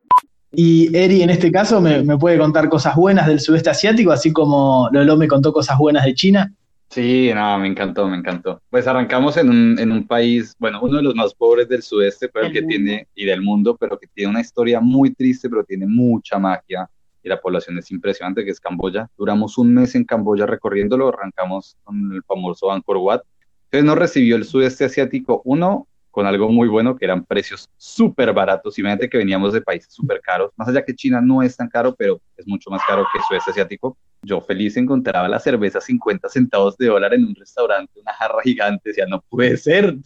Y 0.51 0.96
Eri, 0.96 1.22
en 1.22 1.31
este 1.31 1.53
caso, 1.53 1.81
me, 1.81 2.03
puede 2.16 2.38
contar 2.38 2.68
cosas 2.68 2.96
buenas 2.96 3.27
del 3.27 3.38
sudeste 3.38 3.70
asiático, 3.70 4.11
así 4.12 4.33
como 4.33 4.88
Lolo 4.92 5.16
me 5.16 5.29
contó 5.29 5.53
cosas 5.53 5.77
buenas 5.77 6.05
de 6.05 6.14
China. 6.14 6.53
Sí, 6.90 7.31
no, 7.35 7.59
me 7.59 7.68
encantó, 7.68 8.09
me 8.09 8.16
encantó. 8.16 8.62
Pues 8.70 8.87
arrancamos 8.87 9.37
en 9.37 9.51
un, 9.51 9.79
en 9.79 9.92
un 9.92 10.07
país, 10.07 10.55
bueno, 10.59 10.81
uno 10.83 10.96
de 10.96 11.03
los 11.03 11.14
más 11.14 11.35
pobres 11.35 11.68
del 11.68 11.83
sudeste, 11.83 12.29
pero 12.29 12.46
el 12.46 12.53
que 12.53 12.62
tiene, 12.62 13.09
y 13.14 13.27
del 13.27 13.42
mundo, 13.42 13.77
pero 13.77 13.98
que 13.98 14.07
tiene 14.07 14.31
una 14.31 14.40
historia 14.40 14.81
muy 14.81 15.12
triste, 15.12 15.51
pero 15.51 15.64
tiene 15.64 15.87
mucha 15.87 16.38
magia. 16.38 16.88
Y 17.22 17.29
la 17.29 17.40
población 17.40 17.77
es 17.79 17.90
impresionante, 17.90 18.42
que 18.42 18.53
es 18.53 18.61
Camboya. 18.61 19.11
Duramos 19.18 19.59
un 19.59 19.74
mes 19.74 19.94
en 19.96 20.05
Camboya 20.05 20.46
recorriéndolo, 20.46 21.09
arrancamos 21.09 21.77
con 21.85 22.12
el 22.12 22.22
famoso 22.22 22.72
Angkor 22.72 22.96
Wat. 22.98 23.20
Entonces 23.64 23.85
nos 23.85 23.98
recibió 23.98 24.37
el 24.37 24.44
sudeste 24.44 24.87
asiático, 24.87 25.42
uno, 25.44 25.88
con 26.11 26.27
algo 26.27 26.49
muy 26.49 26.68
bueno, 26.68 26.97
que 26.97 27.05
eran 27.05 27.25
precios 27.25 27.68
súper 27.77 28.33
baratos. 28.33 28.79
Imagínate 28.79 29.09
que 29.09 29.18
veníamos 29.18 29.53
de 29.53 29.61
países 29.61 29.92
súper 29.92 30.21
caros, 30.21 30.51
más 30.57 30.68
allá 30.68 30.85
que 30.85 30.94
China 30.94 31.21
no 31.21 31.42
es 31.42 31.57
tan 31.57 31.68
caro, 31.68 31.94
pero 31.94 32.21
es 32.37 32.47
mucho 32.47 32.71
más 32.71 32.83
caro 32.87 33.07
que 33.12 33.21
Suecia 33.29 33.51
asiático. 33.51 33.97
Yo 34.23 34.40
feliz 34.40 34.77
encontraba 34.77 35.29
la 35.29 35.38
cerveza 35.38 35.81
50 35.81 36.29
centavos 36.29 36.77
de 36.77 36.87
dólar 36.87 37.14
en 37.14 37.25
un 37.25 37.35
restaurante, 37.35 38.01
una 38.01 38.12
jarra 38.12 38.42
gigante, 38.42 38.90
decía, 38.90 39.07
no 39.07 39.23
puede 39.29 39.57
ser, 39.57 39.97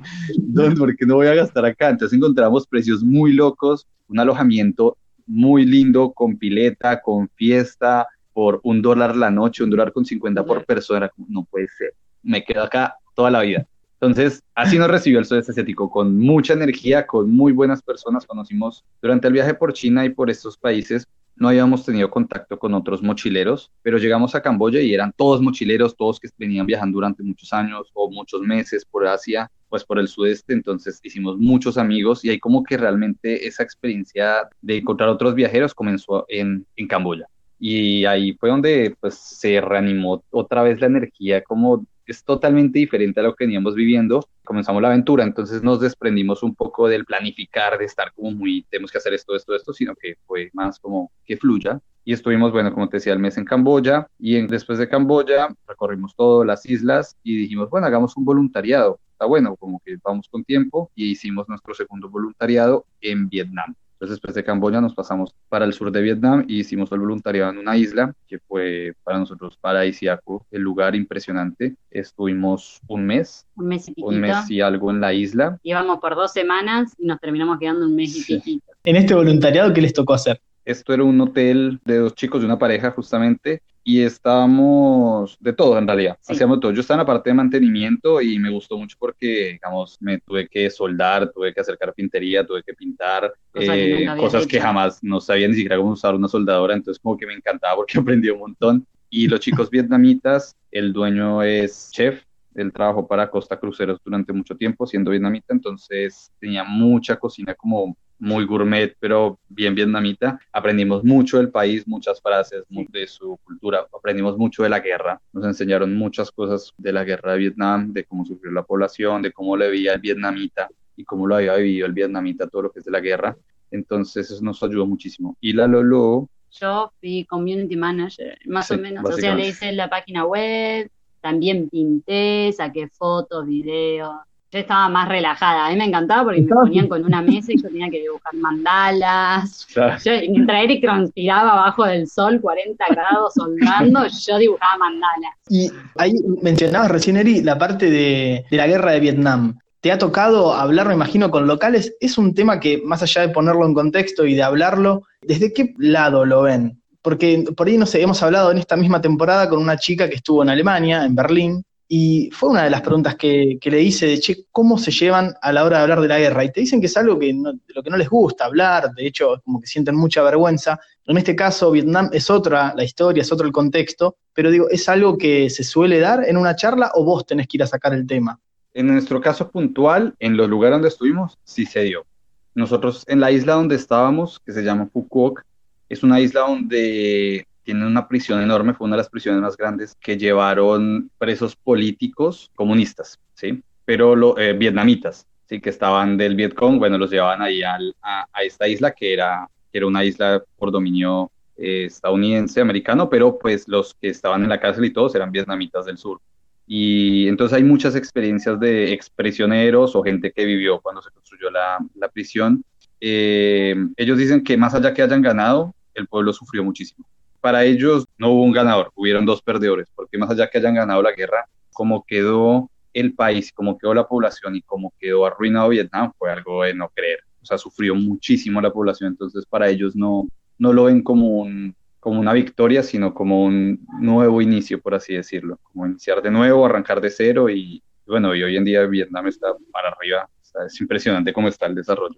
¿por 0.78 0.94
qué 0.96 1.06
no 1.06 1.14
voy 1.16 1.28
a 1.28 1.34
gastar 1.34 1.64
acá? 1.64 1.88
Entonces 1.88 2.16
encontramos 2.16 2.66
precios 2.66 3.02
muy 3.02 3.32
locos, 3.32 3.86
un 4.08 4.18
alojamiento 4.18 4.98
muy 5.26 5.64
lindo, 5.64 6.12
con 6.12 6.36
pileta, 6.36 7.00
con 7.00 7.28
fiesta, 7.30 8.06
por 8.32 8.60
un 8.64 8.82
dólar 8.82 9.16
la 9.16 9.30
noche, 9.30 9.64
un 9.64 9.70
dólar 9.70 9.92
con 9.92 10.04
50 10.04 10.44
por 10.44 10.64
persona, 10.64 11.10
no 11.28 11.44
puede 11.44 11.68
ser, 11.68 11.94
me 12.22 12.44
quedo 12.44 12.62
acá 12.62 12.96
toda 13.14 13.30
la 13.30 13.40
vida. 13.42 13.66
Entonces, 14.02 14.42
así 14.56 14.78
nos 14.78 14.90
recibió 14.90 15.20
el 15.20 15.24
sudeste 15.26 15.52
asiático, 15.52 15.88
con 15.88 16.18
mucha 16.18 16.54
energía, 16.54 17.06
con 17.06 17.30
muy 17.30 17.52
buenas 17.52 17.80
personas. 17.82 18.26
Conocimos 18.26 18.84
durante 19.00 19.28
el 19.28 19.32
viaje 19.32 19.54
por 19.54 19.72
China 19.72 20.04
y 20.04 20.10
por 20.10 20.28
estos 20.28 20.58
países, 20.58 21.06
no 21.36 21.48
habíamos 21.48 21.84
tenido 21.84 22.10
contacto 22.10 22.58
con 22.58 22.74
otros 22.74 23.00
mochileros, 23.00 23.70
pero 23.80 23.98
llegamos 23.98 24.34
a 24.34 24.42
Camboya 24.42 24.80
y 24.80 24.92
eran 24.92 25.12
todos 25.16 25.40
mochileros, 25.40 25.96
todos 25.96 26.18
que 26.18 26.28
venían 26.36 26.66
viajando 26.66 26.96
durante 26.96 27.22
muchos 27.22 27.52
años 27.52 27.92
o 27.94 28.10
muchos 28.10 28.40
meses 28.40 28.84
por 28.84 29.06
Asia, 29.06 29.48
pues 29.68 29.84
por 29.84 30.00
el 30.00 30.08
sudeste, 30.08 30.52
entonces 30.52 30.98
hicimos 31.04 31.38
muchos 31.38 31.78
amigos 31.78 32.24
y 32.24 32.30
ahí 32.30 32.40
como 32.40 32.64
que 32.64 32.76
realmente 32.76 33.46
esa 33.46 33.62
experiencia 33.62 34.48
de 34.60 34.78
encontrar 34.78 35.10
otros 35.10 35.36
viajeros 35.36 35.74
comenzó 35.74 36.26
en, 36.28 36.66
en 36.74 36.88
Camboya. 36.88 37.28
Y 37.60 38.04
ahí 38.04 38.32
fue 38.32 38.50
donde 38.50 38.96
pues 38.98 39.14
se 39.14 39.60
reanimó 39.60 40.24
otra 40.32 40.64
vez 40.64 40.80
la 40.80 40.88
energía 40.88 41.40
como 41.44 41.86
es 42.06 42.24
totalmente 42.24 42.78
diferente 42.78 43.20
a 43.20 43.22
lo 43.22 43.34
que 43.34 43.44
veníamos 43.44 43.74
viviendo. 43.74 44.26
Comenzamos 44.44 44.82
la 44.82 44.88
aventura, 44.88 45.24
entonces 45.24 45.62
nos 45.62 45.80
desprendimos 45.80 46.42
un 46.42 46.54
poco 46.54 46.88
del 46.88 47.04
planificar, 47.04 47.78
de 47.78 47.84
estar 47.84 48.12
como 48.12 48.32
muy, 48.32 48.64
tenemos 48.70 48.90
que 48.90 48.98
hacer 48.98 49.14
esto, 49.14 49.36
esto, 49.36 49.54
esto, 49.54 49.72
sino 49.72 49.94
que 49.94 50.16
fue 50.26 50.50
más 50.52 50.78
como 50.78 51.12
que 51.24 51.36
fluya. 51.36 51.80
Y 52.04 52.12
estuvimos, 52.12 52.50
bueno, 52.50 52.72
como 52.74 52.88
te 52.88 52.96
decía, 52.96 53.12
el 53.12 53.20
mes 53.20 53.38
en 53.38 53.44
Camboya 53.44 54.08
y 54.18 54.44
después 54.48 54.78
de 54.78 54.88
Camboya 54.88 55.54
recorrimos 55.68 56.16
todas 56.16 56.46
las 56.46 56.66
islas 56.66 57.16
y 57.22 57.36
dijimos, 57.36 57.70
bueno, 57.70 57.86
hagamos 57.86 58.16
un 58.16 58.24
voluntariado. 58.24 58.98
Está 59.12 59.26
bueno, 59.26 59.54
como 59.54 59.80
que 59.84 59.96
vamos 60.02 60.28
con 60.28 60.42
tiempo 60.42 60.90
y 60.96 61.12
hicimos 61.12 61.48
nuestro 61.48 61.74
segundo 61.74 62.08
voluntariado 62.10 62.86
en 63.00 63.28
Vietnam. 63.28 63.76
Entonces, 64.02 64.16
después 64.16 64.34
de 64.34 64.42
Camboya 64.42 64.80
nos 64.80 64.96
pasamos 64.96 65.32
para 65.48 65.64
el 65.64 65.72
sur 65.72 65.92
de 65.92 66.02
Vietnam 66.02 66.44
y 66.48 66.58
hicimos 66.58 66.90
el 66.90 66.98
voluntariado 66.98 67.52
en 67.52 67.58
una 67.58 67.76
isla 67.76 68.12
que 68.26 68.40
fue 68.40 68.96
para 69.04 69.20
nosotros 69.20 69.56
paradisiaco, 69.60 70.44
el 70.50 70.60
lugar 70.60 70.96
impresionante. 70.96 71.76
Estuvimos 71.88 72.80
un 72.88 73.06
mes, 73.06 73.46
un 73.54 73.68
mes 73.68 73.88
y, 73.94 74.02
un 74.02 74.18
mes 74.18 74.50
y 74.50 74.60
algo 74.60 74.90
en 74.90 75.00
la 75.00 75.12
isla. 75.12 75.56
Íbamos 75.62 76.00
por 76.00 76.16
dos 76.16 76.32
semanas 76.32 76.92
y 76.98 77.06
nos 77.06 77.20
terminamos 77.20 77.60
quedando 77.60 77.86
un 77.86 77.94
mes 77.94 78.16
y 78.16 78.24
piquito. 78.24 78.72
En 78.82 78.96
este 78.96 79.14
voluntariado, 79.14 79.72
¿qué 79.72 79.82
les 79.82 79.92
tocó 79.92 80.14
hacer? 80.14 80.40
Esto 80.64 80.94
era 80.94 81.04
un 81.04 81.20
hotel 81.20 81.80
de 81.84 81.98
dos 81.98 82.14
chicos 82.14 82.40
de 82.40 82.46
una 82.46 82.58
pareja 82.58 82.90
justamente 82.92 83.62
y 83.84 84.02
estábamos 84.02 85.36
de 85.40 85.52
todo 85.52 85.76
en 85.76 85.86
realidad, 85.86 86.16
hacíamos 86.28 86.60
todo. 86.60 86.72
Yo 86.72 86.80
estaba 86.80 86.96
en 86.96 87.06
la 87.06 87.12
parte 87.12 87.30
de 87.30 87.34
mantenimiento 87.34 88.20
y 88.20 88.38
me 88.38 88.50
gustó 88.50 88.78
mucho 88.78 88.96
porque, 88.98 89.52
digamos, 89.52 89.96
me 90.00 90.20
tuve 90.20 90.46
que 90.46 90.70
soldar, 90.70 91.32
tuve 91.32 91.52
que 91.52 91.60
hacer 91.60 91.76
carpintería, 91.76 92.46
tuve 92.46 92.62
que 92.62 92.74
pintar, 92.74 93.32
cosas, 93.52 94.46
que, 94.46 94.56
eh, 94.56 94.60
jamás 94.60 95.02
no 95.02 95.20
sabía 95.20 95.48
ni 95.48 95.54
siquiera 95.54 95.78
cómo 95.78 95.92
usar 95.92 96.14
una 96.14 96.28
soldadora, 96.28 96.74
entonces 96.74 97.00
como 97.02 97.16
que 97.16 97.26
me 97.26 97.34
encantaba 97.34 97.76
porque 97.76 97.98
aprendí 97.98 98.30
un 98.30 98.40
montón. 98.40 98.86
Y 99.10 99.26
los 99.26 99.40
chicos 99.40 99.68
vietnamitas, 99.70 100.56
el 100.70 100.92
dueño 100.92 101.42
es 101.42 101.90
chef, 101.92 102.22
él 102.54 102.72
trabajó 102.72 103.06
para 103.08 103.30
Costa 103.30 103.58
Cruceros 103.58 103.98
durante 104.04 104.32
mucho 104.32 104.54
tiempo 104.56 104.86
siendo 104.86 105.10
vietnamita, 105.10 105.54
entonces 105.54 106.30
tenía 106.38 106.64
mucha 106.64 107.16
cocina 107.16 107.54
como 107.54 107.96
muy 108.22 108.44
gourmet, 108.46 108.96
pero 109.00 109.40
bien 109.48 109.74
vietnamita. 109.74 110.38
Aprendimos 110.52 111.02
mucho 111.02 111.38
del 111.38 111.50
país, 111.50 111.88
muchas 111.88 112.22
frases 112.22 112.62
de 112.68 113.06
su 113.08 113.36
cultura, 113.42 113.84
aprendimos 113.92 114.38
mucho 114.38 114.62
de 114.62 114.68
la 114.68 114.78
guerra. 114.78 115.20
Nos 115.32 115.44
enseñaron 115.44 115.96
muchas 115.96 116.30
cosas 116.30 116.72
de 116.78 116.92
la 116.92 117.02
guerra 117.02 117.32
de 117.32 117.38
Vietnam, 117.38 117.92
de 117.92 118.04
cómo 118.04 118.24
sufrió 118.24 118.52
la 118.52 118.62
población, 118.62 119.22
de 119.22 119.32
cómo 119.32 119.56
le 119.56 119.68
veía 119.68 119.94
el 119.94 120.00
vietnamita 120.00 120.68
y 120.96 121.04
cómo 121.04 121.26
lo 121.26 121.34
había 121.34 121.56
vivido 121.56 121.86
el 121.86 121.92
vietnamita, 121.92 122.46
todo 122.46 122.62
lo 122.62 122.70
que 122.70 122.78
es 122.78 122.84
de 122.84 122.92
la 122.92 123.00
guerra. 123.00 123.36
Entonces 123.72 124.30
eso 124.30 124.42
nos 124.44 124.62
ayudó 124.62 124.86
muchísimo. 124.86 125.36
Y 125.40 125.52
la 125.52 125.66
Lolo... 125.66 126.28
Yo 126.52 126.92
fui 127.00 127.24
community 127.24 127.76
manager, 127.76 128.38
más 128.44 128.70
o 128.70 128.78
menos. 128.78 129.04
O 129.04 129.12
sea, 129.14 129.34
le 129.34 129.48
hice 129.48 129.72
la 129.72 129.90
página 129.90 130.26
web, 130.26 130.88
también 131.20 131.68
pinté, 131.68 132.52
saqué 132.52 132.86
fotos, 132.88 133.46
videos 133.46 134.14
yo 134.52 134.58
estaba 134.58 134.88
más 134.90 135.08
relajada. 135.08 135.66
A 135.66 135.70
mí 135.70 135.76
me 135.76 135.86
encantaba 135.86 136.24
porque 136.24 136.42
me 136.42 136.48
ponían 136.48 136.86
con 136.86 137.02
una 137.04 137.22
mesa 137.22 137.52
y 137.52 137.60
yo 137.60 137.68
tenía 137.68 137.88
que 137.88 138.00
dibujar 138.00 138.34
mandalas. 138.34 139.66
Yo, 139.74 140.12
mientras 140.28 140.64
Eric 140.64 140.82
transpiraba 140.82 141.52
abajo 141.52 141.86
del 141.86 142.06
sol, 142.06 142.38
40 142.38 142.84
grados 142.90 143.32
soldando, 143.34 144.06
yo 144.26 144.38
dibujaba 144.38 144.76
mandalas. 144.76 145.32
Y 145.48 145.70
ahí 145.96 146.12
mencionabas 146.42 146.90
recién, 146.90 147.16
Eric, 147.16 147.44
la 147.46 147.56
parte 147.56 147.90
de, 147.90 148.44
de 148.50 148.56
la 148.58 148.66
guerra 148.66 148.92
de 148.92 149.00
Vietnam. 149.00 149.58
¿Te 149.80 149.90
ha 149.90 149.96
tocado 149.96 150.52
hablar, 150.52 150.86
me 150.86 150.94
imagino, 150.94 151.30
con 151.30 151.46
locales? 151.46 151.96
Es 151.98 152.18
un 152.18 152.34
tema 152.34 152.60
que, 152.60 152.82
más 152.84 153.02
allá 153.02 153.22
de 153.22 153.30
ponerlo 153.30 153.64
en 153.66 153.72
contexto 153.72 154.26
y 154.26 154.34
de 154.34 154.42
hablarlo, 154.42 155.04
¿desde 155.22 155.54
qué 155.54 155.74
lado 155.78 156.26
lo 156.26 156.42
ven? 156.42 156.78
Porque 157.00 157.42
por 157.56 157.66
ahí, 157.66 157.78
no 157.78 157.86
sé, 157.86 158.02
hemos 158.02 158.22
hablado 158.22 158.52
en 158.52 158.58
esta 158.58 158.76
misma 158.76 159.00
temporada 159.00 159.48
con 159.48 159.60
una 159.60 159.78
chica 159.78 160.10
que 160.10 160.16
estuvo 160.16 160.42
en 160.42 160.50
Alemania, 160.50 161.04
en 161.04 161.14
Berlín, 161.14 161.64
y 161.94 162.30
fue 162.30 162.48
una 162.48 162.64
de 162.64 162.70
las 162.70 162.80
preguntas 162.80 163.16
que, 163.16 163.58
le 163.62 163.82
hice 163.82 164.06
de, 164.06 164.18
che, 164.18 164.46
¿cómo 164.50 164.78
se 164.78 164.90
llevan 164.90 165.34
a 165.42 165.52
la 165.52 165.62
hora 165.62 165.76
de 165.76 165.82
hablar 165.82 166.00
de 166.00 166.08
la 166.08 166.18
guerra? 166.18 166.42
Y 166.42 166.50
te 166.50 166.60
dicen 166.60 166.80
que 166.80 166.86
es 166.86 166.96
algo 166.96 167.18
que 167.18 167.34
no, 167.34 167.52
de 167.52 167.74
lo 167.74 167.82
que 167.82 167.90
no 167.90 167.98
les 167.98 168.08
gusta 168.08 168.46
hablar, 168.46 168.94
de 168.94 169.06
hecho, 169.06 169.42
como 169.44 169.60
que 169.60 169.66
sienten 169.66 169.96
mucha 169.96 170.22
vergüenza. 170.22 170.80
En 171.04 171.18
este 171.18 171.36
caso, 171.36 171.70
Vietnam 171.70 172.08
es 172.10 172.30
otra 172.30 172.72
la 172.74 172.82
historia, 172.82 173.20
es 173.20 173.30
otro 173.30 173.46
el 173.46 173.52
contexto, 173.52 174.16
pero 174.32 174.50
digo, 174.50 174.70
¿es 174.70 174.88
algo 174.88 175.18
que 175.18 175.50
se 175.50 175.64
suele 175.64 176.00
dar 176.00 176.26
en 176.26 176.38
una 176.38 176.56
charla 176.56 176.92
o 176.94 177.04
vos 177.04 177.26
tenés 177.26 177.46
que 177.46 177.58
ir 177.58 177.62
a 177.62 177.66
sacar 177.66 177.92
el 177.92 178.06
tema? 178.06 178.40
En 178.72 178.86
nuestro 178.86 179.20
caso 179.20 179.50
puntual, 179.50 180.14
en 180.18 180.38
los 180.38 180.48
lugares 180.48 180.76
donde 180.76 180.88
estuvimos, 180.88 181.36
sí 181.44 181.66
se 181.66 181.82
dio. 181.82 182.06
nosotros 182.54 183.04
en 183.06 183.20
la 183.20 183.30
isla 183.30 183.52
donde 183.52 183.74
estábamos, 183.74 184.40
que 184.40 184.52
se 184.52 184.62
llama 184.62 184.88
Fukuok, 184.90 185.42
es 185.90 186.02
una 186.02 186.20
isla 186.20 186.40
donde 186.40 187.46
tienen 187.64 187.84
una 187.84 188.08
prisión 188.08 188.40
enorme, 188.42 188.74
fue 188.74 188.86
una 188.86 188.96
de 188.96 189.02
las 189.02 189.10
prisiones 189.10 189.40
más 189.40 189.56
grandes 189.56 189.96
que 190.00 190.16
llevaron 190.16 191.10
presos 191.18 191.56
políticos 191.56 192.50
comunistas, 192.54 193.18
¿sí? 193.34 193.62
Pero 193.84 194.16
lo, 194.16 194.38
eh, 194.38 194.52
vietnamitas, 194.52 195.26
¿sí? 195.48 195.60
Que 195.60 195.70
estaban 195.70 196.16
del 196.16 196.34
Vietcong, 196.34 196.78
bueno, 196.78 196.98
los 196.98 197.10
llevaban 197.10 197.42
ahí 197.42 197.62
a, 197.62 197.78
a, 198.02 198.42
esta 198.42 198.68
isla 198.68 198.92
que 198.92 199.12
era, 199.12 199.48
que 199.70 199.78
era 199.78 199.86
una 199.86 200.04
isla 200.04 200.42
por 200.56 200.70
dominio 200.70 201.30
eh, 201.56 201.84
estadounidense, 201.86 202.60
americano, 202.60 203.08
pero 203.08 203.38
pues 203.38 203.68
los 203.68 203.94
que 203.94 204.08
estaban 204.08 204.42
en 204.42 204.48
la 204.48 204.60
cárcel 204.60 204.84
y 204.84 204.92
todos 204.92 205.14
eran 205.14 205.32
vietnamitas 205.32 205.86
del 205.86 205.98
sur. 205.98 206.20
Y 206.66 207.28
entonces 207.28 207.56
hay 207.56 207.64
muchas 207.64 207.96
experiencias 207.96 208.58
de 208.58 208.92
exprisioneros 208.92 209.94
o 209.94 210.02
gente 210.02 210.32
que 210.32 210.44
vivió 210.44 210.80
cuando 210.80 211.02
se 211.02 211.10
construyó 211.10 211.50
la, 211.50 211.78
la 211.96 212.08
prisión. 212.08 212.64
Eh, 213.00 213.74
ellos 213.96 214.16
dicen 214.16 214.44
que 214.44 214.56
más 214.56 214.74
allá 214.74 214.94
que 214.94 215.02
hayan 215.02 215.22
ganado, 215.22 215.74
el 215.94 216.06
pueblo 216.06 216.32
sufrió 216.32 216.64
muchísimo 216.64 217.04
para 217.42 217.64
ellos 217.64 218.06
no 218.16 218.30
hubo 218.30 218.44
un 218.44 218.52
ganador, 218.52 218.92
hubieron 218.94 219.26
dos 219.26 219.42
perdedores, 219.42 219.88
porque 219.94 220.16
más 220.16 220.30
allá 220.30 220.48
que 220.48 220.58
hayan 220.58 220.74
ganado 220.74 221.02
la 221.02 221.12
guerra, 221.12 221.46
como 221.72 222.04
quedó 222.04 222.70
el 222.94 223.14
país, 223.14 223.52
como 223.52 223.76
quedó 223.76 223.92
la 223.94 224.06
población 224.06 224.54
y 224.54 224.62
como 224.62 224.94
quedó 224.98 225.26
arruinado 225.26 225.68
Vietnam, 225.70 226.12
fue 226.16 226.30
algo 226.30 226.62
de 226.62 226.72
no 226.72 226.88
creer. 226.94 227.18
O 227.42 227.44
sea, 227.44 227.58
sufrió 227.58 227.96
muchísimo 227.96 228.60
la 228.60 228.72
población, 228.72 229.10
entonces 229.10 229.44
para 229.44 229.68
ellos 229.68 229.96
no, 229.96 230.28
no 230.58 230.72
lo 230.72 230.84
ven 230.84 231.02
como, 231.02 231.40
un, 231.40 231.74
como 231.98 232.20
una 232.20 232.32
victoria, 232.32 232.84
sino 232.84 233.12
como 233.12 233.44
un 233.44 233.84
nuevo 233.98 234.40
inicio, 234.40 234.80
por 234.80 234.94
así 234.94 235.14
decirlo, 235.14 235.58
como 235.64 235.86
iniciar 235.86 236.22
de 236.22 236.30
nuevo, 236.30 236.64
arrancar 236.64 237.00
de 237.00 237.10
cero 237.10 237.50
y 237.50 237.82
bueno, 238.06 238.34
y 238.34 238.42
hoy 238.42 238.56
en 238.56 238.64
día 238.64 238.84
Vietnam 238.86 239.26
está 239.26 239.48
para 239.72 239.88
arriba, 239.88 240.28
es 240.66 240.80
impresionante 240.80 241.32
cómo 241.32 241.48
está 241.48 241.66
el 241.66 241.74
desarrollo. 241.74 242.16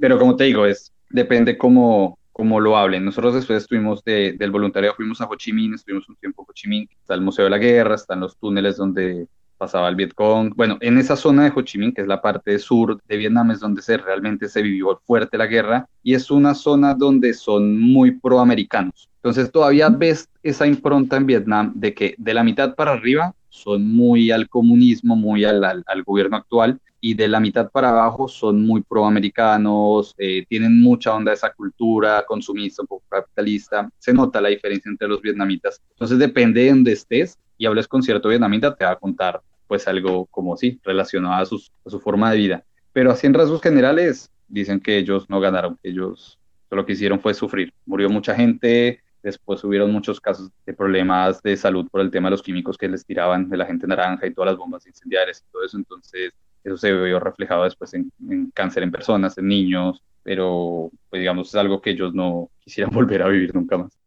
Pero 0.00 0.18
como 0.18 0.36
te 0.36 0.44
digo, 0.44 0.64
es 0.64 0.92
depende 1.10 1.58
cómo, 1.58 2.18
como 2.36 2.60
lo 2.60 2.76
hablen. 2.76 3.06
Nosotros 3.06 3.32
después 3.32 3.62
estuvimos 3.62 4.04
del 4.04 4.50
voluntariado, 4.50 4.94
fuimos 4.94 5.22
a 5.22 5.24
Ho 5.24 5.36
Chi 5.36 5.54
Minh, 5.54 5.72
estuvimos 5.72 6.06
un 6.06 6.16
tiempo 6.16 6.42
en 6.42 6.46
Ho 6.46 6.52
Chi 6.52 6.68
Minh, 6.68 6.86
está 7.00 7.14
el 7.14 7.22
Museo 7.22 7.44
de 7.44 7.50
la 7.50 7.56
Guerra, 7.56 7.94
están 7.94 8.20
los 8.20 8.36
túneles 8.36 8.76
donde 8.76 9.26
pasaba 9.56 9.88
el 9.88 9.96
Vietcong. 9.96 10.52
Bueno, 10.54 10.76
en 10.82 10.98
esa 10.98 11.16
zona 11.16 11.44
de 11.44 11.52
Ho 11.56 11.62
Chi 11.62 11.78
Minh, 11.78 11.94
que 11.94 12.02
es 12.02 12.06
la 12.06 12.20
parte 12.20 12.58
sur 12.58 13.00
de 13.08 13.16
Vietnam, 13.16 13.52
es 13.52 13.60
donde 13.60 13.80
se, 13.80 13.96
realmente 13.96 14.50
se 14.50 14.60
vivió 14.60 15.00
fuerte 15.06 15.38
la 15.38 15.46
guerra 15.46 15.88
y 16.02 16.12
es 16.12 16.30
una 16.30 16.54
zona 16.54 16.92
donde 16.92 17.32
son 17.32 17.80
muy 17.80 18.10
proamericanos. 18.10 19.08
Entonces 19.26 19.50
todavía 19.50 19.88
ves 19.88 20.28
esa 20.44 20.68
impronta 20.68 21.16
en 21.16 21.26
Vietnam 21.26 21.72
de 21.74 21.92
que 21.94 22.14
de 22.16 22.32
la 22.32 22.44
mitad 22.44 22.76
para 22.76 22.92
arriba 22.92 23.34
son 23.48 23.92
muy 23.92 24.30
al 24.30 24.48
comunismo, 24.48 25.16
muy 25.16 25.44
al, 25.44 25.64
al 25.64 26.02
gobierno 26.04 26.36
actual, 26.36 26.78
y 27.00 27.14
de 27.14 27.26
la 27.26 27.40
mitad 27.40 27.68
para 27.72 27.88
abajo 27.88 28.28
son 28.28 28.64
muy 28.64 28.82
proamericanos, 28.82 30.14
eh, 30.16 30.46
tienen 30.48 30.80
mucha 30.80 31.12
onda 31.12 31.32
de 31.32 31.38
esa 31.38 31.52
cultura 31.52 32.24
consumista, 32.24 32.82
un 32.82 32.86
poco 32.86 33.02
capitalista. 33.08 33.90
Se 33.98 34.12
nota 34.12 34.40
la 34.40 34.50
diferencia 34.50 34.88
entre 34.88 35.08
los 35.08 35.20
vietnamitas. 35.20 35.82
Entonces 35.90 36.20
depende 36.20 36.60
de 36.60 36.70
donde 36.70 36.92
estés 36.92 37.36
y 37.58 37.66
hables 37.66 37.88
con 37.88 38.04
cierto 38.04 38.28
vietnamita, 38.28 38.76
te 38.76 38.84
va 38.84 38.92
a 38.92 38.96
contar 38.96 39.40
pues 39.66 39.88
algo 39.88 40.26
como 40.26 40.56
sí, 40.56 40.78
relacionado 40.84 41.42
a, 41.42 41.46
sus, 41.46 41.72
a 41.84 41.90
su 41.90 41.98
forma 41.98 42.30
de 42.30 42.36
vida. 42.36 42.64
Pero 42.92 43.10
así 43.10 43.26
en 43.26 43.34
rasgos 43.34 43.60
generales 43.60 44.30
dicen 44.46 44.78
que 44.78 44.98
ellos 44.98 45.28
no 45.28 45.40
ganaron, 45.40 45.76
que 45.82 45.88
ellos 45.88 46.38
lo 46.70 46.86
que 46.86 46.92
hicieron 46.92 47.18
fue 47.18 47.34
sufrir. 47.34 47.72
Murió 47.86 48.08
mucha 48.08 48.34
gente, 48.34 49.00
después 49.26 49.64
hubieron 49.64 49.90
muchos 49.90 50.20
casos 50.20 50.52
de 50.64 50.72
problemas 50.72 51.42
de 51.42 51.56
salud 51.56 51.88
por 51.90 52.00
el 52.00 52.12
tema 52.12 52.28
de 52.28 52.30
los 52.30 52.42
químicos 52.42 52.78
que 52.78 52.88
les 52.88 53.04
tiraban 53.04 53.48
de 53.48 53.56
la 53.56 53.66
gente 53.66 53.84
naranja 53.84 54.24
y 54.24 54.32
todas 54.32 54.52
las 54.52 54.56
bombas 54.56 54.86
incendiarias 54.86 55.42
y 55.42 55.50
todo 55.50 55.64
eso. 55.64 55.76
Entonces, 55.76 56.32
eso 56.62 56.76
se 56.76 56.92
vio 56.92 57.18
reflejado 57.18 57.64
después 57.64 57.92
en, 57.94 58.12
cáncer 58.54 58.84
en 58.84 58.92
personas, 58.92 59.36
en 59.36 59.48
niños, 59.48 60.00
pero 60.22 60.92
pues 61.10 61.18
digamos 61.18 61.48
es 61.48 61.54
algo 61.56 61.80
que 61.80 61.90
ellos 61.90 62.14
no 62.14 62.50
quisieran 62.60 62.94
volver 62.94 63.22
a 63.22 63.28
vivir 63.28 63.52
nunca 63.52 63.76
más. 63.76 63.98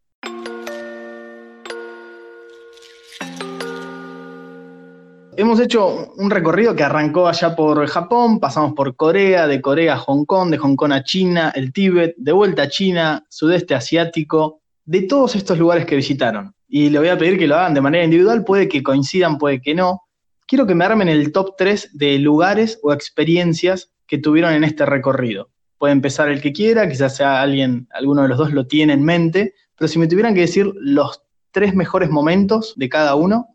Hemos 5.36 5.60
hecho 5.60 6.12
un 6.16 6.30
recorrido 6.30 6.74
que 6.74 6.82
arrancó 6.82 7.28
allá 7.28 7.54
por 7.54 7.86
Japón, 7.86 8.40
pasamos 8.40 8.72
por 8.72 8.96
Corea, 8.96 9.46
de 9.46 9.60
Corea 9.60 9.94
a 9.94 9.98
Hong 9.98 10.24
Kong, 10.24 10.50
de 10.50 10.58
Hong 10.58 10.76
Kong 10.76 10.92
a 10.92 11.02
China, 11.02 11.52
el 11.54 11.74
Tíbet, 11.74 12.14
de 12.16 12.32
vuelta 12.32 12.62
a 12.62 12.68
China, 12.68 13.26
sudeste 13.28 13.74
asiático, 13.74 14.59
de 14.90 15.02
todos 15.02 15.36
estos 15.36 15.56
lugares 15.56 15.86
que 15.86 15.94
visitaron. 15.94 16.52
Y 16.66 16.90
le 16.90 16.98
voy 16.98 17.06
a 17.06 17.16
pedir 17.16 17.38
que 17.38 17.46
lo 17.46 17.54
hagan 17.54 17.74
de 17.74 17.80
manera 17.80 18.02
individual, 18.02 18.44
puede 18.44 18.68
que 18.68 18.82
coincidan, 18.82 19.38
puede 19.38 19.62
que 19.62 19.72
no 19.72 20.02
quiero 20.48 20.66
que 20.66 20.74
me 20.74 20.84
armen 20.84 21.08
el 21.08 21.30
top 21.30 21.54
3 21.56 21.96
de 21.96 22.18
lugares 22.18 22.80
o 22.82 22.92
experiencias 22.92 23.92
que 24.08 24.18
tuvieron 24.18 24.52
en 24.52 24.64
este 24.64 24.84
recorrido. 24.84 25.48
Puede 25.78 25.92
empezar 25.92 26.28
el 26.28 26.40
que 26.40 26.52
quiera, 26.52 26.88
quizás 26.88 27.16
sea 27.16 27.40
alguien, 27.40 27.86
alguno 27.92 28.22
de 28.22 28.28
los 28.30 28.38
dos 28.38 28.52
lo 28.52 28.66
tiene 28.66 28.92
en 28.94 29.04
mente, 29.04 29.54
pero 29.78 29.86
si 29.86 30.00
me 30.00 30.08
tuvieran 30.08 30.34
que 30.34 30.40
decir 30.40 30.72
los 30.74 31.22
tres 31.52 31.72
mejores 31.76 32.10
momentos 32.10 32.74
de 32.76 32.88
cada 32.88 33.14
uno. 33.14 33.46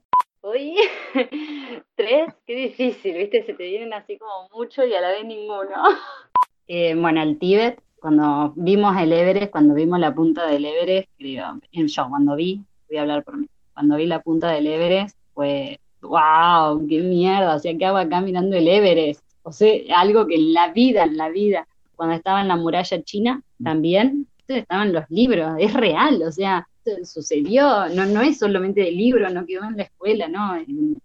Uy, 0.42 0.78
tres, 1.96 2.34
qué 2.48 2.56
difícil, 2.56 3.18
¿viste? 3.18 3.44
Se 3.46 3.54
te 3.56 3.66
vienen 3.66 3.94
así 3.94 4.18
como 4.18 4.48
mucho 4.54 4.86
y 4.86 4.94
a 4.94 5.02
la 5.02 5.10
vez 5.10 5.26
ninguno. 5.26 5.76
Eh, 6.68 6.96
bueno, 6.96 7.22
el 7.22 7.38
Tíbet, 7.38 7.80
cuando 8.00 8.54
vimos 8.56 8.96
el 8.98 9.14
Everest, 9.14 9.52
cuando 9.52 9.74
vimos 9.74 10.00
la 10.00 10.14
punta 10.14 10.46
del 10.48 10.66
Everest, 10.66 11.10
creo, 11.18 11.60
yo 11.72 12.10
cuando 12.10 12.36
vi, 12.36 12.62
voy 12.88 12.98
a 12.98 13.02
hablar 13.02 13.24
por 13.24 13.38
mí, 13.38 13.48
cuando 13.74 13.96
vi 13.96 14.06
la 14.06 14.22
punta 14.22 14.50
del 14.52 14.68
Everest 14.68 15.18
fue 15.34 15.80
wow, 16.02 16.86
qué 16.88 17.02
mierda, 17.02 17.56
o 17.56 17.60
sea, 17.60 17.76
¿qué 17.78 17.86
hago 17.86 17.98
acá 17.98 18.22
mirando 18.22 18.56
el 18.56 18.68
Everest? 18.68 19.22
O 19.44 19.52
sea, 19.52 19.70
algo 19.98 20.28
que 20.28 20.36
en 20.36 20.54
la 20.54 20.72
vida, 20.72 21.04
en 21.04 21.18
la 21.18 21.30
vida, 21.30 21.68
cuando 21.96 22.16
estaba 22.16 22.42
en 22.42 22.48
la 22.48 22.56
muralla 22.56 23.02
china, 23.04 23.42
también, 23.64 24.28
estaban 24.48 24.94
los 24.94 25.06
libros, 25.10 25.56
es 25.60 25.74
real, 25.74 26.22
o 26.24 26.32
sea, 26.32 26.68
sucedió, 27.04 27.88
no, 27.90 28.06
no 28.06 28.22
es 28.22 28.38
solamente 28.38 28.82
de 28.82 28.92
libro, 28.92 29.30
no 29.30 29.46
quedó 29.46 29.64
en 29.64 29.78
la 29.78 29.84
escuela, 29.84 30.28
¿no? 30.28 30.54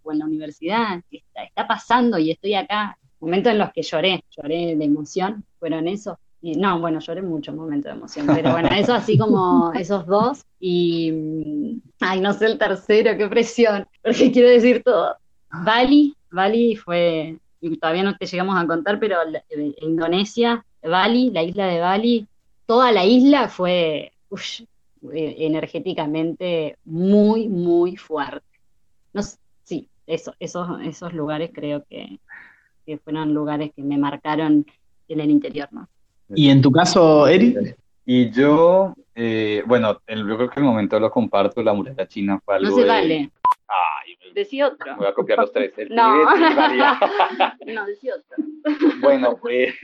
o 0.02 0.12
en 0.12 0.18
la 0.18 0.24
universidad, 0.26 1.00
está, 1.10 1.44
está 1.44 1.66
pasando 1.66 2.18
y 2.18 2.30
estoy 2.30 2.54
acá. 2.54 2.96
Momentos 3.18 3.52
en 3.52 3.58
los 3.58 3.72
que 3.72 3.82
lloré, 3.82 4.24
lloré 4.30 4.76
de 4.76 4.84
emoción, 4.84 5.44
fueron 5.58 5.88
esos. 5.88 6.16
Y, 6.42 6.54
no, 6.56 6.80
bueno, 6.80 7.00
lloré 7.00 7.20
mucho 7.20 7.52
momento 7.52 7.88
de 7.88 7.94
emoción, 7.94 8.26
pero 8.26 8.52
bueno, 8.52 8.68
eso 8.70 8.94
así 8.94 9.18
como 9.18 9.72
esos 9.74 10.06
dos 10.06 10.44
y, 10.58 11.12
mm, 11.12 11.80
ay, 12.00 12.20
no 12.20 12.32
sé 12.32 12.46
el 12.46 12.58
tercero, 12.58 13.16
qué 13.16 13.28
presión, 13.28 13.86
porque 14.02 14.32
quiero 14.32 14.48
decir 14.48 14.82
todo. 14.82 15.16
Bali, 15.50 16.14
Bali 16.30 16.76
fue, 16.76 17.38
todavía 17.80 18.04
no 18.04 18.16
te 18.16 18.26
llegamos 18.26 18.56
a 18.56 18.66
contar, 18.66 18.98
pero 18.98 19.16
eh, 19.50 19.74
Indonesia, 19.82 20.64
Bali, 20.82 21.30
la 21.30 21.42
isla 21.42 21.66
de 21.66 21.80
Bali, 21.80 22.26
toda 22.66 22.90
la 22.92 23.04
isla 23.04 23.48
fue 23.48 24.12
eh, 25.12 25.34
energéticamente 25.38 26.78
muy, 26.84 27.48
muy 27.48 27.96
fuerte. 27.96 28.46
No, 29.12 29.22
sí, 29.64 29.88
eso, 30.06 30.34
esos, 30.38 30.80
esos 30.82 31.12
lugares 31.12 31.50
creo 31.52 31.84
que, 31.84 32.18
que 32.86 32.96
fueron 32.98 33.34
lugares 33.34 33.72
que 33.74 33.82
me 33.82 33.98
marcaron 33.98 34.64
en 35.08 35.20
el 35.20 35.30
interior, 35.30 35.68
¿no? 35.72 35.88
¿Y 36.34 36.50
en 36.50 36.62
tu 36.62 36.70
caso, 36.70 37.26
Eric? 37.26 37.76
Y 38.04 38.30
yo, 38.30 38.94
eh, 39.14 39.62
bueno, 39.66 40.00
el, 40.06 40.26
yo 40.26 40.36
creo 40.36 40.50
que 40.50 40.60
el 40.60 40.66
momento 40.66 40.98
lo 40.98 41.10
comparto, 41.10 41.62
la 41.62 41.72
muralla 41.72 42.06
china 42.06 42.40
fue 42.44 42.56
algo 42.56 42.70
No 42.70 42.76
se 42.76 42.84
vale. 42.84 43.30
Ay, 43.68 44.16
Decí 44.34 44.62
otro. 44.62 44.96
Voy 44.96 45.06
a 45.06 45.14
copiar 45.14 45.38
los 45.38 45.52
tres. 45.52 45.72
El 45.76 45.94
no. 45.94 46.24
no, 47.66 47.86
decí 47.86 48.08
otro. 48.10 48.44
Bueno, 49.00 49.36
pues, 49.40 49.74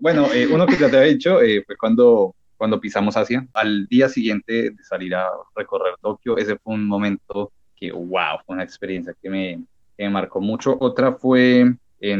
bueno 0.00 0.26
eh, 0.32 0.46
uno 0.46 0.66
que 0.66 0.76
ya 0.76 0.90
te 0.90 0.96
había 0.96 1.12
dicho 1.12 1.40
eh, 1.40 1.62
fue 1.66 1.76
cuando, 1.76 2.34
cuando 2.56 2.80
pisamos 2.80 3.16
Asia. 3.16 3.46
Al 3.52 3.86
día 3.86 4.08
siguiente 4.08 4.70
de 4.70 4.84
salir 4.84 5.14
a 5.14 5.28
recorrer 5.56 5.94
Tokio, 6.00 6.36
ese 6.36 6.56
fue 6.56 6.74
un 6.74 6.86
momento 6.86 7.52
que, 7.74 7.90
wow, 7.92 8.38
fue 8.44 8.54
una 8.54 8.64
experiencia 8.64 9.14
que 9.20 9.30
me, 9.30 9.60
que 9.96 10.04
me 10.04 10.10
marcó 10.10 10.40
mucho. 10.40 10.76
Otra 10.78 11.12
fue 11.12 11.74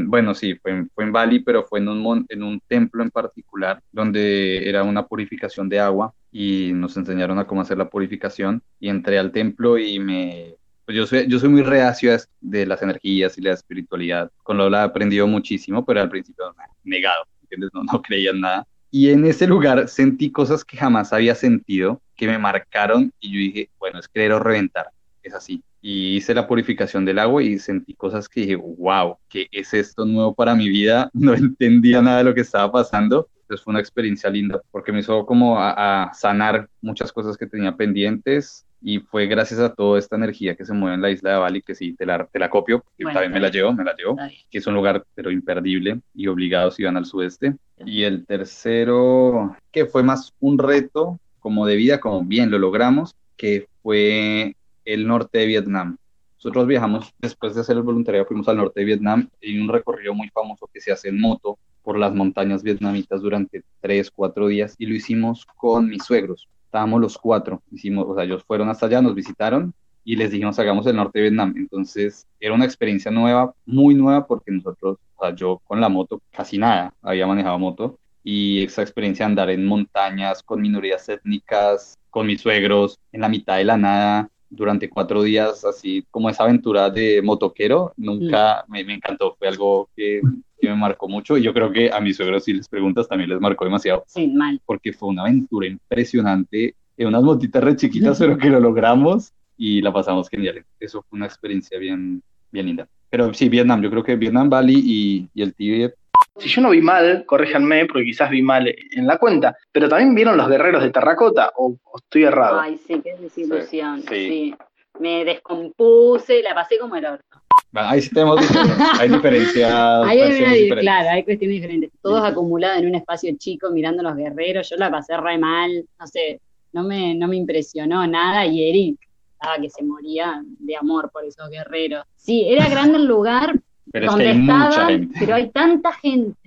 bueno, 0.06 0.34
sí, 0.34 0.54
fue 0.56 0.72
en, 0.72 0.90
fue 0.94 1.04
en 1.04 1.12
Bali, 1.12 1.40
pero 1.40 1.64
fue 1.64 1.78
en 1.78 1.88
un, 1.88 2.26
en 2.28 2.42
un 2.42 2.60
templo 2.60 3.02
en 3.02 3.10
particular, 3.10 3.80
donde 3.92 4.68
era 4.68 4.82
una 4.82 5.06
purificación 5.06 5.68
de 5.68 5.80
agua 5.80 6.12
y 6.32 6.72
nos 6.74 6.96
enseñaron 6.96 7.38
a 7.38 7.46
cómo 7.46 7.60
hacer 7.60 7.78
la 7.78 7.88
purificación 7.88 8.62
y 8.80 8.88
entré 8.88 9.18
al 9.18 9.32
templo 9.32 9.78
y 9.78 9.98
me... 9.98 10.54
Pues 10.84 10.96
yo 10.96 11.06
soy, 11.06 11.26
yo 11.28 11.38
soy 11.38 11.50
muy 11.50 11.62
reacio 11.62 12.16
de 12.40 12.64
las 12.64 12.80
energías 12.80 13.36
y 13.36 13.42
la 13.42 13.52
espiritualidad, 13.52 14.30
con 14.42 14.56
lo 14.56 14.70
la 14.70 14.80
he 14.80 14.84
aprendido 14.84 15.26
muchísimo, 15.26 15.84
pero 15.84 16.00
al 16.00 16.08
principio 16.08 16.54
negado, 16.82 17.24
¿entiendes? 17.42 17.70
No, 17.74 17.84
no 17.84 18.02
creía 18.02 18.30
en 18.30 18.40
nada. 18.40 18.66
Y 18.90 19.10
en 19.10 19.26
ese 19.26 19.46
lugar 19.46 19.86
sentí 19.88 20.32
cosas 20.32 20.64
que 20.64 20.78
jamás 20.78 21.12
había 21.12 21.34
sentido, 21.34 22.00
que 22.16 22.26
me 22.26 22.38
marcaron 22.38 23.12
y 23.20 23.32
yo 23.32 23.38
dije, 23.38 23.70
bueno, 23.78 23.98
es 23.98 24.08
creer 24.08 24.32
o 24.32 24.38
reventar, 24.38 24.88
es 25.22 25.34
así 25.34 25.62
y 25.80 26.16
hice 26.16 26.34
la 26.34 26.46
purificación 26.46 27.04
del 27.04 27.18
agua 27.18 27.42
y 27.42 27.58
sentí 27.58 27.94
cosas 27.94 28.28
que 28.28 28.40
dije, 28.40 28.56
wow, 28.56 29.16
¿qué 29.28 29.48
es 29.52 29.72
esto 29.74 30.04
nuevo 30.04 30.34
para 30.34 30.54
mi 30.54 30.68
vida? 30.68 31.10
No 31.18 31.34
entendía 31.34 32.00
nada 32.00 32.18
de 32.18 32.24
lo 32.24 32.34
que 32.34 32.40
estaba 32.40 32.70
pasando. 32.70 33.28
Entonces 33.42 33.64
fue 33.64 33.72
una 33.72 33.80
experiencia 33.80 34.28
linda 34.30 34.60
porque 34.70 34.92
me 34.92 35.00
hizo 35.00 35.24
como 35.24 35.58
a, 35.58 36.10
sanar 36.14 36.68
muchas 36.82 37.12
cosas 37.12 37.36
que 37.36 37.46
tenía 37.46 37.76
pendientes 37.76 38.66
y 38.80 39.00
fue 39.00 39.26
gracias 39.26 39.58
a 39.58 39.74
toda 39.74 39.98
esta 39.98 40.16
energía 40.16 40.54
que 40.54 40.64
se 40.64 40.72
mueve 40.72 40.94
en 40.94 41.02
la 41.02 41.10
isla 41.10 41.32
de 41.32 41.38
Bali 41.38 41.62
que 41.62 41.74
sí, 41.74 41.94
te 41.94 42.06
la, 42.06 42.26
te 42.26 42.38
la 42.38 42.50
copio, 42.50 42.84
que 42.96 43.04
también 43.04 43.32
me 43.32 43.40
la 43.40 43.48
llevo, 43.48 43.72
me 43.72 43.84
la 43.84 43.94
llevo, 43.96 44.16
que 44.50 44.58
es 44.58 44.66
un 44.66 44.74
lugar 44.74 45.04
pero 45.14 45.30
imperdible 45.30 46.00
y 46.14 46.26
obligados 46.28 46.76
si 46.76 46.84
van 46.84 46.96
al 46.96 47.06
sudeste. 47.06 47.56
Y 47.84 48.02
el 48.02 48.26
tercero, 48.26 49.56
que 49.72 49.86
fue 49.86 50.02
más 50.02 50.32
un 50.40 50.58
reto 50.58 51.18
como 51.40 51.66
de 51.66 51.76
vida, 51.76 52.00
como 52.00 52.22
bien 52.24 52.50
lo 52.50 52.58
logramos, 52.58 53.14
que 53.36 53.66
fue 53.82 54.54
el 54.94 55.06
norte 55.06 55.38
de 55.38 55.46
Vietnam. 55.46 55.96
Nosotros 56.36 56.66
viajamos, 56.66 57.12
después 57.18 57.54
de 57.54 57.62
hacer 57.62 57.76
el 57.76 57.82
voluntariado, 57.82 58.26
fuimos 58.26 58.48
al 58.48 58.58
norte 58.58 58.80
de 58.80 58.86
Vietnam 58.86 59.28
y 59.40 59.58
un 59.58 59.68
recorrido 59.68 60.14
muy 60.14 60.28
famoso 60.28 60.68
que 60.72 60.80
se 60.80 60.92
hace 60.92 61.08
en 61.08 61.20
moto 61.20 61.58
por 61.82 61.98
las 61.98 62.14
montañas 62.14 62.62
vietnamitas 62.62 63.20
durante 63.22 63.62
tres, 63.80 64.10
cuatro 64.10 64.48
días 64.48 64.74
y 64.78 64.86
lo 64.86 64.94
hicimos 64.94 65.46
con 65.56 65.88
mis 65.88 66.04
suegros 66.04 66.48
estábamos 66.68 67.00
los 67.00 67.16
cuatro, 67.16 67.62
hicimos, 67.72 68.04
o 68.06 68.14
sea, 68.14 68.24
ellos 68.24 68.44
fueron 68.44 68.68
hasta 68.68 68.86
allá, 68.86 69.00
nos 69.00 69.14
visitaron 69.14 69.72
y 70.04 70.16
les 70.16 70.30
dijimos 70.30 70.58
hagamos 70.58 70.86
el 70.86 70.96
norte 70.96 71.18
de 71.18 71.22
Vietnam. 71.24 71.54
Entonces 71.56 72.26
era 72.38 72.54
una 72.54 72.66
experiencia 72.66 73.10
nueva, 73.10 73.54
muy 73.64 73.94
nueva, 73.94 74.26
porque 74.26 74.52
nosotros, 74.52 74.98
o 75.16 75.24
sea, 75.24 75.34
yo 75.34 75.60
con 75.64 75.80
la 75.80 75.88
moto 75.88 76.20
casi 76.30 76.58
nada 76.58 76.92
había 77.00 77.26
manejado 77.26 77.58
moto 77.58 77.98
y 78.22 78.62
esa 78.64 78.82
experiencia 78.82 79.24
de 79.24 79.30
andar 79.30 79.50
en 79.50 79.64
montañas 79.64 80.42
con 80.42 80.60
minorías 80.60 81.08
étnicas, 81.08 81.96
con 82.10 82.26
mis 82.26 82.42
suegros, 82.42 82.98
en 83.12 83.22
la 83.22 83.30
mitad 83.30 83.56
de 83.56 83.64
la 83.64 83.78
nada, 83.78 84.28
durante 84.50 84.88
cuatro 84.88 85.22
días, 85.22 85.64
así 85.64 86.04
como 86.10 86.30
esa 86.30 86.44
aventura 86.44 86.90
de 86.90 87.20
motoquero, 87.22 87.92
nunca 87.96 88.64
me, 88.68 88.84
me, 88.84 88.94
encantó, 88.94 89.36
fue 89.38 89.48
algo 89.48 89.88
que 89.94 90.20
que 90.58 90.68
me 90.68 90.74
marcó 90.74 91.08
mucho 91.08 91.38
y 91.38 91.42
yo 91.42 91.54
creo 91.54 91.70
que 91.70 91.90
a 91.90 92.00
mis 92.00 92.16
suegros 92.16 92.44
si 92.44 92.52
les 92.52 92.68
preguntas 92.68 93.08
también 93.08 93.30
les 93.30 93.40
marcó 93.40 93.64
demasiado. 93.64 94.04
Sí, 94.06 94.26
mal. 94.28 94.60
Porque 94.64 94.92
fue 94.92 95.08
una 95.08 95.22
aventura 95.22 95.66
impresionante, 95.66 96.74
en 96.96 97.06
unas 97.06 97.22
motitas 97.22 97.62
re 97.62 97.76
chiquitas, 97.76 98.18
pero 98.18 98.36
que 98.36 98.50
lo 98.50 98.60
logramos 98.60 99.32
y 99.56 99.80
la 99.80 99.92
pasamos 99.92 100.28
genial. 100.28 100.64
Eso 100.80 101.04
fue 101.08 101.16
una 101.16 101.26
experiencia 101.26 101.78
bien, 101.78 102.22
bien 102.50 102.66
linda. 102.66 102.88
Pero 103.10 103.32
sí, 103.32 103.48
Vietnam, 103.48 103.82
yo 103.82 103.90
creo 103.90 104.02
que 104.02 104.16
Vietnam, 104.16 104.50
Bali 104.50 104.82
y, 104.84 105.28
y 105.32 105.42
el 105.42 105.54
Tíbet 105.54 105.94
si 106.38 106.48
yo 106.48 106.62
no 106.62 106.70
vi 106.70 106.80
mal, 106.80 107.24
corríjanme, 107.26 107.86
porque 107.86 108.04
quizás 108.04 108.30
vi 108.30 108.42
mal 108.42 108.68
en 108.68 109.06
la 109.06 109.18
cuenta, 109.18 109.56
pero 109.72 109.88
también 109.88 110.14
vieron 110.14 110.36
los 110.36 110.48
guerreros 110.48 110.82
de 110.82 110.90
terracota, 110.90 111.52
o, 111.56 111.76
estoy 111.96 112.24
errado. 112.24 112.60
Ay, 112.60 112.78
sí, 112.78 113.00
qué 113.02 113.14
desilusión. 113.16 114.02
sí. 114.02 114.54
Me 115.00 115.24
descompuse, 115.24 116.42
la 116.42 116.56
pasé 116.56 116.76
como 116.76 116.96
el 116.96 117.06
orto. 117.06 117.40
Ahí 117.74 118.00
sí 118.00 118.10
tenemos 118.10 118.40
hay 118.98 119.08
diferencias. 119.08 119.72
hay 120.04 120.68
claro, 120.70 121.10
hay 121.10 121.22
cuestiones 121.22 121.56
diferentes. 121.56 121.90
Todos 122.02 122.24
acumulados 122.24 122.78
en 122.78 122.88
un 122.88 122.94
espacio 122.94 123.32
chico 123.38 123.70
mirando 123.70 124.02
los 124.02 124.16
guerreros. 124.16 124.68
Yo 124.70 124.76
la 124.76 124.90
pasé 124.90 125.16
re 125.16 125.38
mal, 125.38 125.86
no 125.98 126.06
sé, 126.06 126.40
no 126.72 126.82
me, 126.82 127.14
no 127.14 127.28
me 127.28 127.36
impresionó 127.36 128.06
nada. 128.06 128.46
Y 128.46 128.68
Eric 128.68 128.98
estaba 129.32 129.58
que 129.60 129.70
se 129.70 129.84
moría 129.84 130.42
de 130.58 130.76
amor 130.76 131.10
por 131.12 131.24
esos 131.24 131.48
guerreros. 131.50 132.04
Sí, 132.16 132.46
era 132.48 132.68
grande 132.68 132.98
el 132.98 133.04
lugar 133.04 133.54
pero 133.92 134.10
donde 134.10 134.30
estaba, 134.30 134.88
pero 135.18 135.34
hay 135.34 135.50
tanta 135.50 135.92
gente 135.92 136.38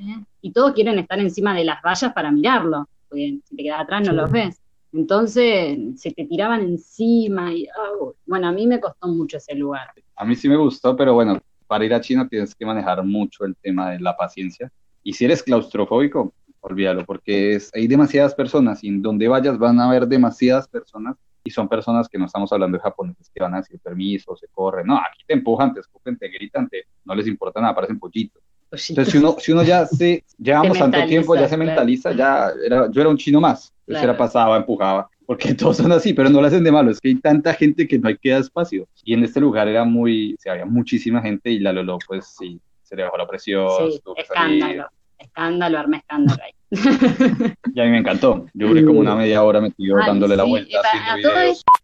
y 0.41 0.51
todos 0.51 0.73
quieren 0.73 0.99
estar 0.99 1.19
encima 1.19 1.53
de 1.55 1.65
las 1.65 1.81
vallas 1.81 2.13
para 2.13 2.31
mirarlo. 2.31 2.87
Porque 3.09 3.39
si 3.43 3.55
te 3.55 3.63
quedas 3.63 3.81
atrás 3.81 4.07
no 4.07 4.13
los 4.13 4.31
ves. 4.31 4.61
Entonces 4.93 5.77
se 5.95 6.11
te 6.11 6.25
tiraban 6.25 6.61
encima 6.61 7.53
y 7.53 7.67
oh, 7.99 8.13
bueno, 8.25 8.47
a 8.47 8.51
mí 8.51 8.67
me 8.67 8.79
costó 8.79 9.07
mucho 9.07 9.37
ese 9.37 9.55
lugar. 9.55 9.89
A 10.15 10.25
mí 10.25 10.35
sí 10.35 10.49
me 10.49 10.57
gustó, 10.57 10.95
pero 10.95 11.13
bueno, 11.13 11.39
para 11.67 11.85
ir 11.85 11.93
a 11.93 12.01
China 12.01 12.27
tienes 12.27 12.53
que 12.53 12.65
manejar 12.65 13.03
mucho 13.03 13.45
el 13.45 13.55
tema 13.55 13.91
de 13.91 13.99
la 13.99 14.15
paciencia. 14.15 14.71
Y 15.03 15.13
si 15.13 15.25
eres 15.25 15.41
claustrofóbico, 15.41 16.33
olvídalo, 16.59 17.05
porque 17.05 17.55
es, 17.55 17.71
hay 17.73 17.87
demasiadas 17.87 18.35
personas 18.35 18.83
y 18.83 18.89
en 18.89 19.01
donde 19.01 19.27
vayas 19.27 19.57
van 19.57 19.79
a 19.79 19.87
haber 19.87 20.07
demasiadas 20.07 20.67
personas 20.67 21.15
y 21.43 21.49
son 21.49 21.67
personas 21.67 22.07
que 22.07 22.17
no 22.17 22.25
estamos 22.25 22.51
hablando 22.53 22.77
de 22.77 22.83
japoneses 22.83 23.29
que 23.33 23.41
van 23.41 23.53
a 23.55 23.57
decir 23.57 23.79
permiso, 23.79 24.35
se 24.35 24.47
corren. 24.47 24.87
No, 24.87 24.97
aquí 24.97 25.23
te 25.25 25.33
empujan, 25.33 25.73
te 25.73 25.79
escupen, 25.79 26.17
te 26.17 26.27
gritan, 26.29 26.69
no 27.05 27.15
les 27.15 27.27
importa 27.27 27.61
nada, 27.61 27.75
parecen 27.75 27.99
pollitos. 27.99 28.41
Entonces, 28.71 29.11
si 29.11 29.17
uno, 29.17 29.35
si 29.39 29.51
uno 29.51 29.63
ya 29.63 29.85
se, 29.87 30.23
llevamos 30.37 30.77
tanto 30.77 31.03
tiempo, 31.05 31.35
ya 31.35 31.47
se 31.47 31.57
mentaliza, 31.57 32.13
ya 32.13 32.51
era, 32.63 32.89
yo 32.89 33.01
era 33.01 33.09
un 33.09 33.17
chino 33.17 33.41
más. 33.41 33.73
Entonces 33.81 34.03
era 34.03 34.17
pasaba, 34.17 34.57
empujaba, 34.57 35.09
porque 35.25 35.53
todos 35.55 35.77
son 35.77 35.91
así, 35.91 36.13
pero 36.13 36.29
no 36.29 36.39
lo 36.39 36.47
hacen 36.47 36.63
de 36.63 36.71
malo, 36.71 36.91
es 36.91 36.99
que 36.99 37.09
hay 37.09 37.15
tanta 37.15 37.53
gente 37.53 37.87
que 37.87 37.99
no 37.99 38.07
hay 38.07 38.17
que 38.17 38.29
dar 38.29 38.41
espacio. 38.41 38.87
Y 39.03 39.13
en 39.13 39.23
este 39.23 39.41
lugar 39.41 39.67
era 39.67 39.83
muy, 39.83 40.35
o 40.45 40.51
había 40.51 40.65
muchísima 40.65 41.21
gente 41.21 41.49
y 41.51 41.59
la 41.59 41.73
Lolo, 41.73 41.97
pues 42.07 42.35
sí, 42.37 42.59
se 42.83 42.95
le 42.95 43.03
bajó 43.03 43.17
la 43.17 43.27
presión. 43.27 43.67
Sí, 43.91 44.01
escándalo, 44.15 44.87
escándalo, 45.17 45.79
armé 45.79 45.97
escándalo 45.97 46.41
ahí. 46.43 46.51
Y 46.71 47.79
a 47.79 47.83
mí 47.83 47.89
me 47.89 47.97
encantó. 47.97 48.45
Yo 48.53 48.69
duré 48.69 48.85
como 48.85 48.99
una 48.99 49.15
media 49.15 49.43
hora 49.43 49.59
metido 49.59 49.97
dándole 49.97 50.35
la 50.35 50.43
vuelta. 50.43 50.81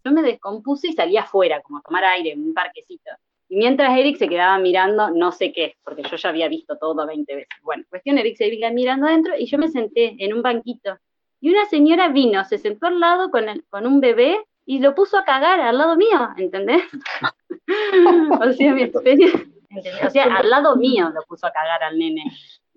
yo 0.04 0.12
me 0.12 0.22
descompuse 0.22 0.88
y 0.88 0.92
salí 0.94 1.16
afuera, 1.16 1.60
como 1.60 1.78
a 1.78 1.82
tomar 1.82 2.04
aire 2.04 2.32
en 2.32 2.42
un 2.42 2.54
parquecito. 2.54 3.10
Y 3.50 3.56
mientras 3.56 3.96
Eric 3.96 4.16
se 4.16 4.28
quedaba 4.28 4.58
mirando, 4.58 5.10
no 5.10 5.32
sé 5.32 5.52
qué, 5.52 5.76
porque 5.82 6.02
yo 6.02 6.16
ya 6.16 6.28
había 6.28 6.48
visto 6.48 6.76
todo 6.76 7.06
20 7.06 7.34
veces. 7.34 7.58
Bueno, 7.62 7.84
cuestión, 7.88 8.18
Eric 8.18 8.36
se 8.36 8.48
iba 8.48 8.70
mirando 8.70 9.06
adentro 9.06 9.34
y 9.38 9.46
yo 9.46 9.58
me 9.58 9.68
senté 9.68 10.16
en 10.18 10.34
un 10.34 10.42
banquito. 10.42 10.98
Y 11.40 11.50
una 11.50 11.64
señora 11.66 12.08
vino, 12.08 12.44
se 12.44 12.58
sentó 12.58 12.88
al 12.88 13.00
lado 13.00 13.30
con, 13.30 13.48
el, 13.48 13.64
con 13.70 13.86
un 13.86 14.00
bebé 14.00 14.38
y 14.66 14.80
lo 14.80 14.94
puso 14.94 15.16
a 15.18 15.24
cagar 15.24 15.60
al 15.60 15.78
lado 15.78 15.96
mío, 15.96 16.28
¿entendés? 16.36 16.82
o 18.40 18.52
sea, 18.52 18.74
mi 18.74 18.82
experiencia, 18.84 19.40
O 20.06 20.10
sea, 20.10 20.24
al 20.24 20.50
lado 20.50 20.76
mío 20.76 21.10
lo 21.14 21.22
puso 21.22 21.46
a 21.46 21.52
cagar 21.52 21.82
al 21.84 21.98
nene. 21.98 22.24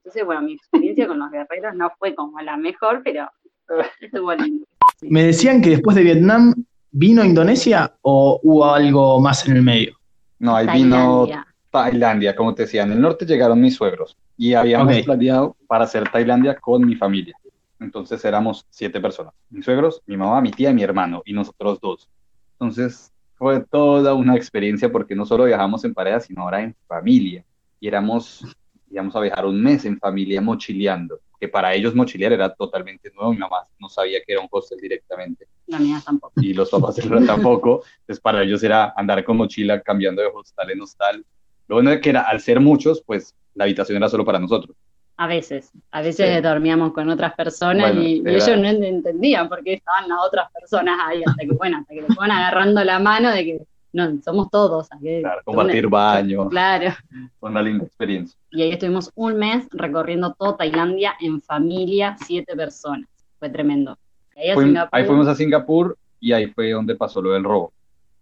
Entonces, 0.04 0.26
bueno, 0.26 0.42
mi 0.42 0.54
experiencia 0.54 1.08
con 1.08 1.20
los 1.20 1.32
guerreros 1.32 1.76
no 1.76 1.92
fue 2.00 2.16
como 2.16 2.40
la 2.42 2.58
mejor, 2.58 3.02
pero 3.04 3.30
estuvo 4.02 4.34
lindo. 4.34 4.66
Me 5.02 5.24
decían 5.24 5.62
que 5.62 5.72
después 5.72 5.96
de 5.96 6.04
Vietnam 6.04 6.54
vino 6.92 7.22
a 7.22 7.26
Indonesia 7.26 7.94
o 8.02 8.40
hubo 8.44 8.66
algo 8.66 9.20
más 9.22 9.48
en 9.48 9.58
el 9.58 9.62
medio. 9.64 9.96
No, 10.40 10.56
ahí 10.56 10.68
vino 10.74 11.28
Tailandia, 11.70 12.36
como 12.36 12.54
te 12.54 12.64
decía. 12.64 12.84
En 12.84 12.92
el 12.92 13.02
norte 13.02 13.26
llegaron 13.26 13.62
mis 13.62 13.76
suegros 13.76 14.18
y 14.38 14.54
habíamos 14.54 15.02
planeado 15.04 15.56
para 15.68 15.86
hacer 15.86 16.10
Tailandia 16.10 16.56
con 16.56 16.86
mi 16.86 16.96
familia. 16.96 17.36
Entonces 17.80 18.24
éramos 18.26 18.66
siete 18.70 19.00
personas. 19.00 19.34
Mis 19.50 19.66
suegros, 19.66 20.02
mi 20.06 20.18
mamá, 20.18 20.42
mi 20.42 20.52
tía 20.52 20.70
y 20.70 20.74
mi 20.74 20.84
hermano 20.84 21.22
y 21.26 21.34
nosotros 21.34 21.80
dos. 21.80 22.10
Entonces 22.54 23.12
fue 23.36 23.60
toda 23.60 24.14
una 24.14 24.36
experiencia 24.36 24.92
porque 24.92 25.16
no 25.16 25.26
solo 25.26 25.46
viajamos 25.46 25.84
en 25.84 25.94
pareja, 25.94 26.20
sino 26.20 26.44
ahora 26.44 26.62
en 26.62 26.76
familia. 26.88 27.44
Y 27.80 27.88
éramos, 27.88 28.46
íbamos 28.92 29.16
a 29.16 29.22
viajar 29.22 29.46
un 29.46 29.62
mes 29.62 29.86
en 29.86 29.98
familia 29.98 30.42
mochileando 30.42 31.20
que 31.42 31.48
para 31.48 31.74
ellos 31.74 31.96
mochilear 31.96 32.34
era 32.34 32.54
totalmente 32.54 33.12
nuevo. 33.16 33.34
Mi 33.34 33.40
mamá 33.40 33.66
no 33.80 33.90
sabía 33.90 34.20
que 34.24 34.34
era 34.34 34.42
un 34.42 34.48
hostel 34.52 34.78
directamente. 34.80 35.48
La 35.66 35.80
mía 35.80 36.00
tampoco. 36.06 36.40
Y 36.40 36.54
los 36.54 36.70
papás 36.70 36.98
tampoco. 37.26 37.84
Entonces 38.02 38.22
para 38.22 38.44
ellos 38.44 38.62
era 38.62 38.94
andar 38.96 39.24
con 39.24 39.38
mochila 39.38 39.82
cambiando 39.82 40.22
de 40.22 40.28
hostal 40.32 40.70
en 40.70 40.82
hostal. 40.82 41.26
Lo 41.68 41.78
bueno 41.78 41.92
es 41.92 42.00
que 42.00 42.12
era, 42.12 42.22
al 42.22 42.40
ser 42.42 42.60
muchos, 42.60 43.02
pues 43.02 43.34
la 43.56 43.64
habitación 43.64 43.98
era 43.98 44.08
solo 44.08 44.24
para 44.24 44.38
nosotros. 44.38 44.78
A 45.18 45.26
veces, 45.26 45.72
a 45.90 46.02
veces 46.02 46.44
dormíamos 46.44 46.94
con 46.94 47.10
otras 47.10 47.34
personas 47.34 47.96
y, 47.96 48.22
ellos 48.24 48.58
no 48.58 48.68
entendían 48.68 49.50
por 49.50 49.64
qué 49.64 49.74
estaban 49.74 50.10
las 50.10 50.20
otras 50.26 50.52
personas 50.52 51.00
ahí, 51.04 51.24
hasta 51.26 51.42
que, 51.42 51.54
bueno, 51.54 51.78
hasta 51.78 51.94
que 51.94 52.02
le 52.02 52.08
fueron 52.08 52.32
agarrando 52.32 52.84
la 52.84 53.00
mano 53.00 53.32
de 53.32 53.46
que 53.46 53.62
no, 53.94 54.22
somos 54.24 54.50
todos. 54.50 54.88
claro, 55.00 55.42
compartir 55.44 55.88
baño. 55.88 56.48
Claro. 56.50 56.94
Fue 57.40 57.50
una 57.50 57.62
linda 57.62 57.86
experiencia. 57.86 58.40
Y 58.50 58.62
ahí 58.62 58.72
estuvimos 58.72 59.12
un 59.16 59.38
mes 59.38 59.68
recorriendo 59.72 60.34
toda 60.34 60.58
Tailandia 60.58 61.14
en 61.20 61.42
familia, 61.42 62.16
siete 62.26 62.56
personas. 62.56 63.10
Fue 63.40 63.50
tremendo. 63.50 63.98
Ahí, 64.36 65.06
fuimos, 65.06 65.28
a 65.28 65.36
Singapur 65.36 65.98
y 66.20 66.32
ahí 66.32 66.48
fue 66.48 66.72
donde 66.72 66.96
pasó 66.96 67.22
lo 67.22 67.32
del 67.32 67.44
robo. 67.44 67.74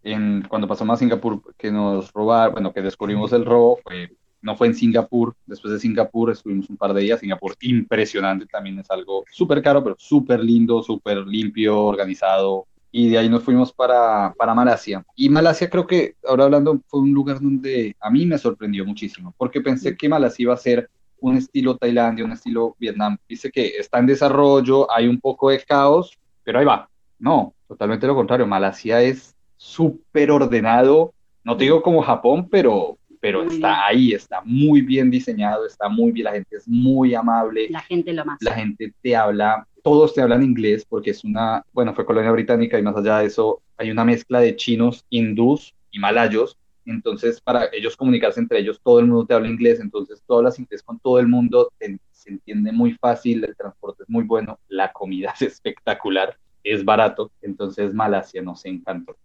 En, 0.03 0.45
cuando 0.49 0.67
pasamos 0.67 0.95
a 0.95 0.97
Singapur, 0.97 1.41
que 1.57 1.71
nos 1.71 2.11
robaron, 2.13 2.53
bueno, 2.53 2.73
que 2.73 2.81
descubrimos 2.81 3.31
el 3.33 3.45
robo, 3.45 3.79
fue, 3.83 4.09
no 4.41 4.55
fue 4.55 4.67
en 4.67 4.75
Singapur, 4.75 5.35
después 5.45 5.73
de 5.73 5.79
Singapur 5.79 6.31
estuvimos 6.31 6.69
un 6.69 6.77
par 6.77 6.93
de 6.93 7.01
días, 7.01 7.19
Singapur 7.19 7.55
impresionante, 7.61 8.45
también 8.47 8.79
es 8.79 8.89
algo 8.89 9.23
súper 9.31 9.61
caro, 9.61 9.83
pero 9.83 9.95
súper 9.99 10.39
lindo, 10.39 10.81
súper 10.81 11.19
limpio, 11.19 11.85
organizado, 11.85 12.65
y 12.91 13.09
de 13.09 13.17
ahí 13.17 13.29
nos 13.29 13.43
fuimos 13.43 13.71
para, 13.71 14.33
para 14.37 14.53
Malasia. 14.53 15.05
Y 15.15 15.29
Malasia 15.29 15.69
creo 15.69 15.85
que, 15.85 16.15
ahora 16.27 16.45
hablando, 16.45 16.79
fue 16.87 17.01
un 17.01 17.13
lugar 17.13 17.39
donde 17.39 17.95
a 17.99 18.09
mí 18.09 18.25
me 18.25 18.37
sorprendió 18.37 18.85
muchísimo, 18.85 19.33
porque 19.37 19.61
pensé 19.61 19.95
que 19.95 20.09
Malasia 20.09 20.43
iba 20.43 20.53
a 20.53 20.57
ser 20.57 20.89
un 21.21 21.37
estilo 21.37 21.77
Tailandia, 21.77 22.25
un 22.25 22.31
estilo 22.31 22.75
Vietnam. 22.79 23.17
Dice 23.27 23.51
que 23.51 23.67
está 23.77 23.99
en 23.99 24.07
desarrollo, 24.07 24.91
hay 24.91 25.07
un 25.07 25.19
poco 25.19 25.49
de 25.49 25.59
caos, 25.59 26.17
pero 26.43 26.59
ahí 26.59 26.65
va. 26.65 26.89
No, 27.19 27.53
totalmente 27.67 28.07
lo 28.07 28.15
contrario. 28.15 28.47
Malasia 28.47 29.01
es 29.01 29.35
súper 29.57 30.31
ordenado. 30.31 31.13
No 31.43 31.57
te 31.57 31.65
digo 31.65 31.81
como 31.81 32.01
Japón, 32.01 32.47
pero, 32.49 32.97
pero 33.19 33.43
está 33.43 33.85
ahí, 33.87 34.13
está 34.13 34.41
muy 34.45 34.81
bien 34.81 35.11
diseñado, 35.11 35.65
está 35.65 35.89
muy 35.89 36.11
bien, 36.11 36.25
la 36.25 36.31
gente 36.31 36.55
es 36.55 36.67
muy 36.67 37.13
amable. 37.13 37.67
La 37.69 37.81
gente 37.81 38.13
lo 38.13 38.23
más. 38.25 38.37
La 38.41 38.53
gente 38.53 38.93
te 39.01 39.15
habla 39.15 39.67
todos 39.81 40.13
te 40.13 40.21
hablan 40.21 40.43
inglés 40.43 40.85
porque 40.87 41.11
es 41.11 41.23
una, 41.23 41.63
bueno, 41.73 41.93
fue 41.93 42.05
colonia 42.05 42.31
británica 42.31 42.77
y 42.77 42.83
más 42.83 42.95
allá 42.95 43.19
de 43.19 43.25
eso 43.25 43.61
hay 43.77 43.91
una 43.91 44.05
mezcla 44.05 44.39
de 44.39 44.55
chinos, 44.55 45.05
hindús 45.09 45.73
y 45.91 45.99
malayos. 45.99 46.57
Entonces, 46.85 47.39
para 47.39 47.69
ellos 47.71 47.95
comunicarse 47.95 48.39
entre 48.39 48.59
ellos, 48.59 48.79
todo 48.83 48.99
el 48.99 49.07
mundo 49.07 49.25
te 49.25 49.33
habla 49.33 49.47
inglés, 49.47 49.79
entonces 49.79 50.23
tú 50.25 50.35
hablas 50.35 50.57
inglés 50.59 50.81
con 50.81 50.99
todo 50.99 51.19
el 51.19 51.27
mundo, 51.27 51.71
se 52.11 52.29
entiende 52.29 52.71
muy 52.71 52.93
fácil, 52.93 53.43
el 53.43 53.55
transporte 53.55 54.03
es 54.03 54.09
muy 54.09 54.23
bueno, 54.23 54.59
la 54.67 54.91
comida 54.91 55.33
es 55.35 55.41
espectacular, 55.43 56.37
es 56.63 56.83
barato, 56.83 57.31
entonces 57.41 57.93
Malasia 57.93 58.41
nos 58.41 58.65
encantó. 58.65 59.15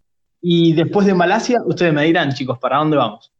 Y 0.41 0.73
después 0.73 1.07
de 1.07 1.15
Malasia, 1.15 1.57
ustedes 1.65 1.93
me 1.93 2.05
dirán, 2.05 2.31
chicos, 2.31 2.59
¿para 2.59 2.77
dónde 2.77 2.97
vamos? 2.97 3.31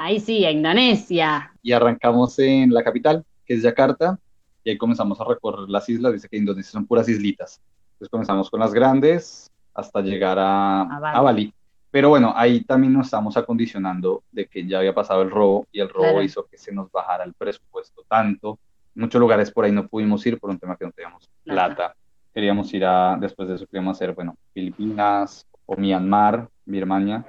Ahí 0.00 0.20
sí, 0.20 0.44
a 0.44 0.52
Indonesia. 0.52 1.52
Y 1.60 1.72
arrancamos 1.72 2.38
en 2.38 2.72
la 2.72 2.84
capital, 2.84 3.24
que 3.44 3.54
es 3.54 3.62
Yakarta, 3.62 4.16
y 4.62 4.70
ahí 4.70 4.78
comenzamos 4.78 5.20
a 5.20 5.24
recorrer 5.24 5.68
las 5.68 5.88
islas. 5.88 6.12
Dice 6.12 6.28
que 6.28 6.36
Indonesia 6.36 6.70
son 6.70 6.86
puras 6.86 7.08
islitas. 7.08 7.60
Entonces 7.94 8.08
comenzamos 8.08 8.48
con 8.48 8.60
las 8.60 8.72
grandes 8.72 9.50
hasta 9.74 10.00
llegar 10.00 10.38
a, 10.38 10.82
a, 10.82 11.20
Bali. 11.20 11.52
Pero 11.90 12.10
bueno, 12.10 12.32
ahí 12.36 12.62
también 12.62 12.92
nos 12.92 13.08
estamos 13.08 13.36
acondicionando 13.36 14.22
de 14.30 14.46
que 14.46 14.64
ya 14.64 14.78
había 14.78 14.94
pasado 14.94 15.20
el 15.22 15.32
robo 15.32 15.66
y 15.72 15.80
el 15.80 15.88
robo 15.88 16.22
hizo 16.22 16.46
que 16.46 16.58
se 16.58 16.72
nos 16.72 16.92
bajara 16.92 17.24
el 17.24 17.34
presupuesto 17.34 18.04
tanto. 18.08 18.60
En 18.94 19.02
muchos 19.02 19.20
lugares 19.20 19.50
por 19.50 19.64
ahí 19.64 19.72
no 19.72 19.88
pudimos 19.88 20.24
ir 20.26 20.38
por 20.38 20.50
un 20.50 20.60
tema 20.60 20.76
que 20.76 20.84
no 20.84 20.92
teníamos 20.92 21.28
plata. 21.42 21.96
Queríamos 22.32 22.72
ir 22.72 22.84
a, 22.84 23.16
después 23.18 23.48
de 23.48 23.56
eso 23.56 23.66
queríamos 23.66 23.96
hacer, 23.96 24.12
bueno, 24.12 24.36
Filipinas 24.54 25.44
o 25.66 25.76
Myanmar, 25.76 26.48
Birmania. 26.64 27.24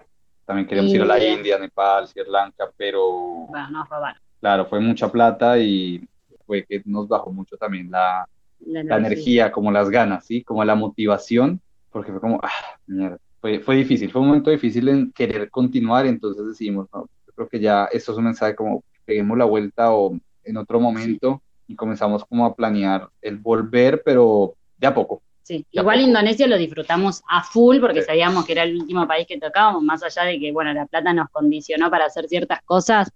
También 0.50 0.68
queríamos 0.68 0.92
ir 0.92 1.04
a 1.04 1.06
la 1.06 1.24
India, 1.24 1.60
Nepal, 1.60 2.08
Sri 2.08 2.24
Lanka, 2.28 2.72
pero... 2.76 3.46
Bueno, 3.50 3.70
nos 3.70 3.88
robaron. 3.88 4.20
Claro, 4.40 4.66
fue 4.66 4.80
mucha 4.80 5.12
plata 5.12 5.60
y 5.60 6.04
fue 6.48 6.66
que 6.66 6.82
nos 6.86 7.08
bajó 7.08 7.32
mucho 7.32 7.56
también 7.56 7.92
la, 7.92 8.28
la, 8.66 8.98
energía. 8.98 9.52
como 9.52 9.72
las 9.72 9.92
ganas, 9.92 10.26
¿sí? 10.26 10.44
Como 10.44 10.66
la 10.66 10.74
motivación, 10.74 11.62
porque 11.92 12.12
fue 12.12 12.20
como, 12.20 12.40
ah, 12.42 12.50
mierda. 12.88 13.20
Fue, 13.40 13.60
fue 13.60 13.76
difícil, 13.76 14.10
fue 14.10 14.22
un 14.22 14.30
momento 14.30 14.50
difícil 14.50 14.90
en 14.90 15.12
querer 15.12 15.52
continuar, 15.52 16.08
entonces 16.08 16.44
decidimos, 16.48 16.88
no, 16.92 17.08
yo 17.28 17.34
creo 17.36 17.48
que 17.48 17.60
ya 17.60 17.86
esto 17.86 18.14
es 18.14 18.18
un 18.18 18.24
mensaje 18.24 18.56
como, 18.56 18.84
peguemos 19.06 19.38
la 19.38 19.46
vuelta 19.46 19.94
o 19.94 20.18
en 20.44 20.58
otro 20.58 20.80
momento 20.80 21.44
y 21.68 21.76
comenzamos 21.76 22.26
como 22.26 22.48
a 22.48 22.56
planear 22.56 23.08
el 23.22 23.38
volver, 23.38 24.02
pero 24.04 24.56
de 24.80 24.88
a 24.88 24.96
poco. 24.96 25.22
Sí, 25.50 25.66
igual 25.72 26.02
Indonesia 26.02 26.46
lo 26.46 26.60
disfrutamos 26.60 27.24
a 27.28 27.42
full 27.42 27.80
porque 27.80 28.04
sabíamos 28.04 28.46
que 28.46 28.52
era 28.52 28.62
el 28.62 28.76
último 28.76 29.08
país 29.08 29.26
que 29.26 29.40
tocábamos, 29.40 29.82
más 29.82 30.04
allá 30.04 30.26
de 30.26 30.40
que, 30.40 30.52
bueno, 30.52 30.72
la 30.74 30.86
plata 30.86 31.12
nos 31.12 31.28
condicionó 31.30 31.90
para 31.90 32.06
hacer 32.06 32.28
ciertas 32.28 32.62
cosas, 32.62 33.12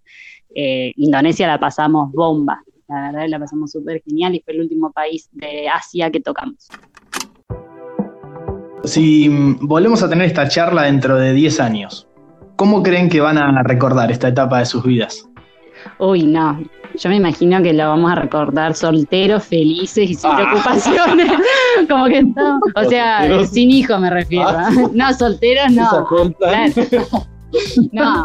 eh, 0.55 0.93
Indonesia 0.95 1.45
la 1.45 1.59
pasamos 1.59 2.11
bomba 2.11 2.63
la 2.87 3.11
verdad 3.11 3.27
la 3.27 3.39
pasamos 3.39 3.71
súper 3.71 4.01
genial 4.03 4.33
y 4.33 4.41
fue 4.41 4.55
el 4.55 4.61
último 4.61 4.91
país 4.91 5.29
de 5.31 5.67
Asia 5.69 6.09
que 6.09 6.21
tocamos. 6.21 6.69
Si 8.83 9.29
volvemos 9.61 10.01
a 10.01 10.09
tener 10.09 10.25
esta 10.25 10.47
charla 10.47 10.83
dentro 10.83 11.17
de 11.17 11.33
10 11.33 11.59
años, 11.59 12.07
¿cómo 12.55 12.81
creen 12.81 13.09
que 13.09 13.21
van 13.21 13.37
a 13.37 13.61
recordar 13.61 14.11
esta 14.11 14.29
etapa 14.29 14.57
de 14.57 14.65
sus 14.65 14.83
vidas? 14.83 15.29
Uy, 15.99 16.23
no. 16.23 16.59
Yo 16.95 17.09
me 17.09 17.15
imagino 17.15 17.61
que 17.63 17.73
lo 17.73 17.87
vamos 17.87 18.11
a 18.11 18.15
recordar 18.15 18.75
solteros, 18.75 19.43
felices 19.43 20.11
y 20.11 20.13
sin 20.13 20.29
ah. 20.29 20.35
preocupaciones. 20.35 21.31
Como 21.89 22.05
que 22.05 22.23
no. 22.23 22.59
O 22.75 22.83
sea, 22.83 23.45
sin 23.45 23.71
hijo 23.71 23.97
me 23.97 24.09
refiero. 24.09 24.47
Ah. 24.47 24.69
No, 24.93 25.13
solteros 25.13 25.71
no. 25.71 26.07
No, 27.91 28.23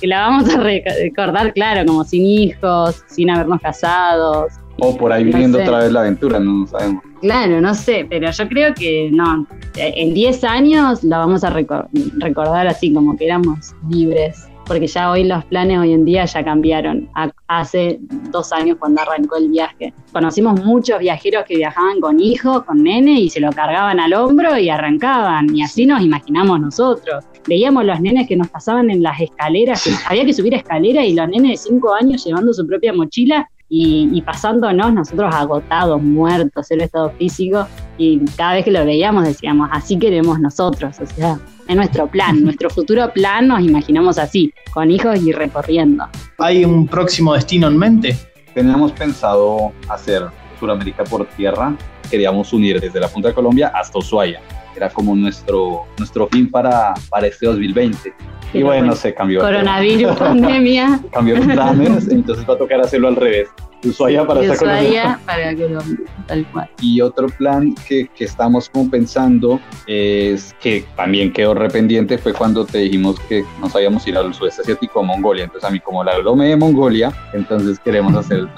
que 0.00 0.06
la 0.06 0.20
vamos 0.20 0.48
a 0.54 0.58
recordar, 0.58 1.52
claro, 1.52 1.84
como 1.86 2.02
sin 2.02 2.24
hijos, 2.24 3.04
sin 3.08 3.28
habernos 3.28 3.60
casado. 3.60 4.46
O 4.78 4.96
por 4.96 5.12
ahí 5.12 5.24
viviendo 5.24 5.58
otra 5.58 5.80
vez 5.80 5.92
la 5.92 6.00
aventura, 6.00 6.40
no 6.40 6.66
sabemos. 6.66 7.02
Claro, 7.20 7.60
no 7.60 7.74
sé, 7.74 8.06
pero 8.08 8.30
yo 8.30 8.48
creo 8.48 8.72
que 8.72 9.10
no. 9.12 9.46
En 9.76 10.14
10 10.14 10.44
años 10.44 11.04
la 11.04 11.18
vamos 11.18 11.44
a 11.44 11.50
recordar 11.50 12.66
así, 12.68 12.90
como 12.94 13.18
que 13.18 13.26
éramos 13.26 13.74
libres 13.90 14.49
porque 14.70 14.86
ya 14.86 15.10
hoy 15.10 15.24
los 15.24 15.44
planes 15.46 15.80
hoy 15.80 15.92
en 15.92 16.04
día 16.04 16.24
ya 16.26 16.44
cambiaron. 16.44 17.08
Hace 17.48 17.98
dos 18.30 18.52
años 18.52 18.76
cuando 18.78 19.00
arrancó 19.00 19.36
el 19.36 19.48
viaje. 19.48 19.92
Conocimos 20.12 20.64
muchos 20.64 21.00
viajeros 21.00 21.42
que 21.44 21.56
viajaban 21.56 21.98
con 22.00 22.20
hijos, 22.20 22.62
con 22.62 22.84
nene 22.84 23.18
y 23.18 23.30
se 23.30 23.40
lo 23.40 23.50
cargaban 23.50 23.98
al 23.98 24.14
hombro 24.14 24.56
y 24.56 24.70
arrancaban. 24.70 25.52
Y 25.56 25.64
así 25.64 25.86
nos 25.86 26.02
imaginamos 26.02 26.60
nosotros. 26.60 27.24
Veíamos 27.48 27.84
los 27.84 28.00
nenes 28.00 28.28
que 28.28 28.36
nos 28.36 28.46
pasaban 28.46 28.90
en 28.90 29.02
las 29.02 29.20
escaleras, 29.20 29.84
había 30.08 30.24
que 30.24 30.32
subir 30.32 30.54
escalera 30.54 31.04
y 31.04 31.14
los 31.14 31.28
nenes 31.28 31.50
de 31.50 31.68
cinco 31.68 31.92
años 31.92 32.24
llevando 32.24 32.52
su 32.52 32.64
propia 32.64 32.92
mochila 32.92 33.50
y, 33.68 34.08
y, 34.12 34.22
pasándonos 34.22 34.94
nosotros 34.94 35.34
agotados, 35.34 36.00
muertos, 36.00 36.70
el 36.70 36.82
estado 36.82 37.10
físico, 37.10 37.66
y 37.98 38.18
cada 38.36 38.54
vez 38.54 38.64
que 38.64 38.72
lo 38.72 38.84
veíamos 38.84 39.24
decíamos, 39.24 39.68
así 39.72 39.96
queremos 39.96 40.40
nosotros, 40.40 40.96
o 41.00 41.06
sea, 41.06 41.38
es 41.70 41.76
nuestro 41.76 42.08
plan, 42.08 42.42
nuestro 42.44 42.68
futuro 42.68 43.12
plan 43.12 43.46
nos 43.46 43.60
imaginamos 43.60 44.18
así, 44.18 44.52
con 44.72 44.90
hijos 44.90 45.22
y 45.22 45.32
recorriendo. 45.32 46.08
¿Hay 46.38 46.64
un 46.64 46.86
próximo 46.86 47.34
destino 47.34 47.68
en 47.68 47.78
mente? 47.78 48.18
Teníamos 48.52 48.90
pensado 48.92 49.72
hacer 49.88 50.26
Sudamérica 50.58 51.04
por 51.04 51.24
tierra, 51.26 51.74
queríamos 52.10 52.52
unir 52.52 52.80
desde 52.80 52.98
la 52.98 53.08
punta 53.08 53.28
de 53.28 53.34
Colombia 53.34 53.70
hasta 53.72 53.98
Ushuaia. 53.98 54.40
Era 54.76 54.88
como 54.88 55.14
nuestro, 55.14 55.84
nuestro 55.96 56.26
fin 56.28 56.50
para, 56.50 56.94
para 57.08 57.28
este 57.28 57.46
2020. 57.46 58.12
y 58.52 58.62
bueno, 58.62 58.94
se 58.96 59.14
cambió. 59.14 59.40
Coronavirus, 59.40 60.16
pandemia. 60.18 61.00
Cambió 61.12 61.36
los 61.36 61.46
planes, 61.46 62.08
entonces 62.08 62.44
va 62.48 62.54
a 62.54 62.58
tocar 62.58 62.80
hacerlo 62.80 63.08
al 63.08 63.16
revés. 63.16 63.48
Ushuaia 63.84 64.26
para 64.26 64.40
Ushuaia 64.40 65.18
para 65.24 65.54
Colombia, 65.54 65.98
tal 66.26 66.46
cual. 66.52 66.70
Y 66.80 67.00
otro 67.00 67.28
plan 67.28 67.74
que, 67.86 68.08
que 68.08 68.24
estamos 68.24 68.68
como 68.68 68.90
pensando 68.90 69.60
es 69.86 70.54
que 70.60 70.84
también 70.96 71.32
quedó 71.32 71.54
rependiente 71.54 72.18
fue 72.18 72.32
cuando 72.32 72.64
te 72.64 72.78
dijimos 72.78 73.18
que 73.28 73.44
nos 73.60 73.74
íbamos 73.74 74.06
a 74.06 74.10
ir 74.10 74.16
al 74.16 74.34
sudeste 74.34 74.62
asiático 74.62 75.00
a 75.00 75.02
Mongolia. 75.02 75.44
Entonces 75.44 75.68
a 75.68 75.72
mí 75.72 75.80
como 75.80 76.04
la 76.04 76.12
me 76.36 76.48
de 76.48 76.56
Mongolia, 76.56 77.12
entonces 77.32 77.78
queremos 77.78 78.14
hacer 78.14 78.38
el 78.38 78.54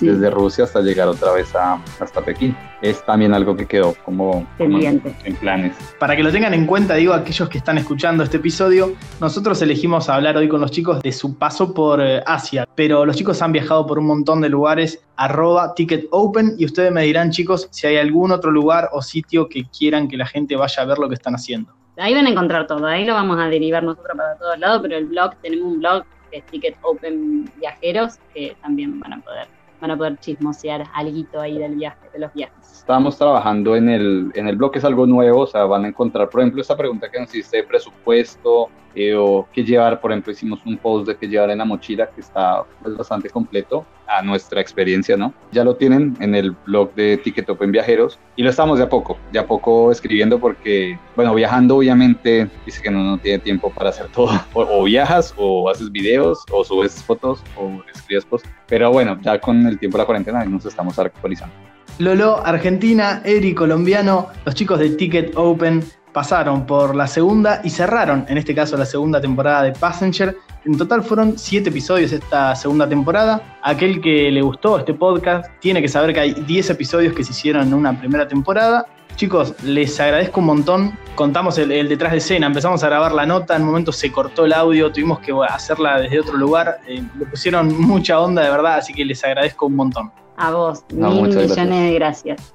desde 0.00 0.30
Rusia 0.30 0.64
hasta 0.64 0.80
llegar 0.80 1.08
otra 1.08 1.32
vez 1.32 1.54
a, 1.54 1.82
hasta 2.00 2.20
Pekín. 2.20 2.56
Es 2.82 3.04
también 3.04 3.32
algo 3.32 3.56
que 3.56 3.66
quedó 3.66 3.94
como, 4.04 4.46
en 4.58 5.00
planes. 5.40 5.76
Para 5.98 6.16
que 6.16 6.22
lo 6.22 6.30
tengan 6.30 6.54
en 6.54 6.66
cuenta, 6.66 6.94
digo, 6.94 7.14
aquellos 7.14 7.48
que 7.48 7.58
están 7.58 7.78
escuchando 7.78 8.22
este 8.22 8.36
episodio, 8.38 8.94
nosotros 9.20 9.60
elegimos 9.62 10.08
hablar 10.08 10.36
hoy 10.36 10.48
con 10.48 10.60
los 10.60 10.70
chicos 10.70 11.02
de 11.02 11.12
su 11.12 11.38
paso 11.38 11.72
por 11.72 12.00
eh, 12.00 12.22
Asia, 12.26 12.68
pero 12.74 13.06
los 13.06 13.16
chicos 13.16 13.40
han 13.42 13.52
viajado 13.52 13.86
por 13.86 13.98
un 13.98 14.06
montón 14.06 14.40
de 14.40 14.48
lugares, 14.48 15.02
arroba 15.16 15.74
ticket 15.74 16.06
open, 16.10 16.54
y 16.58 16.64
ustedes 16.64 16.92
me 16.92 17.02
dirán, 17.02 17.30
chicos, 17.30 17.68
si 17.70 17.86
hay 17.86 17.96
algún 17.96 18.32
otro 18.32 18.50
lugar 18.50 18.90
o 18.92 19.02
sitio 19.02 19.48
que 19.48 19.64
quieran 19.76 20.08
que 20.08 20.16
la 20.16 20.26
gente 20.26 20.56
vaya 20.56 20.82
a 20.82 20.86
ver 20.86 20.98
lo 20.98 21.08
que 21.08 21.14
están 21.14 21.34
haciendo. 21.34 21.72
Ahí 21.96 22.12
van 22.12 22.26
a 22.26 22.30
encontrar 22.30 22.66
todo, 22.66 22.86
ahí 22.86 23.04
lo 23.04 23.14
vamos 23.14 23.38
a 23.38 23.46
derivar 23.46 23.82
nosotros 23.82 24.16
para 24.16 24.36
todos 24.36 24.58
lados, 24.58 24.80
pero 24.82 24.96
el 24.96 25.06
blog, 25.06 25.36
tenemos 25.36 25.72
un 25.72 25.78
blog 25.78 26.04
que 26.30 26.38
es 26.38 26.46
Ticket 26.46 26.76
Open 26.82 27.50
Viajeros, 27.60 28.18
que 28.34 28.56
también 28.60 28.98
van 28.98 29.14
a 29.14 29.20
poder 29.20 29.53
van 29.80 29.90
a 29.90 29.96
poder 29.96 30.18
chismosear 30.18 30.84
algo 30.94 31.40
ahí 31.40 31.58
del 31.58 31.76
viaje, 31.76 32.08
de 32.12 32.18
los 32.18 32.32
viajes. 32.32 32.72
Estamos 32.72 33.16
trabajando 33.16 33.76
en 33.76 33.88
el, 33.88 34.32
en 34.34 34.48
el 34.48 34.56
blog, 34.56 34.76
es 34.76 34.84
algo 34.84 35.06
nuevo, 35.06 35.40
o 35.40 35.46
sea, 35.46 35.64
van 35.64 35.84
a 35.84 35.88
encontrar, 35.88 36.28
por 36.28 36.40
ejemplo, 36.40 36.60
esta 36.60 36.76
pregunta 36.76 37.10
que 37.10 37.20
nos 37.20 37.34
hiciste 37.34 37.58
de 37.58 37.62
presupuesto, 37.64 38.68
eh, 38.94 39.14
o 39.14 39.48
qué 39.52 39.64
llevar, 39.64 40.00
por 40.00 40.12
ejemplo, 40.12 40.32
hicimos 40.32 40.60
un 40.64 40.76
post 40.76 41.08
de 41.08 41.16
qué 41.16 41.26
llevar 41.26 41.50
en 41.50 41.58
la 41.58 41.64
mochila 41.64 42.08
que 42.10 42.20
está 42.20 42.64
pues, 42.82 42.96
bastante 42.96 43.28
completo 43.30 43.84
a 44.06 44.22
nuestra 44.22 44.60
experiencia, 44.60 45.16
¿no? 45.16 45.32
Ya 45.50 45.64
lo 45.64 45.76
tienen 45.76 46.16
en 46.20 46.34
el 46.34 46.52
blog 46.66 46.94
de 46.94 47.16
Ticket 47.16 47.48
Open 47.48 47.72
Viajeros 47.72 48.18
y 48.36 48.42
lo 48.42 48.50
estamos 48.50 48.78
de 48.78 48.84
a 48.84 48.88
poco, 48.88 49.18
de 49.32 49.38
a 49.38 49.46
poco 49.46 49.90
escribiendo 49.90 50.38
porque, 50.38 50.98
bueno, 51.16 51.34
viajando 51.34 51.76
obviamente 51.76 52.48
dice 52.66 52.82
que 52.82 52.90
no, 52.90 53.02
no 53.02 53.18
tiene 53.18 53.38
tiempo 53.38 53.70
para 53.70 53.90
hacer 53.90 54.08
todo, 54.08 54.30
o, 54.54 54.84
viajas 54.84 55.34
o 55.36 55.68
haces 55.68 55.90
videos 55.90 56.44
o 56.52 56.64
subes 56.64 57.02
fotos 57.02 57.42
o 57.56 57.82
escribes 57.92 58.24
posts, 58.24 58.48
pero 58.68 58.92
bueno, 58.92 59.18
ya 59.22 59.40
con 59.40 59.66
el 59.66 59.78
tiempo 59.78 59.96
de 59.96 60.02
la 60.02 60.06
cuarentena 60.06 60.44
nos 60.44 60.66
estamos 60.66 60.98
actualizando. 60.98 61.54
Lolo, 61.98 62.44
Argentina, 62.44 63.22
Eri, 63.24 63.54
colombiano, 63.54 64.28
los 64.44 64.54
chicos 64.54 64.80
de 64.80 64.90
Ticket 64.90 65.36
Open 65.36 65.84
pasaron 66.14 66.64
por 66.64 66.94
la 66.94 67.06
segunda 67.08 67.60
y 67.64 67.70
cerraron, 67.70 68.24
en 68.28 68.38
este 68.38 68.54
caso, 68.54 68.76
la 68.78 68.86
segunda 68.86 69.20
temporada 69.20 69.64
de 69.64 69.72
Passenger. 69.72 70.34
En 70.64 70.78
total 70.78 71.02
fueron 71.02 71.36
siete 71.36 71.68
episodios 71.68 72.12
esta 72.12 72.54
segunda 72.54 72.88
temporada. 72.88 73.58
Aquel 73.62 74.00
que 74.00 74.30
le 74.30 74.40
gustó 74.40 74.78
este 74.78 74.94
podcast 74.94 75.50
tiene 75.58 75.82
que 75.82 75.88
saber 75.88 76.14
que 76.14 76.20
hay 76.20 76.32
10 76.32 76.70
episodios 76.70 77.12
que 77.14 77.24
se 77.24 77.32
hicieron 77.32 77.66
en 77.66 77.74
una 77.74 77.98
primera 77.98 78.26
temporada. 78.26 78.86
Chicos, 79.16 79.54
les 79.64 79.98
agradezco 80.00 80.40
un 80.40 80.46
montón. 80.46 80.98
Contamos 81.16 81.58
el, 81.58 81.88
detrás 81.88 82.12
de 82.12 82.18
escena, 82.18 82.46
empezamos 82.46 82.82
a 82.84 82.86
grabar 82.86 83.12
la 83.12 83.26
nota, 83.26 83.56
en 83.56 83.62
un 83.62 83.68
momento 83.68 83.92
se 83.92 84.10
cortó 84.10 84.44
el 84.44 84.52
audio, 84.52 84.90
tuvimos 84.90 85.18
que 85.18 85.32
hacerla 85.48 86.00
desde 86.00 86.20
otro 86.20 86.36
lugar. 86.36 86.78
Eh, 86.86 87.02
le 87.18 87.26
pusieron 87.26 87.76
mucha 87.80 88.20
onda 88.20 88.42
de 88.42 88.50
verdad, 88.50 88.76
así 88.76 88.94
que 88.94 89.04
les 89.04 89.22
agradezco 89.24 89.66
un 89.66 89.76
montón. 89.76 90.12
A 90.36 90.52
vos, 90.52 90.84
mil 90.92 91.22
millones 91.22 91.56
de 91.56 91.94
gracias. 91.94 92.54